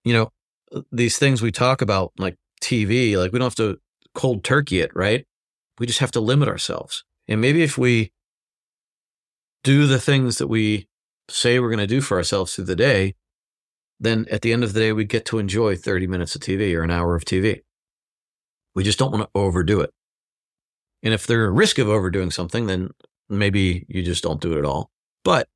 You 0.05 0.15
know, 0.15 0.33
uh, 0.73 0.83
these 0.93 1.19
things 1.19 1.43
we 1.43 1.51
talk 1.51 1.83
about, 1.83 2.13
like 2.17 2.37
TV, 2.63 3.17
like 3.19 3.33
we 3.33 3.39
don't 3.39 3.47
have 3.47 3.55
to 3.57 3.79
cold 4.15 4.45
turkey 4.45 4.81
it, 4.81 4.93
right? 4.95 5.27
We 5.79 5.87
just 5.87 5.99
have 5.99 6.13
to 6.13 6.21
limit 6.21 6.49
ourselves. 6.49 7.05
And 7.27 7.41
maybe 7.41 7.63
if 7.63 7.77
we 7.77 8.13
do 9.65 9.87
the 9.87 9.99
things 9.99 10.39
that 10.39 10.47
we 10.47 10.87
say 11.29 11.59
we're 11.59 11.71
going 11.71 11.79
to 11.79 11.87
do 11.87 12.01
for 12.01 12.17
ourselves 12.17 12.55
through 12.55 12.67
the 12.67 12.77
day, 12.77 13.15
then 13.99 14.27
at 14.31 14.43
the 14.43 14.53
end 14.53 14.63
of 14.63 14.73
the 14.73 14.81
day, 14.81 14.93
we 14.93 15.05
get 15.05 15.25
to 15.27 15.39
enjoy 15.39 15.75
30 15.77 16.07
minutes 16.07 16.35
of 16.35 16.43
TV 16.43 16.75
or 16.77 16.83
an 16.83 16.91
hour 16.91 17.17
of 17.17 17.25
TV. 17.25 17.63
We 18.75 18.85
just 18.85 18.99
don't 18.99 19.11
want 19.11 19.25
to 19.25 19.31
overdo 19.35 19.81
it. 19.81 19.91
And 21.03 21.15
if 21.15 21.27
there's 21.27 21.49
a 21.49 21.53
risk 21.53 21.79
of 21.79 21.89
overdoing 21.89 22.31
something, 22.31 22.67
then 22.67 22.91
maybe 23.29 23.87
you 23.89 24.03
just 24.03 24.23
don't 24.23 24.41
do 24.41 24.53
it 24.55 24.59
at 24.59 24.65
all. 24.65 24.91
But 25.25 25.49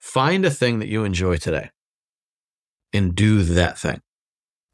find 0.00 0.44
a 0.44 0.50
thing 0.50 0.80
that 0.80 0.88
you 0.88 1.04
enjoy 1.04 1.36
today 1.36 1.70
and 2.92 3.14
do 3.14 3.42
that 3.42 3.78
thing. 3.78 4.00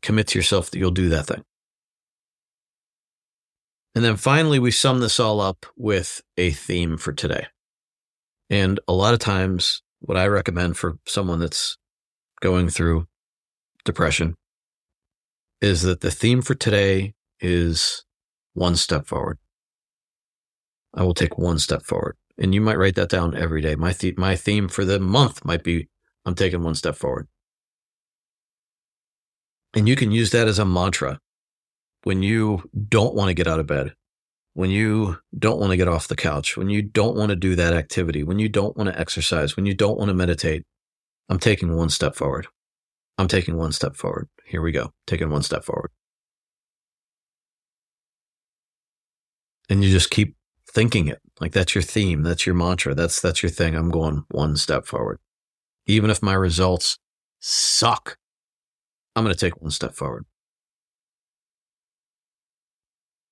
Commit 0.03 0.29
to 0.29 0.39
yourself 0.39 0.71
that 0.71 0.79
you'll 0.79 0.91
do 0.91 1.09
that 1.11 1.27
thing. 1.27 1.45
And 3.95 4.05
then 4.05 4.17
finally, 4.17 4.59
we 4.59 4.71
sum 4.71 5.01
this 5.01 5.19
all 5.19 5.41
up 5.41 5.67
with 5.77 6.23
a 6.37 6.51
theme 6.51 6.97
for 6.99 7.13
today. 7.13 7.47
And 8.49 8.79
a 8.87 8.93
lot 8.93 9.13
of 9.13 9.21
times, 9.21 9.83
what 10.01 10.17
I 10.17 10.27
recommend 10.27 10.77
for 10.77 10.99
someone 11.07 11.41
that's 11.41 11.77
going 12.41 12.69
through 12.69 13.07
depression 13.85 14.37
is 15.61 15.83
that 15.83 16.01
the 16.01 16.11
theme 16.11 16.43
for 16.43 16.55
today 16.55 17.15
is 17.41 18.05
one 18.55 18.77
step 18.77 19.07
forward. 19.07 19.39
I 20.99 21.05
will 21.05 21.15
take 21.15 21.39
one 21.39 21.61
step 21.61 21.85
forward. 21.85 22.17
And 22.39 22.53
you 22.53 22.61
might 22.61 22.77
write 22.77 22.97
that 22.97 23.09
down 23.09 23.37
every 23.37 23.61
day. 23.63 23.77
My, 23.77 23.95
my 24.17 24.35
theme 24.35 24.69
for 24.69 24.85
the 24.85 24.99
month 24.99 25.45
might 25.45 25.63
be 25.63 25.89
I'm 26.27 26.35
taking 26.35 26.65
one 26.65 26.75
step 26.75 26.97
forward. 26.97 27.29
And 29.75 29.89
you 29.89 29.95
can 29.95 30.11
use 30.11 30.33
that 30.33 30.49
as 30.49 30.59
a 30.59 30.65
mantra 30.65 31.21
when 32.03 32.23
you 32.25 32.69
don't 32.89 33.15
want 33.15 33.29
to 33.29 33.35
get 33.35 33.47
out 33.47 33.61
of 33.61 33.67
bed, 33.69 33.95
when 34.55 34.71
you 34.71 35.19
don't 35.39 35.61
want 35.61 35.71
to 35.71 35.77
get 35.77 35.87
off 35.87 36.09
the 36.09 36.17
couch, 36.17 36.57
when 36.57 36.69
you 36.69 36.83
don't 36.83 37.17
want 37.17 37.31
to 37.31 37.37
do 37.37 37.55
that 37.55 37.75
activity, 37.75 38.25
when 38.25 38.41
you 38.41 38.49
don't 38.49 38.77
want 38.77 38.89
to 38.89 38.99
exercise, 38.99 39.57
when 39.57 39.67
you 39.67 39.75
don't 39.75 39.99
want 39.99 40.09
to 40.09 40.15
meditate, 40.15 40.65
I'm 41.29 41.39
taking 41.39 41.77
one 41.77 41.91
step 41.91 42.17
forward. 42.17 42.49
I'm 43.19 43.29
taking 43.29 43.57
one 43.57 43.71
step 43.71 43.95
forward. 43.95 44.29
Here 44.45 44.63
we 44.63 44.73
go. 44.73 44.93
Taking 45.07 45.31
one 45.31 45.43
step 45.45 45.63
forward. 45.63 45.91
And 49.69 49.85
you 49.85 49.91
just 49.91 50.11
keep 50.11 50.38
thinking 50.79 51.09
it. 51.09 51.21
Like 51.41 51.51
that's 51.51 51.75
your 51.75 51.83
theme. 51.83 52.23
That's 52.23 52.47
your 52.47 52.55
mantra. 52.55 52.95
That's, 52.95 53.21
that's 53.21 53.43
your 53.43 53.51
thing. 53.51 53.75
I'm 53.75 53.91
going 53.91 54.25
one 54.31 54.55
step 54.55 54.87
forward. 54.87 55.19
Even 55.87 56.09
if 56.09 56.23
my 56.23 56.35
results 56.35 57.01
suck, 57.41 58.17
I'm 59.17 59.25
going 59.25 59.35
to 59.35 59.41
take 59.41 59.61
one 59.61 59.73
step 59.73 59.95
forward. 59.95 60.25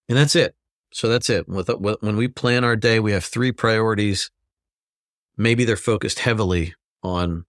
And 0.08 0.18
that's 0.18 0.34
it. 0.34 0.56
So 0.92 1.08
that's 1.08 1.30
it. 1.30 1.48
With, 1.48 1.70
uh, 1.70 1.76
when 1.76 2.16
we 2.16 2.26
plan 2.26 2.64
our 2.64 2.74
day, 2.74 2.98
we 2.98 3.12
have 3.12 3.24
three 3.24 3.52
priorities. 3.52 4.28
Maybe 5.36 5.64
they're 5.64 5.76
focused 5.76 6.18
heavily 6.18 6.74
on 7.04 7.44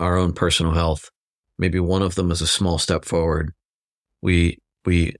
our 0.00 0.16
own 0.16 0.32
personal 0.32 0.72
health. 0.72 1.08
Maybe 1.56 1.78
one 1.78 2.02
of 2.02 2.16
them 2.16 2.32
is 2.32 2.42
a 2.42 2.48
small 2.48 2.78
step 2.78 3.04
forward. 3.04 3.52
We, 4.20 4.58
we 4.84 5.14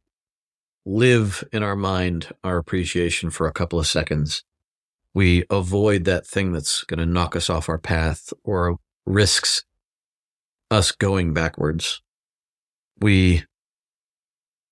live 0.87 1.45
in 1.53 1.63
our 1.63 1.77
mind 1.77 2.29
our 2.43 2.59
appreciation 2.59 3.31
for 3.31 3.47
a 3.47 3.53
couple 3.53 3.79
of 3.79 3.87
seconds. 3.87 4.45
We 5.13 5.45
avoid 5.51 6.05
that 6.05 6.27
thing 6.27 6.53
that's 6.53 6.85
going 6.85 6.99
to 6.99 7.07
knock 7.07 7.35
us 7.35 7.51
off 7.51 7.69
our 7.69 7.79
path 7.79 8.33
or 8.45 8.79
risks 9.07 9.65
us 10.71 10.93
going 10.93 11.35
backwards. 11.35 12.01
We 13.01 13.45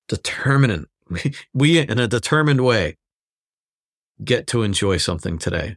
determinant, 0.07 0.89
we, 1.09 1.35
we 1.55 1.79
in 1.79 1.99
a 1.99 2.09
determined 2.09 2.65
way 2.65 2.97
get 4.23 4.47
to 4.49 4.63
enjoy 4.63 4.97
something 4.97 5.39
today. 5.39 5.77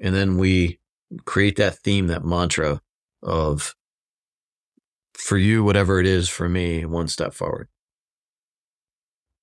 And 0.00 0.14
then 0.14 0.36
we 0.36 0.78
create 1.24 1.56
that 1.56 1.78
theme, 1.78 2.06
that 2.08 2.24
mantra 2.24 2.80
of 3.22 3.74
for 5.14 5.36
you, 5.36 5.64
whatever 5.64 5.98
it 5.98 6.06
is 6.06 6.28
for 6.28 6.48
me, 6.48 6.84
one 6.84 7.08
step 7.08 7.34
forward. 7.34 7.68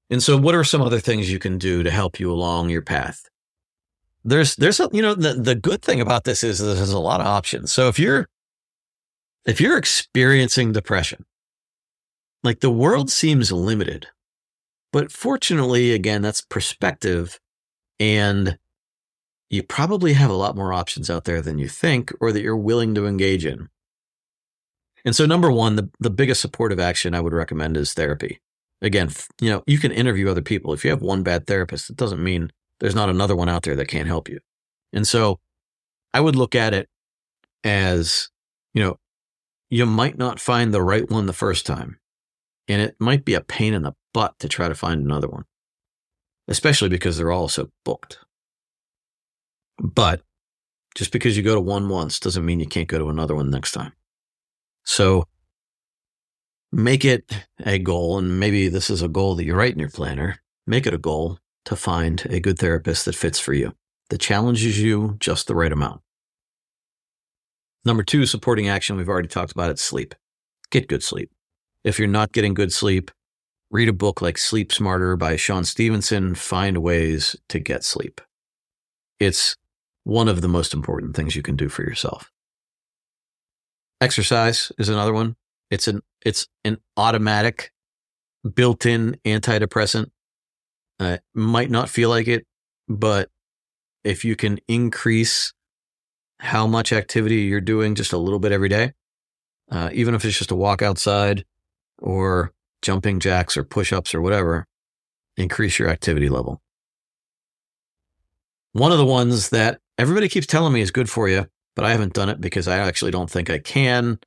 And 0.09 0.21
so 0.21 0.37
what 0.37 0.55
are 0.55 0.63
some 0.63 0.81
other 0.81 0.99
things 0.99 1.31
you 1.31 1.39
can 1.39 1.57
do 1.57 1.83
to 1.83 1.91
help 1.91 2.19
you 2.19 2.31
along 2.31 2.69
your 2.69 2.81
path? 2.81 3.27
There's, 4.23 4.55
there's, 4.55 4.79
a, 4.79 4.89
you 4.91 5.01
know, 5.01 5.15
the, 5.15 5.33
the 5.33 5.55
good 5.55 5.81
thing 5.81 6.01
about 6.01 6.23
this 6.23 6.43
is 6.43 6.59
there's 6.59 6.91
a 6.91 6.99
lot 6.99 7.21
of 7.21 7.27
options. 7.27 7.71
So 7.71 7.87
if 7.87 7.99
you're, 7.99 8.27
if 9.45 9.61
you're 9.61 9.77
experiencing 9.77 10.71
depression, 10.71 11.25
like 12.43 12.59
the 12.59 12.71
world 12.71 13.09
seems 13.11 13.51
limited, 13.51 14.07
but 14.91 15.11
fortunately, 15.11 15.93
again, 15.93 16.21
that's 16.21 16.41
perspective 16.41 17.39
and 17.99 18.57
you 19.49 19.63
probably 19.63 20.13
have 20.13 20.29
a 20.29 20.35
lot 20.35 20.55
more 20.55 20.73
options 20.73 21.09
out 21.09 21.25
there 21.25 21.41
than 21.41 21.57
you 21.57 21.67
think 21.67 22.11
or 22.19 22.31
that 22.31 22.41
you're 22.41 22.57
willing 22.57 22.95
to 22.95 23.05
engage 23.07 23.45
in. 23.45 23.69
And 25.03 25.15
so, 25.15 25.25
number 25.25 25.51
one, 25.51 25.75
the, 25.75 25.89
the 25.99 26.09
biggest 26.09 26.41
supportive 26.41 26.79
action 26.79 27.13
I 27.13 27.21
would 27.21 27.33
recommend 27.33 27.77
is 27.77 27.93
therapy. 27.93 28.41
Again, 28.82 29.09
you 29.41 29.49
know, 29.49 29.63
you 29.65 29.78
can 29.78 29.91
interview 29.91 30.30
other 30.30 30.41
people. 30.41 30.73
If 30.73 30.84
you 30.84 30.89
have 30.91 31.01
one 31.01 31.23
bad 31.23 31.47
therapist, 31.47 31.89
it 31.89 31.95
doesn't 31.95 32.23
mean 32.23 32.51
there's 32.80 32.95
not 32.95 33.09
another 33.09 33.36
one 33.36 33.49
out 33.49 33.63
there 33.63 33.76
that 33.76 33.88
can't 33.88 34.07
help 34.07 34.30
you. 34.30 34.39
And 34.93 35.07
so 35.07 35.39
I 36.13 36.21
would 36.21 36.36
look 36.36 36.55
at 36.55 36.73
it 36.73 36.89
as, 37.63 38.30
you 38.73 38.84
know, 38.84 38.97
you 39.69 39.86
might 39.86 40.17
not 40.17 40.39
find 40.39 40.73
the 40.73 40.82
right 40.82 41.09
one 41.09 41.26
the 41.26 41.34
first 41.34 41.65
time. 41.65 41.99
And 42.67 42.82
it 42.82 42.95
might 42.99 43.26
be 43.26 43.34
a 43.34 43.41
pain 43.41 43.73
in 43.73 43.84
the 43.84 43.93
butt 44.13 44.39
to 44.39 44.47
try 44.47 44.67
to 44.67 44.76
find 44.76 45.03
another 45.03 45.28
one, 45.28 45.45
especially 46.47 46.89
because 46.89 47.17
they're 47.17 47.32
all 47.32 47.47
so 47.47 47.69
booked. 47.84 48.19
But 49.78 50.21
just 50.95 51.11
because 51.11 51.38
you 51.38 51.43
go 51.43 51.55
to 51.55 51.61
one 51.61 51.89
once 51.89 52.19
doesn't 52.19 52.45
mean 52.45 52.59
you 52.59 52.67
can't 52.67 52.88
go 52.88 52.97
to 52.97 53.09
another 53.09 53.36
one 53.36 53.51
next 53.51 53.73
time. 53.73 53.93
So 54.84 55.26
make 56.76 57.05
it 57.05 57.47
a 57.65 57.80
goal, 57.80 58.17
and 58.17 58.38
maybe 58.38 58.67
this 58.67 58.89
is 58.89 59.01
a 59.01 59.07
goal 59.07 59.36
that 59.36 59.45
you 59.45 59.55
write 59.55 59.73
in 59.73 59.80
your 59.80 59.89
planner. 59.89 60.41
Make 60.67 60.86
it 60.86 60.93
a 60.93 60.99
goal 60.99 61.39
to 61.63 61.76
find 61.76 62.21
a 62.30 62.41
good 62.41 62.59
therapist 62.59 63.05
that 63.05 63.15
fits 63.15 63.39
for 63.39 63.53
you, 63.53 63.73
that 64.09 64.19
challenges 64.19 64.82
you 64.82 65.15
just 65.19 65.47
the 65.47 65.55
right 65.55 65.71
amount. 65.71 66.01
Number 67.86 68.03
two, 68.03 68.26
supporting 68.26 68.67
action. 68.67 68.97
We've 68.97 69.07
already 69.07 69.30
talked 69.30 69.53
about 69.53 69.69
it 69.69 69.80
sleep. 69.80 70.15
Get 70.69 70.89
good 70.89 71.01
sleep. 71.01 71.32
If 71.84 71.97
you're 71.97 72.07
not 72.07 72.34
getting 72.34 72.53
good 72.53 72.73
sleep, 72.73 73.09
read 73.71 73.88
a 73.88 73.93
book 73.93 74.21
like 74.21 74.38
Sleep 74.38 74.73
Smarter 74.73 75.15
by 75.15 75.38
Shawn 75.38 75.63
Stevenson. 75.63 76.36
Find 76.36 76.80
ways 76.80 77.38
to 77.49 77.59
get 77.59 77.84
sleep. 77.84 78.19
It's 79.19 79.55
one 80.03 80.28
of 80.28 80.41
the 80.41 80.49
most 80.49 80.73
important 80.73 81.15
things 81.15 81.36
you 81.36 81.41
can 81.41 81.55
do 81.55 81.69
for 81.69 81.84
yourself. 81.84 82.32
Exercise 84.01 84.71
is 84.78 84.89
another 84.89 85.13
one. 85.13 85.38
It's 85.70 85.88
an 85.88 86.01
it's 86.26 86.47
an 86.63 86.78
automatic 86.97 87.72
built-in 88.53 89.18
antidepressant. 89.26 90.11
Uh, 90.99 91.18
might 91.34 91.70
not 91.70 91.89
feel 91.89 92.09
like 92.09 92.28
it, 92.28 92.45
but 92.88 93.30
if 94.03 94.24
you 94.24 94.36
can 94.36 94.59
increase 94.68 95.53
how 96.39 96.68
much 96.68 96.93
activity 96.93 97.41
you're 97.41 97.61
doing 97.61 97.95
just 97.95 98.13
a 98.13 98.18
little 98.18 98.39
bit 98.39 98.51
every 98.51 98.70
day, 98.70 98.93
uh, 99.72 99.89
even 99.93 100.16
if 100.16 100.24
it's 100.24 100.38
just 100.38 100.51
a 100.51 100.55
walk 100.55 100.82
outside 100.82 101.43
or 101.99 102.53
jumping 102.82 103.20
jacks 103.20 103.57
or 103.57 103.63
push-ups 103.63 104.13
or 104.13 104.22
whatever, 104.22 104.68
increase 105.38 105.80
your 105.80 105.89
activity 105.89 106.30
level. 106.30 106.61
One 108.74 108.91
of 108.91 108.97
the 108.97 109.05
ones 109.05 109.49
that 109.49 109.80
everybody 109.97 110.30
keeps 110.30 110.47
telling 110.47 110.74
me 110.74 110.82
is 110.82 110.91
good 110.91 111.09
for 111.09 111.28
you, 111.28 111.47
but 111.76 111.86
I 111.86 111.91
haven't 111.91 112.13
done 112.13 112.30
it 112.30 112.39
because 112.39 112.68
I 112.68 112.78
actually 112.78 113.11
don't 113.11 113.30
think 113.30 113.49
I 113.49 113.59
can. 113.59 114.20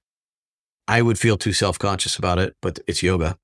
I 0.89 1.03
would 1.03 1.19
feel 1.19 1.37
too 1.37 1.53
self 1.53 1.79
conscious 1.79 2.17
about 2.17 2.39
it, 2.39 2.57
but 2.63 2.81
it's 2.87 3.03
yoga. 3.03 3.39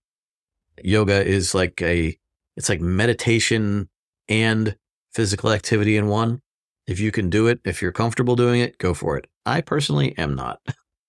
Yoga 0.83 1.25
is 1.25 1.55
like 1.55 1.81
a, 1.83 2.17
it's 2.57 2.71
like 2.71 2.81
meditation 2.81 3.89
and 4.29 4.77
physical 5.13 5.53
activity 5.53 5.97
in 5.97 6.09
one. 6.09 6.41
If 6.87 6.99
you 6.99 7.13
can 7.13 7.31
do 7.31 7.47
it, 7.47 7.61
if 7.65 7.81
you're 7.81 7.93
comfortable 7.93 8.35
doing 8.35 8.61
it, 8.61 8.79
go 8.79 8.95
for 8.95 9.17
it. 9.17 9.27
I 9.47 9.61
personally 9.61 10.17
am 10.19 10.35
not, 10.35 10.61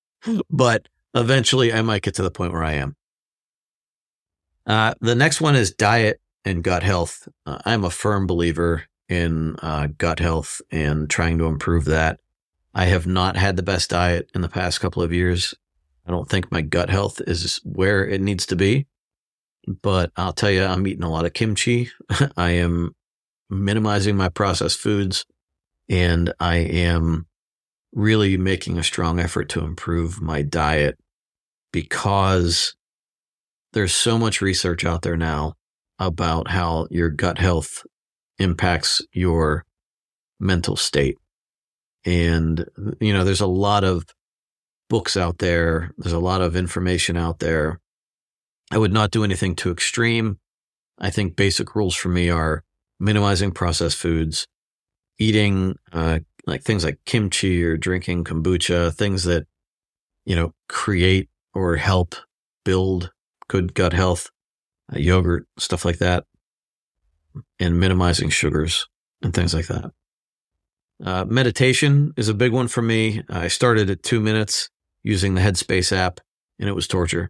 but 0.49 0.87
eventually 1.13 1.73
I 1.73 1.81
might 1.81 2.01
get 2.01 2.15
to 2.15 2.23
the 2.23 2.31
point 2.31 2.53
where 2.53 2.63
I 2.63 2.73
am. 2.73 2.95
Uh, 4.67 4.93
the 4.99 5.15
next 5.15 5.41
one 5.41 5.55
is 5.55 5.71
diet 5.71 6.19
and 6.43 6.63
gut 6.63 6.83
health. 6.83 7.27
Uh, 7.45 7.59
I'm 7.65 7.83
a 7.83 7.89
firm 7.89 8.27
believer 8.27 8.83
in 9.07 9.55
uh, 9.61 9.87
gut 9.97 10.19
health 10.19 10.61
and 10.71 11.09
trying 11.09 11.37
to 11.37 11.45
improve 11.45 11.85
that. 11.85 12.19
I 12.73 12.85
have 12.85 13.07
not 13.07 13.37
had 13.37 13.55
the 13.55 13.63
best 13.63 13.91
diet 13.91 14.29
in 14.35 14.41
the 14.41 14.49
past 14.49 14.81
couple 14.81 15.01
of 15.01 15.13
years. 15.13 15.53
I 16.05 16.11
don't 16.11 16.29
think 16.29 16.51
my 16.51 16.61
gut 16.61 16.89
health 16.89 17.21
is 17.25 17.59
where 17.63 18.07
it 18.07 18.21
needs 18.21 18.45
to 18.47 18.55
be, 18.55 18.87
but 19.81 20.11
I'll 20.15 20.33
tell 20.33 20.51
you, 20.51 20.63
I'm 20.63 20.85
eating 20.87 21.03
a 21.03 21.11
lot 21.11 21.25
of 21.25 21.33
kimchi. 21.33 21.89
I 22.37 22.51
am 22.51 22.95
minimizing 23.49 24.15
my 24.15 24.29
processed 24.29 24.79
foods 24.79 25.25
and 25.89 26.33
I 26.39 26.57
am 26.57 27.27
really 27.93 28.37
making 28.37 28.77
a 28.77 28.83
strong 28.83 29.19
effort 29.19 29.49
to 29.49 29.63
improve 29.63 30.21
my 30.21 30.41
diet 30.41 30.97
because 31.71 32.75
there's 33.73 33.93
so 33.93 34.17
much 34.17 34.41
research 34.41 34.85
out 34.85 35.01
there 35.01 35.17
now 35.17 35.53
about 35.99 36.49
how 36.49 36.87
your 36.89 37.09
gut 37.09 37.37
health 37.37 37.83
impacts 38.37 39.01
your 39.13 39.65
mental 40.39 40.75
state. 40.75 41.17
And, 42.05 42.65
you 42.99 43.13
know, 43.13 43.23
there's 43.23 43.41
a 43.41 43.47
lot 43.47 43.83
of 43.83 44.05
books 44.89 45.17
out 45.17 45.39
there, 45.39 45.91
there's 45.97 46.13
a 46.13 46.19
lot 46.19 46.41
of 46.41 46.55
information 46.55 47.17
out 47.17 47.39
there. 47.39 47.79
I 48.71 48.77
would 48.77 48.93
not 48.93 49.11
do 49.11 49.23
anything 49.23 49.55
too 49.55 49.71
extreme. 49.71 50.39
I 50.97 51.09
think 51.09 51.35
basic 51.35 51.75
rules 51.75 51.95
for 51.95 52.09
me 52.09 52.29
are 52.29 52.63
minimizing 52.99 53.51
processed 53.51 53.97
foods, 53.97 54.47
eating 55.19 55.75
uh, 55.91 56.19
like 56.47 56.63
things 56.63 56.83
like 56.83 56.99
kimchi 57.05 57.63
or 57.63 57.77
drinking 57.77 58.23
kombucha, 58.23 58.93
things 58.93 59.23
that, 59.23 59.45
you 60.25 60.35
know, 60.35 60.53
create 60.69 61.29
or 61.53 61.75
help 61.75 62.15
build 62.63 63.11
good 63.47 63.73
gut 63.73 63.93
health, 63.93 64.29
uh, 64.93 64.99
yogurt, 64.99 65.45
stuff 65.57 65.85
like 65.85 65.99
that, 65.99 66.25
and 67.59 67.79
minimizing 67.79 68.29
sugars 68.29 68.87
and 69.21 69.33
things 69.33 69.53
like 69.53 69.67
that. 69.67 69.91
Uh, 71.03 71.25
meditation 71.25 72.13
is 72.15 72.29
a 72.29 72.33
big 72.33 72.53
one 72.53 72.67
for 72.67 72.81
me. 72.81 73.21
I 73.29 73.47
started 73.49 73.89
at 73.89 74.01
two 74.01 74.21
minutes 74.21 74.69
using 75.05 75.35
the 75.35 75.41
Headspace 75.41 75.95
app, 75.95 76.19
and 76.59 76.67
it 76.67 76.73
was 76.73 76.87
torture. 76.87 77.29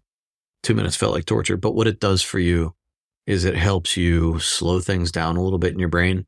Two 0.64 0.74
minutes 0.74 0.96
felt 0.96 1.14
like 1.14 1.26
torture. 1.26 1.58
But 1.58 1.76
what 1.76 1.88
it 1.88 2.00
does 2.00 2.22
for 2.22 2.40
you 2.40 2.74
is 3.28 3.44
it 3.44 3.58
helps 3.58 3.98
you 3.98 4.40
slow 4.40 4.80
things 4.80 5.12
down 5.12 5.36
a 5.36 5.44
little 5.44 5.60
bit 5.60 5.74
in 5.74 5.80
your 5.80 5.90
brain. 5.90 6.26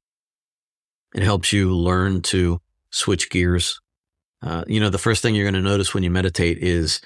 It 1.16 1.24
helps 1.24 1.54
you 1.54 1.74
learn 1.74 2.22
to 2.24 2.60
switch 2.92 3.30
gears. 3.30 3.80
Uh, 4.42 4.66
you 4.68 4.80
know, 4.80 4.90
the 4.90 4.98
first 4.98 5.22
thing 5.22 5.36
you're 5.36 5.50
going 5.50 5.64
to 5.64 5.70
notice 5.70 5.94
when 5.94 6.04
you 6.04 6.12
meditate 6.12 6.58
is 6.58 7.00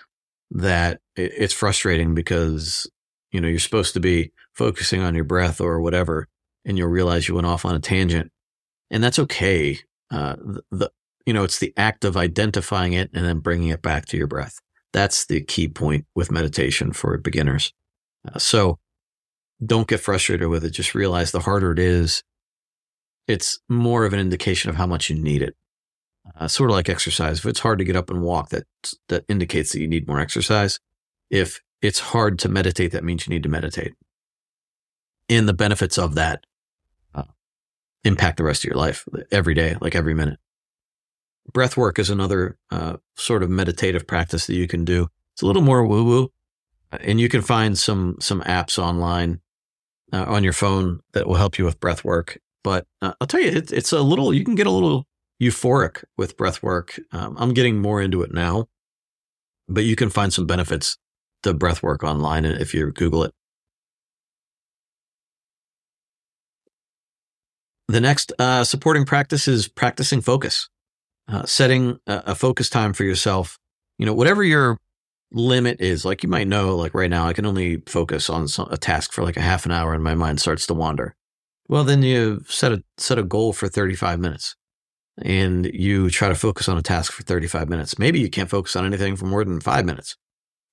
that 0.50 1.00
it's 1.16 1.54
frustrating 1.54 2.16
because, 2.16 2.89
you 3.32 3.39
know, 3.39 3.48
you're 3.48 3.60
supposed 3.60 3.94
to 3.94 4.00
be 4.00 4.32
focusing 4.54 5.02
on 5.02 5.14
your 5.14 5.24
breath 5.24 5.62
or 5.62 5.80
whatever, 5.80 6.28
and 6.66 6.78
you'll 6.78 6.89
realize 6.89 7.28
you 7.28 7.36
went 7.36 7.48
off 7.48 7.64
on 7.64 7.76
a 7.76 7.80
tangent. 7.80 8.32
And 8.89 9.04
that's 9.04 9.20
okay. 9.20 9.78
Uh, 10.10 10.36
the, 10.72 10.92
you 11.32 11.34
know, 11.34 11.46
it's 11.46 11.60
the 11.60 11.74
act 11.78 12.04
of 12.04 12.18
identifying 12.18 12.92
it 12.92 13.10
and 13.14 13.26
then 13.26 13.40
bringing 13.40 13.70
it 13.70 13.82
back 13.82 14.06
to 14.08 14.18
your 14.18 14.28
breath. 14.28 14.60
That's 14.92 15.26
the 15.28 15.42
key 15.42 15.70
point 15.70 16.06
with 16.14 16.30
meditation 16.30 16.92
for 16.92 17.18
beginners. 17.18 17.72
Uh, 18.28 18.38
so 18.38 18.80
don't 19.66 19.88
get 19.88 20.02
frustrated 20.02 20.50
with 20.50 20.66
it. 20.66 20.72
Just 20.72 20.94
realize 20.94 21.32
the 21.32 21.40
harder 21.40 21.72
it 21.72 21.80
is, 21.80 22.22
it's 23.30 23.62
more 23.70 24.04
of 24.04 24.12
an 24.12 24.20
indication 24.20 24.70
of 24.70 24.76
how 24.76 24.86
much 24.86 25.10
you 25.10 25.16
need 25.16 25.42
it 25.42 25.56
uh, 26.38 26.50
sort 26.50 26.70
of 26.70 26.76
like 26.76 26.90
exercise. 26.90 27.40
If 27.40 27.46
it's 27.46 27.62
hard 27.62 27.80
to 27.80 27.86
get 27.86 27.96
up 27.96 28.10
and 28.10 28.22
walk, 28.22 28.50
that 28.50 28.66
that 29.08 29.24
indicates 29.30 29.72
that 29.72 29.80
you 29.80 29.88
need 29.88 30.06
more 30.06 30.20
exercise. 30.20 30.82
If 31.30 31.62
it's 31.82 32.00
hard 32.00 32.40
to 32.40 32.50
meditate, 32.50 32.92
that 32.92 33.06
means 33.06 33.26
you 33.26 33.34
need 33.34 33.44
to 33.44 33.50
meditate. 33.50 33.94
And 35.30 35.48
the 35.48 35.54
benefits 35.54 35.98
of 35.98 36.16
that 36.16 36.46
uh, 37.16 37.24
impact 38.04 38.36
the 38.36 38.44
rest 38.44 38.66
of 38.66 38.70
your 38.70 38.78
life 38.78 39.08
every 39.32 39.54
day, 39.54 39.78
like 39.80 39.96
every 39.96 40.14
minute. 40.14 40.40
Breath 41.54 41.76
work 41.76 42.00
is 42.00 42.10
another 42.10 42.58
uh, 42.70 42.98
sort 43.16 43.44
of 43.44 43.50
meditative 43.50 44.08
practice 44.08 44.48
that 44.48 44.56
you 44.56 44.68
can 44.68 44.86
do. 44.86 45.08
It's 45.34 45.42
a 45.42 45.46
little 45.46 45.62
more 45.62 45.86
woo 45.86 46.04
woo, 46.04 46.32
uh, 46.92 46.98
and 47.02 47.20
you 47.20 47.30
can 47.30 47.42
find 47.42 47.78
some 47.78 48.18
some 48.20 48.42
apps 48.42 48.78
online 48.78 49.42
uh, 50.14 50.26
on 50.28 50.44
your 50.44 50.54
phone 50.54 51.00
that 51.14 51.28
will 51.28 51.36
help 51.36 51.58
you 51.58 51.66
with 51.66 51.80
breath 51.80 52.04
work. 52.04 52.39
But 52.64 52.86
uh, 53.02 53.14
I'll 53.20 53.28
tell 53.28 53.42
you, 53.42 53.50
it, 53.50 53.72
it's 53.72 53.92
a 53.92 54.02
little. 54.02 54.34
You 54.34 54.46
can 54.46 54.56
get 54.56 54.68
a 54.68 54.72
little 54.72 55.08
euphoric 55.42 56.04
with 56.18 56.38
breath 56.38 56.62
work. 56.62 57.00
Um, 57.12 57.36
I'm 57.39 57.54
getting 57.54 57.82
more 57.82 58.02
into 58.02 58.22
it 58.22 58.34
now, 58.34 58.68
but 59.68 59.84
you 59.84 59.96
can 59.96 60.10
find 60.10 60.32
some 60.32 60.46
benefits 60.46 60.98
to 61.44 61.54
breath 61.54 61.82
work 61.82 62.04
online 62.04 62.46
if 62.46 62.74
you 62.74 62.92
Google 62.92 63.24
it. 63.24 63.34
The 67.88 68.00
next 68.00 68.32
uh, 68.39 68.64
supporting 68.64 69.06
practice 69.06 69.50
is 69.50 69.68
practicing 69.68 70.22
focus, 70.22 70.70
uh, 71.32 71.46
setting 71.46 71.98
a, 72.08 72.24
a 72.28 72.36
focus 72.36 72.70
time 72.70 72.94
for 72.94 73.04
yourself. 73.04 73.58
You 73.98 74.06
know, 74.06 74.14
whatever 74.14 74.44
your 74.44 74.78
limit 75.32 75.80
is, 75.80 76.04
like 76.04 76.24
you 76.24 76.30
might 76.30 76.48
know, 76.48 76.76
like 76.76 76.94
right 76.94 77.10
now, 77.10 77.28
I 77.28 77.34
can 77.34 77.46
only 77.46 77.78
focus 77.88 78.30
on 78.30 78.48
a 78.70 78.78
task 78.78 79.14
for 79.14 79.24
like 79.24 79.38
a 79.38 79.42
half 79.42 79.66
an 79.66 79.72
hour 79.72 79.94
and 79.94 80.04
my 80.04 80.16
mind 80.16 80.42
starts 80.42 80.68
to 80.68 80.74
wander. 80.74 81.16
Well, 81.70 81.84
then 81.84 82.04
you 82.04 82.44
set 82.48 82.74
a, 82.74 82.84
set 82.98 83.18
a 83.18 83.24
goal 83.24 83.54
for 83.54 83.68
35 83.68 84.20
minutes 84.20 84.56
and 85.22 85.66
you 85.74 86.10
try 86.10 86.28
to 86.28 86.36
focus 86.36 86.68
on 86.68 86.78
a 86.78 86.82
task 86.82 87.14
for 87.14 87.24
35 87.24 87.70
minutes. 87.70 87.98
Maybe 87.98 88.20
you 88.20 88.30
can't 88.30 88.50
focus 88.50 88.76
on 88.76 88.86
anything 88.86 89.16
for 89.16 89.26
more 89.26 89.46
than 89.46 89.62
five 89.62 89.86
minutes. 89.86 90.18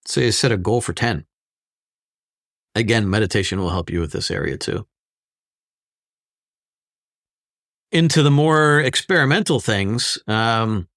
So 0.06 0.20
you 0.20 0.32
set 0.32 0.52
a 0.52 0.56
goal 0.56 0.80
for 0.80 0.92
10. 0.92 1.24
Again, 2.74 3.08
meditation 3.08 3.60
will 3.60 3.70
help 3.70 3.90
you 3.90 4.00
with 4.00 4.12
this 4.12 4.30
area 4.30 4.56
too. 4.56 4.86
Into 7.90 8.22
the 8.22 8.30
more 8.30 8.80
experimental 8.80 9.60
things, 9.60 10.18
um, 10.26 10.88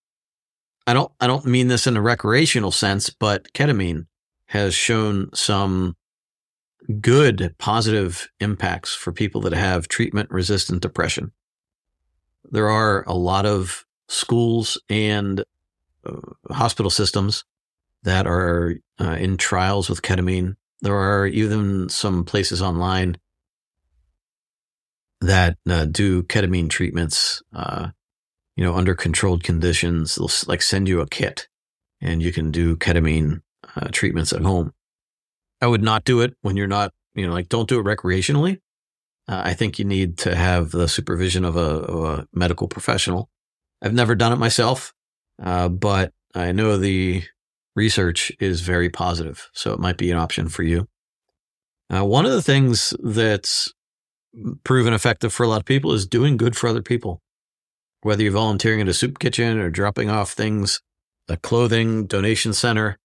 I 0.86 0.94
don't 0.94 1.12
I 1.22 1.28
don't 1.28 1.46
mean 1.46 1.70
this 1.70 1.88
in 1.88 1.96
a 1.96 2.02
recreational 2.02 2.72
sense, 2.72 3.10
but 3.10 3.54
ketamine 3.54 4.08
has 4.48 4.74
shown 4.76 5.30
some 5.34 5.96
good 7.00 7.56
positive 7.58 8.30
impacts 8.42 8.94
for 8.94 9.14
people 9.14 9.40
that 9.42 9.54
have 9.54 9.88
treatment 9.88 10.30
resistant 10.32 10.82
depression. 10.82 11.32
There 12.52 12.70
are 12.70 13.06
a 13.08 13.14
lot 13.14 13.46
of 13.46 13.86
schools 14.10 14.78
and 14.90 15.46
uh, 16.06 16.20
hospital 16.50 16.90
systems 16.90 17.46
that 18.04 18.28
are 18.28 18.76
uh, 19.00 19.12
in 19.12 19.38
trials 19.38 19.90
with 19.90 20.02
ketamine. 20.02 20.56
There 20.82 20.98
are 20.98 21.28
even 21.28 21.88
some 21.88 22.26
places 22.26 22.62
online 22.62 23.18
that 25.22 25.58
uh, 25.70 25.86
do 25.86 26.24
ketamine 26.24 26.70
treatments, 26.70 27.42
uh, 27.54 27.90
you 28.56 28.64
know, 28.64 28.76
under 28.76 28.96
controlled 28.96 29.44
conditions. 29.44 30.16
They'll 30.16 30.30
like 30.48 30.62
send 30.62 30.88
you 30.88 31.00
a 31.00 31.08
kit 31.08 31.48
and 32.02 32.22
you 32.22 32.34
can 32.34 32.52
do 32.52 32.76
ketamine 32.76 33.42
uh, 33.76 33.88
treatments 33.92 34.34
at 34.34 34.42
home. 34.42 34.74
I 35.62 35.68
would 35.68 35.84
not 35.84 36.04
do 36.04 36.22
it 36.22 36.36
when 36.42 36.58
you're 36.58 36.68
not, 36.68 36.92
you 37.14 37.28
know, 37.28 37.34
like 37.34 37.50
don't 37.50 37.70
do 37.70 37.80
it 37.80 37.86
recreationally. 37.86 38.60
Uh, 39.28 39.42
I 39.46 39.54
think 39.54 39.78
you 39.78 39.86
need 39.86 40.18
to 40.20 40.36
have 40.36 40.72
the 40.72 40.88
supervision 40.88 41.46
of 41.46 41.56
a, 41.56 41.60
of 41.60 42.04
a 42.04 42.28
medical 42.34 42.68
professional. 42.68 43.30
I've 43.82 43.94
never 43.94 44.16
done 44.16 44.34
it 44.34 44.38
myself, 44.38 44.94
uh, 45.42 45.70
but 45.70 46.12
I 46.34 46.52
know 46.52 46.78
the 46.78 47.24
research 47.76 48.32
is 48.40 48.62
very 48.62 48.90
positive, 48.90 49.50
so 49.54 49.74
it 49.74 49.80
might 49.80 49.98
be 49.98 50.12
an 50.12 50.18
option 50.18 50.50
for 50.50 50.64
you. 50.64 50.88
Uh, 51.94 52.06
one 52.06 52.26
of 52.26 52.32
the 52.32 52.42
things 52.42 52.94
that's 53.04 53.74
proven 54.64 54.94
effective 54.94 55.34
for 55.34 55.44
a 55.44 55.48
lot 55.48 55.60
of 55.60 55.66
people 55.66 55.94
is 55.94 56.08
doing 56.08 56.38
good 56.38 56.56
for 56.56 56.68
other 56.68 56.82
people. 56.82 57.22
Whether 58.02 58.24
you're 58.24 58.32
volunteering 58.32 58.82
at 58.82 58.88
a 58.88 58.94
soup 58.94 59.20
kitchen 59.20 59.60
or 59.60 59.70
dropping 59.70 60.10
off 60.10 60.32
things, 60.32 60.82
a 61.28 61.38
clothing 61.38 62.08
donation 62.08 62.54
center, 62.54 62.98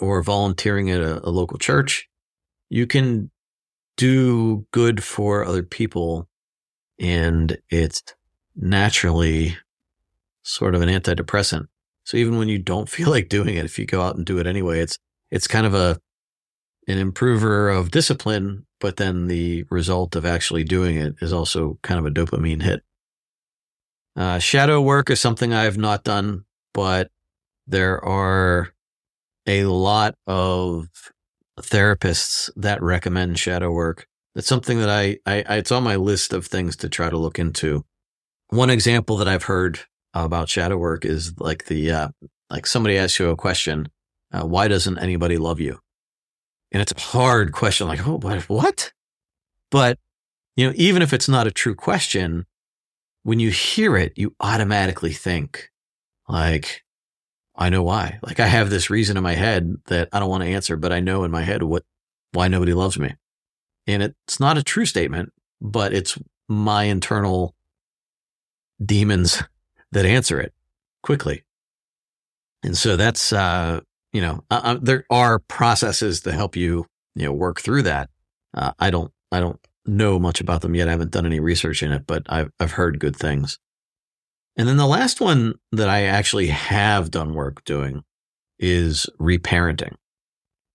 or 0.00 0.22
volunteering 0.22 0.90
at 0.90 1.00
a, 1.00 1.26
a 1.26 1.30
local 1.30 1.58
church, 1.58 2.08
you 2.68 2.86
can 2.86 3.30
do 3.96 4.66
good 4.72 5.02
for 5.02 5.44
other 5.44 5.62
people 5.62 6.28
and 7.00 7.58
it's 7.70 8.02
naturally 8.54 9.56
sort 10.42 10.74
of 10.74 10.82
an 10.82 10.88
antidepressant. 10.88 11.66
So 12.04 12.16
even 12.16 12.38
when 12.38 12.48
you 12.48 12.58
don't 12.58 12.88
feel 12.96 13.10
like 13.10 13.28
doing 13.28 13.56
it, 13.56 13.64
if 13.64 13.78
you 13.78 13.86
go 13.86 14.02
out 14.02 14.16
and 14.16 14.24
do 14.24 14.38
it 14.38 14.46
anyway, 14.46 14.80
it's 14.80 14.98
it's 15.30 15.46
kind 15.46 15.66
of 15.66 15.74
a 15.74 15.98
an 16.88 16.98
improver 16.98 17.68
of 17.68 17.90
discipline, 17.90 18.66
but 18.80 18.96
then 18.96 19.28
the 19.28 19.64
result 19.70 20.16
of 20.16 20.24
actually 20.24 20.64
doing 20.64 20.96
it 20.96 21.14
is 21.20 21.32
also 21.32 21.78
kind 21.82 22.00
of 22.00 22.06
a 22.06 22.10
dopamine 22.10 22.62
hit. 22.62 22.82
Uh, 24.16 24.38
shadow 24.38 24.80
work 24.80 25.10
is 25.10 25.20
something 25.20 25.52
I 25.52 25.64
have 25.64 25.78
not 25.78 26.02
done, 26.02 26.44
but 26.72 27.10
there 27.66 28.02
are 28.02 28.70
a 29.46 29.64
lot 29.64 30.14
of 30.26 30.88
therapists 31.60 32.50
that 32.56 32.82
recommend 32.82 33.38
shadow 33.38 33.70
work. 33.70 34.06
It's 34.34 34.48
something 34.48 34.78
that 34.78 34.88
I, 34.88 35.18
I, 35.26 35.44
I, 35.48 35.56
it's 35.56 35.72
on 35.72 35.82
my 35.82 35.96
list 35.96 36.32
of 36.32 36.46
things 36.46 36.76
to 36.76 36.88
try 36.88 37.10
to 37.10 37.18
look 37.18 37.38
into. 37.38 37.84
One 38.48 38.70
example 38.70 39.16
that 39.18 39.28
I've 39.28 39.44
heard 39.44 39.80
about 40.14 40.48
shadow 40.48 40.78
work 40.78 41.04
is 41.04 41.38
like 41.38 41.66
the, 41.66 41.90
uh, 41.90 42.08
like 42.48 42.66
somebody 42.66 42.96
asks 42.96 43.18
you 43.18 43.28
a 43.28 43.36
question, 43.36 43.88
uh, 44.32 44.46
why 44.46 44.68
doesn't 44.68 44.98
anybody 44.98 45.36
love 45.36 45.60
you? 45.60 45.80
And 46.72 46.82
it's 46.82 46.92
a 46.92 47.00
hard 47.00 47.52
question, 47.52 47.88
like, 47.88 48.06
oh, 48.06 48.18
but 48.18 48.42
what? 48.48 48.92
But, 49.70 49.98
you 50.56 50.66
know, 50.66 50.72
even 50.76 51.02
if 51.02 51.12
it's 51.12 51.28
not 51.28 51.46
a 51.46 51.50
true 51.50 51.74
question, 51.74 52.46
when 53.22 53.40
you 53.40 53.50
hear 53.50 53.96
it, 53.96 54.12
you 54.16 54.34
automatically 54.40 55.12
think, 55.12 55.70
like, 56.28 56.82
I 57.56 57.70
know 57.70 57.82
why. 57.82 58.18
Like, 58.22 58.38
I 58.38 58.46
have 58.46 58.70
this 58.70 58.90
reason 58.90 59.16
in 59.16 59.22
my 59.22 59.34
head 59.34 59.76
that 59.86 60.08
I 60.12 60.20
don't 60.20 60.30
want 60.30 60.44
to 60.44 60.50
answer, 60.50 60.76
but 60.76 60.92
I 60.92 61.00
know 61.00 61.24
in 61.24 61.30
my 61.30 61.42
head 61.42 61.62
what, 61.62 61.84
why 62.32 62.48
nobody 62.48 62.74
loves 62.74 62.98
me. 62.98 63.14
And 63.86 64.02
it's 64.02 64.38
not 64.38 64.58
a 64.58 64.62
true 64.62 64.84
statement, 64.84 65.32
but 65.60 65.92
it's 65.94 66.18
my 66.48 66.84
internal 66.84 67.54
demons 68.84 69.42
that 69.92 70.06
answer 70.06 70.40
it 70.40 70.52
quickly. 71.02 71.44
And 72.62 72.76
so 72.76 72.96
that's, 72.96 73.32
uh, 73.32 73.80
you 74.12 74.20
know, 74.20 74.44
uh, 74.50 74.60
uh, 74.62 74.78
there 74.80 75.04
are 75.10 75.38
processes 75.38 76.20
to 76.22 76.32
help 76.32 76.56
you, 76.56 76.86
you 77.14 77.26
know, 77.26 77.32
work 77.32 77.60
through 77.60 77.82
that. 77.82 78.10
Uh, 78.54 78.72
I 78.78 78.90
don't, 78.90 79.12
I 79.30 79.40
don't 79.40 79.60
know 79.86 80.18
much 80.18 80.40
about 80.40 80.62
them 80.62 80.74
yet. 80.74 80.88
I 80.88 80.92
haven't 80.92 81.10
done 81.10 81.26
any 81.26 81.40
research 81.40 81.82
in 81.82 81.92
it, 81.92 82.06
but 82.06 82.24
I've, 82.28 82.50
I've 82.58 82.72
heard 82.72 83.00
good 83.00 83.16
things. 83.16 83.58
And 84.56 84.68
then 84.68 84.76
the 84.76 84.86
last 84.86 85.20
one 85.20 85.54
that 85.72 85.88
I 85.88 86.02
actually 86.02 86.48
have 86.48 87.10
done 87.10 87.34
work 87.34 87.64
doing 87.64 88.02
is 88.58 89.06
reparenting. 89.20 89.94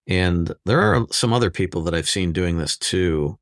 And 0.07 0.53
there 0.65 0.81
are 0.81 1.05
some 1.11 1.33
other 1.33 1.49
people 1.49 1.81
that 1.83 1.93
I've 1.93 2.09
seen 2.09 2.31
doing 2.31 2.57
this 2.57 2.77
too. 2.77 3.37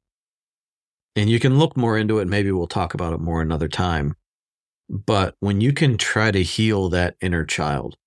And 1.16 1.30
you 1.30 1.40
can 1.40 1.60
look 1.60 1.76
more 1.76 1.98
into 1.98 2.20
it. 2.20 2.28
Maybe 2.28 2.52
we'll 2.52 2.68
talk 2.68 2.94
about 2.94 3.14
it 3.14 3.20
more 3.20 3.42
another 3.42 3.68
time. 3.68 4.16
But 4.90 5.36
when 5.40 5.62
you 5.62 5.74
can 5.74 5.98
try 5.98 6.32
to 6.32 6.44
heal 6.44 6.90
that 6.90 7.16
inner 7.22 7.46
child 7.46 7.98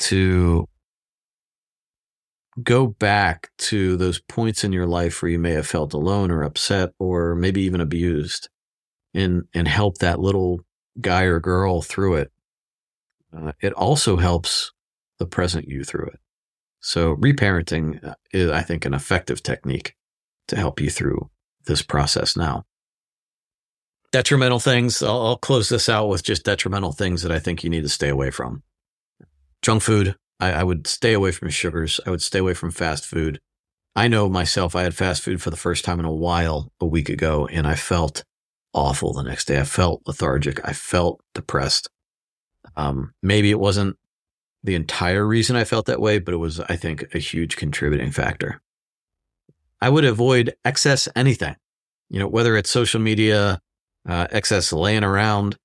to 0.00 0.68
go 2.62 2.86
back 2.86 3.50
to 3.58 3.96
those 3.96 4.20
points 4.20 4.64
in 4.64 4.72
your 4.72 4.86
life 4.86 5.20
where 5.20 5.30
you 5.30 5.38
may 5.38 5.52
have 5.52 5.66
felt 5.66 5.92
alone 5.92 6.30
or 6.30 6.42
upset 6.42 6.90
or 6.98 7.34
maybe 7.34 7.62
even 7.62 7.80
abused 7.80 8.48
and 9.14 9.44
and 9.54 9.68
help 9.68 9.98
that 9.98 10.20
little 10.20 10.60
guy 11.00 11.22
or 11.22 11.38
girl 11.38 11.82
through 11.82 12.14
it 12.14 12.32
uh, 13.36 13.52
it 13.60 13.72
also 13.74 14.16
helps 14.16 14.72
the 15.18 15.26
present 15.26 15.68
you 15.68 15.84
through 15.84 16.06
it. 16.06 16.20
So 16.80 17.16
reparenting 17.16 18.04
uh, 18.04 18.14
is 18.32 18.50
i 18.50 18.62
think 18.62 18.84
an 18.84 18.94
effective 18.94 19.42
technique 19.42 19.94
to 20.48 20.56
help 20.56 20.80
you 20.80 20.90
through 20.90 21.30
this 21.66 21.82
process 21.82 22.36
now. 22.36 22.64
Detrimental 24.12 24.60
things 24.60 25.02
I'll, 25.02 25.26
I'll 25.26 25.36
close 25.36 25.68
this 25.68 25.88
out 25.88 26.08
with 26.08 26.22
just 26.22 26.44
detrimental 26.44 26.92
things 26.92 27.22
that 27.22 27.32
i 27.32 27.38
think 27.38 27.64
you 27.64 27.70
need 27.70 27.82
to 27.82 27.88
stay 27.88 28.08
away 28.08 28.30
from. 28.30 28.62
Junk 29.62 29.82
food 29.82 30.16
I, 30.40 30.52
I 30.52 30.62
would 30.62 30.86
stay 30.86 31.12
away 31.12 31.32
from 31.32 31.50
sugars. 31.50 32.00
I 32.06 32.10
would 32.10 32.22
stay 32.22 32.38
away 32.38 32.54
from 32.54 32.70
fast 32.70 33.06
food. 33.06 33.40
I 33.94 34.08
know 34.08 34.28
myself, 34.28 34.76
I 34.76 34.82
had 34.82 34.94
fast 34.94 35.22
food 35.22 35.40
for 35.40 35.50
the 35.50 35.56
first 35.56 35.84
time 35.84 35.98
in 35.98 36.04
a 36.04 36.12
while 36.12 36.70
a 36.80 36.86
week 36.86 37.08
ago, 37.08 37.46
and 37.46 37.66
I 37.66 37.74
felt 37.74 38.24
awful 38.74 39.14
the 39.14 39.22
next 39.22 39.46
day. 39.46 39.58
I 39.58 39.64
felt 39.64 40.02
lethargic. 40.06 40.60
I 40.68 40.74
felt 40.74 41.20
depressed. 41.34 41.88
Um, 42.76 43.14
maybe 43.22 43.50
it 43.50 43.58
wasn't 43.58 43.96
the 44.62 44.74
entire 44.74 45.26
reason 45.26 45.56
I 45.56 45.64
felt 45.64 45.86
that 45.86 46.00
way, 46.00 46.18
but 46.18 46.34
it 46.34 46.38
was, 46.38 46.60
I 46.60 46.76
think, 46.76 47.14
a 47.14 47.18
huge 47.18 47.56
contributing 47.56 48.10
factor. 48.10 48.60
I 49.80 49.88
would 49.88 50.04
avoid 50.04 50.54
excess 50.64 51.08
anything, 51.16 51.56
you 52.10 52.18
know, 52.18 52.28
whether 52.28 52.56
it's 52.56 52.70
social 52.70 53.00
media, 53.00 53.60
uh, 54.06 54.26
excess 54.30 54.72
laying 54.72 55.04
around, 55.04 55.56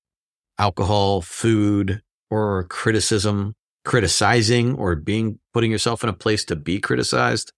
alcohol, 0.58 1.20
food, 1.20 2.02
or 2.30 2.64
criticism, 2.64 3.54
criticizing 3.84 4.74
or 4.74 4.94
being 4.94 5.38
putting 5.52 5.70
yourself 5.70 6.02
in 6.02 6.08
a 6.08 6.14
place 6.14 6.44
to 6.46 6.56
be 6.56 6.78
criticized, 6.78 7.52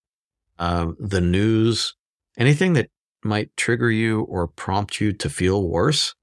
uh, 0.58 0.88
the 0.98 1.20
news, 1.20 1.94
anything 2.38 2.74
that 2.74 2.90
might 3.22 3.54
trigger 3.56 3.90
you 3.90 4.22
or 4.22 4.46
prompt 4.46 5.00
you 5.00 5.12
to 5.12 5.28
feel 5.28 5.68
worse, 5.68 6.14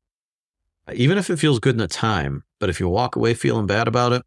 even 0.94 1.18
if 1.18 1.30
it 1.30 1.38
feels 1.38 1.60
good 1.60 1.76
in 1.76 1.80
the 1.80 1.88
time. 1.88 2.44
But 2.60 2.70
if 2.70 2.80
you 2.80 2.88
walk 2.88 3.16
away 3.16 3.34
feeling 3.34 3.68
bad 3.68 3.88
about 3.88 4.14
it 4.14 4.24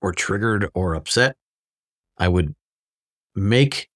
or 0.00 0.12
triggered 0.12 0.68
or 0.74 0.94
upset, 0.94 1.36
I 2.18 2.28
would 2.28 2.54
make 3.34 3.88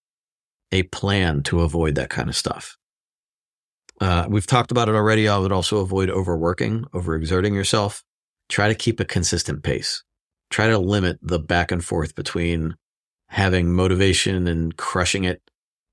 a 0.72 0.84
plan 0.84 1.43
to 1.45 1.61
avoid 1.62 1.97
that 1.97 2.11
kind 2.11 2.28
of 2.28 2.36
stuff. 2.36 2.76
Uh, 4.01 4.26
we've 4.28 4.47
talked 4.47 4.70
about 4.70 4.88
it 4.88 4.95
already. 4.95 5.28
I 5.28 5.36
would 5.36 5.53
also 5.53 5.78
avoid 5.78 6.11
overworking, 6.11 6.84
overexerting 6.95 7.55
yourself. 7.55 8.03
Try 8.49 8.68
to 8.68 8.74
keep 8.74 8.99
a 8.99 9.05
consistent 9.05 9.62
pace 9.62 10.03
try 10.51 10.66
to 10.68 10.78
limit 10.78 11.18
the 11.22 11.38
back 11.38 11.70
and 11.70 11.84
forth 11.84 12.14
between 12.14 12.76
having 13.28 13.72
motivation 13.72 14.46
and 14.48 14.76
crushing 14.76 15.24
it 15.24 15.40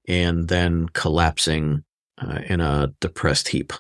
and 0.08 0.48
then 0.48 0.90
collapsing 0.90 1.84
uh, 2.18 2.40
in 2.48 2.60
a 2.60 2.92
depressed 3.00 3.50
heap. 3.50 3.74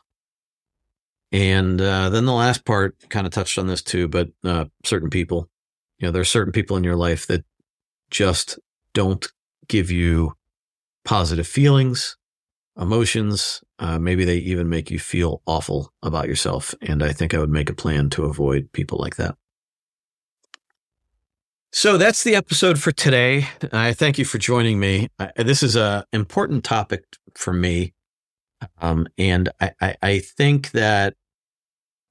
And 1.31 1.81
uh, 1.81 2.09
then 2.09 2.25
the 2.25 2.33
last 2.33 2.63
part 2.65 2.95
kind 3.09 3.25
of 3.25 3.33
touched 3.33 3.57
on 3.57 3.67
this 3.67 3.81
too, 3.81 4.07
but 4.07 4.29
uh, 4.43 4.65
certain 4.85 5.09
people, 5.09 5.49
you 5.97 6.07
know, 6.07 6.11
there 6.11 6.21
are 6.21 6.25
certain 6.25 6.53
people 6.53 6.77
in 6.77 6.83
your 6.83 6.95
life 6.95 7.27
that 7.27 7.43
just 8.11 8.59
don't 8.93 9.27
give 9.67 9.91
you 9.91 10.33
positive 11.03 11.47
feelings, 11.47 12.15
emotions. 12.79 13.61
Uh, 13.79 13.99
maybe 13.99 14.23
they 14.23 14.37
even 14.37 14.69
make 14.69 14.91
you 14.91 14.99
feel 14.99 15.41
awful 15.45 15.91
about 16.03 16.27
yourself. 16.27 16.73
And 16.81 17.03
I 17.03 17.11
think 17.11 17.33
I 17.33 17.39
would 17.39 17.49
make 17.49 17.69
a 17.69 17.75
plan 17.75 18.09
to 18.11 18.25
avoid 18.25 18.71
people 18.71 18.99
like 18.99 19.17
that. 19.17 19.35
So 21.77 21.95
that's 21.99 22.23
the 22.23 22.33
episode 22.33 22.79
for 22.81 22.91
today. 22.91 23.49
I 23.71 23.93
thank 23.93 24.17
you 24.17 24.25
for 24.25 24.39
joining 24.39 24.79
me. 24.79 25.09
this 25.35 25.61
is 25.61 25.75
an 25.75 26.05
important 26.11 26.63
topic 26.63 27.03
for 27.35 27.53
me. 27.53 27.93
Um, 28.81 29.05
and 29.19 29.49
I, 29.61 29.71
I, 29.79 29.95
I 30.01 30.17
think 30.17 30.71
that 30.71 31.13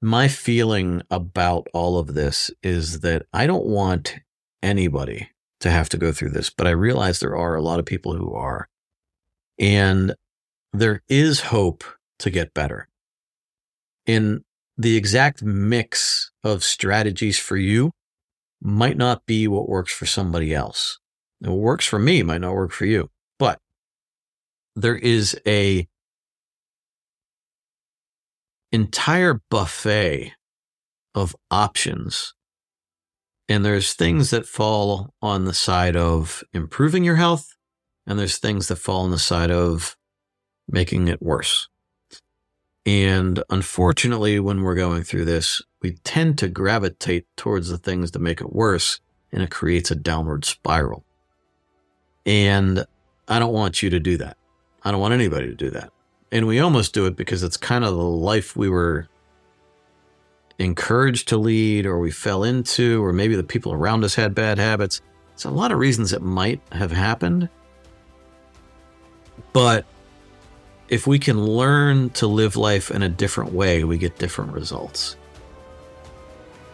my 0.01 0.29
feeling 0.29 1.01
about 1.11 1.67
all 1.73 1.97
of 1.97 2.13
this 2.13 2.49
is 2.63 3.01
that 3.01 3.25
I 3.33 3.45
don't 3.45 3.65
want 3.65 4.15
anybody 4.63 5.31
to 5.59 5.69
have 5.69 5.89
to 5.89 5.97
go 5.97 6.13
through 6.13 6.29
this, 6.29 6.49
but 6.49 6.65
I 6.65 6.69
realize 6.69 7.19
there 7.19 7.35
are 7.35 7.55
a 7.55 7.61
lot 7.61 7.79
of 7.79 7.85
people 7.85 8.15
who 8.15 8.33
are. 8.33 8.69
And 9.59 10.15
there 10.71 11.03
is 11.09 11.41
hope 11.41 11.83
to 12.19 12.29
get 12.29 12.53
better. 12.53 12.87
In 14.05 14.45
the 14.77 14.95
exact 14.95 15.43
mix 15.43 16.31
of 16.41 16.63
strategies 16.63 17.37
for 17.37 17.57
you 17.57 17.91
might 18.61 18.97
not 18.97 19.25
be 19.25 19.47
what 19.47 19.69
works 19.69 19.93
for 19.93 20.05
somebody 20.05 20.53
else. 20.53 20.99
what 21.39 21.57
works 21.57 21.85
for 21.85 21.99
me 21.99 22.23
might 22.23 22.41
not 22.41 22.55
work 22.55 22.71
for 22.71 22.85
you, 22.85 23.09
but 23.37 23.59
there 24.75 24.97
is 24.97 25.39
a 25.45 25.87
entire 28.71 29.41
buffet 29.49 30.33
of 31.15 31.35
options. 31.49 32.33
And 33.49 33.63
there's 33.63 33.93
things 33.93 34.29
that 34.31 34.45
fall 34.45 35.13
on 35.21 35.45
the 35.45 35.53
side 35.53 35.95
of 35.95 36.43
improving 36.53 37.03
your 37.03 37.15
health, 37.15 37.55
and 38.05 38.19
there's 38.19 38.37
things 38.37 38.67
that 38.67 38.75
fall 38.75 39.05
on 39.05 39.11
the 39.11 39.19
side 39.19 39.51
of 39.51 39.95
making 40.67 41.07
it 41.07 41.21
worse. 41.21 41.69
And 42.85 43.41
unfortunately, 43.49 44.39
when 44.39 44.61
we're 44.61 44.75
going 44.75 45.03
through 45.03 45.25
this, 45.25 45.61
we 45.87 45.93
tend 46.03 46.37
to 46.37 46.49
gravitate 46.49 47.25
towards 47.37 47.69
the 47.69 47.77
things 47.77 48.11
that 48.11 48.19
make 48.19 48.41
it 48.41 48.51
worse, 48.51 48.99
and 49.31 49.41
it 49.41 49.49
creates 49.49 49.89
a 49.89 49.95
downward 49.95 50.43
spiral. 50.43 51.05
And 52.25 52.85
I 53.29 53.39
don't 53.39 53.53
want 53.53 53.81
you 53.81 53.89
to 53.91 53.99
do 54.01 54.17
that. 54.17 54.35
I 54.83 54.91
don't 54.91 54.99
want 54.99 55.13
anybody 55.13 55.47
to 55.47 55.55
do 55.55 55.69
that. 55.69 55.93
And 56.29 56.45
we 56.45 56.59
almost 56.59 56.93
do 56.93 57.05
it 57.05 57.15
because 57.15 57.41
it's 57.41 57.55
kind 57.55 57.85
of 57.85 57.91
the 57.91 58.03
life 58.03 58.57
we 58.57 58.67
were 58.67 59.07
encouraged 60.59 61.29
to 61.29 61.37
lead, 61.37 61.85
or 61.85 61.99
we 61.99 62.11
fell 62.11 62.43
into, 62.43 63.01
or 63.01 63.13
maybe 63.13 63.37
the 63.37 63.43
people 63.43 63.71
around 63.71 64.03
us 64.03 64.13
had 64.13 64.35
bad 64.35 64.57
habits. 64.57 64.99
It's 65.35 65.45
a 65.45 65.49
lot 65.49 65.71
of 65.71 65.77
reasons 65.77 66.11
it 66.11 66.21
might 66.21 66.59
have 66.73 66.91
happened. 66.91 67.47
But 69.53 69.85
if 70.89 71.07
we 71.07 71.17
can 71.17 71.41
learn 71.41 72.09
to 72.09 72.27
live 72.27 72.57
life 72.57 72.91
in 72.91 73.03
a 73.03 73.09
different 73.09 73.53
way, 73.53 73.85
we 73.85 73.97
get 73.97 74.17
different 74.19 74.51
results. 74.51 75.15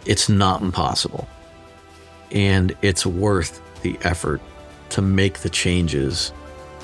It's 0.05 0.29
not 0.29 0.61
impossible. 0.61 1.27
And 2.31 2.75
it's 2.81 3.05
worth 3.05 3.61
the 3.81 3.97
effort 4.01 4.41
to 4.89 5.01
make 5.01 5.39
the 5.39 5.49
changes 5.49 6.31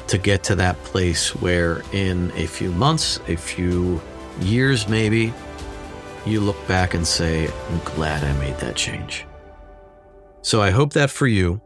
to 0.07 0.17
get 0.17 0.43
to 0.43 0.55
that 0.55 0.75
place 0.83 1.35
where 1.35 1.83
in 1.93 2.31
a 2.35 2.47
few 2.47 2.71
months, 2.71 3.19
a 3.27 3.35
few 3.35 4.01
years 4.41 4.87
maybe, 4.87 5.33
you 6.25 6.39
look 6.41 6.67
back 6.67 6.93
and 6.93 7.05
say, 7.05 7.47
I'm 7.47 7.79
glad 7.79 8.23
I 8.23 8.33
made 8.39 8.57
that 8.59 8.75
change. 8.75 9.25
So 10.41 10.61
I 10.61 10.71
hope 10.71 10.93
that 10.93 11.09
for 11.09 11.27
you, 11.27 11.61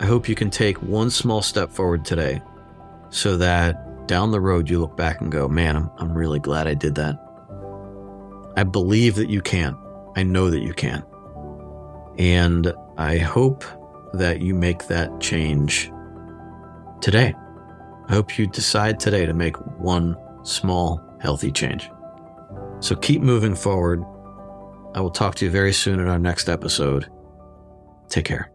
I 0.00 0.06
hope 0.06 0.28
you 0.28 0.34
can 0.34 0.50
take 0.50 0.82
one 0.82 1.10
small 1.10 1.42
step 1.42 1.70
forward 1.70 2.04
today 2.04 2.42
so 3.10 3.36
that 3.36 4.06
down 4.06 4.30
the 4.30 4.40
road 4.40 4.68
you 4.68 4.80
look 4.80 4.96
back 4.96 5.20
and 5.20 5.30
go, 5.30 5.46
man, 5.46 5.76
I'm, 5.76 5.90
I'm 5.98 6.12
really 6.16 6.38
glad 6.38 6.66
I 6.66 6.74
did 6.74 6.94
that. 6.96 7.16
I 8.56 8.64
believe 8.64 9.14
that 9.16 9.28
you 9.28 9.40
can. 9.40 9.76
I 10.16 10.22
know 10.22 10.50
that 10.50 10.60
you 10.60 10.74
can. 10.74 11.04
And 12.18 12.72
I 12.96 13.18
hope 13.18 13.64
that 14.12 14.40
you 14.40 14.54
make 14.54 14.86
that 14.88 15.20
change 15.20 15.90
today. 17.00 17.34
I 18.08 18.12
hope 18.12 18.38
you 18.38 18.46
decide 18.46 18.98
today 18.98 19.24
to 19.24 19.32
make 19.32 19.56
one 19.78 20.16
small, 20.42 21.00
healthy 21.20 21.52
change. 21.52 21.88
So 22.80 22.96
keep 22.96 23.22
moving 23.22 23.54
forward. 23.54 24.02
I 24.94 25.00
will 25.00 25.10
talk 25.10 25.36
to 25.36 25.44
you 25.44 25.50
very 25.50 25.72
soon 25.72 26.00
in 26.00 26.08
our 26.08 26.18
next 26.18 26.48
episode. 26.48 27.08
Take 28.08 28.24
care. 28.24 28.50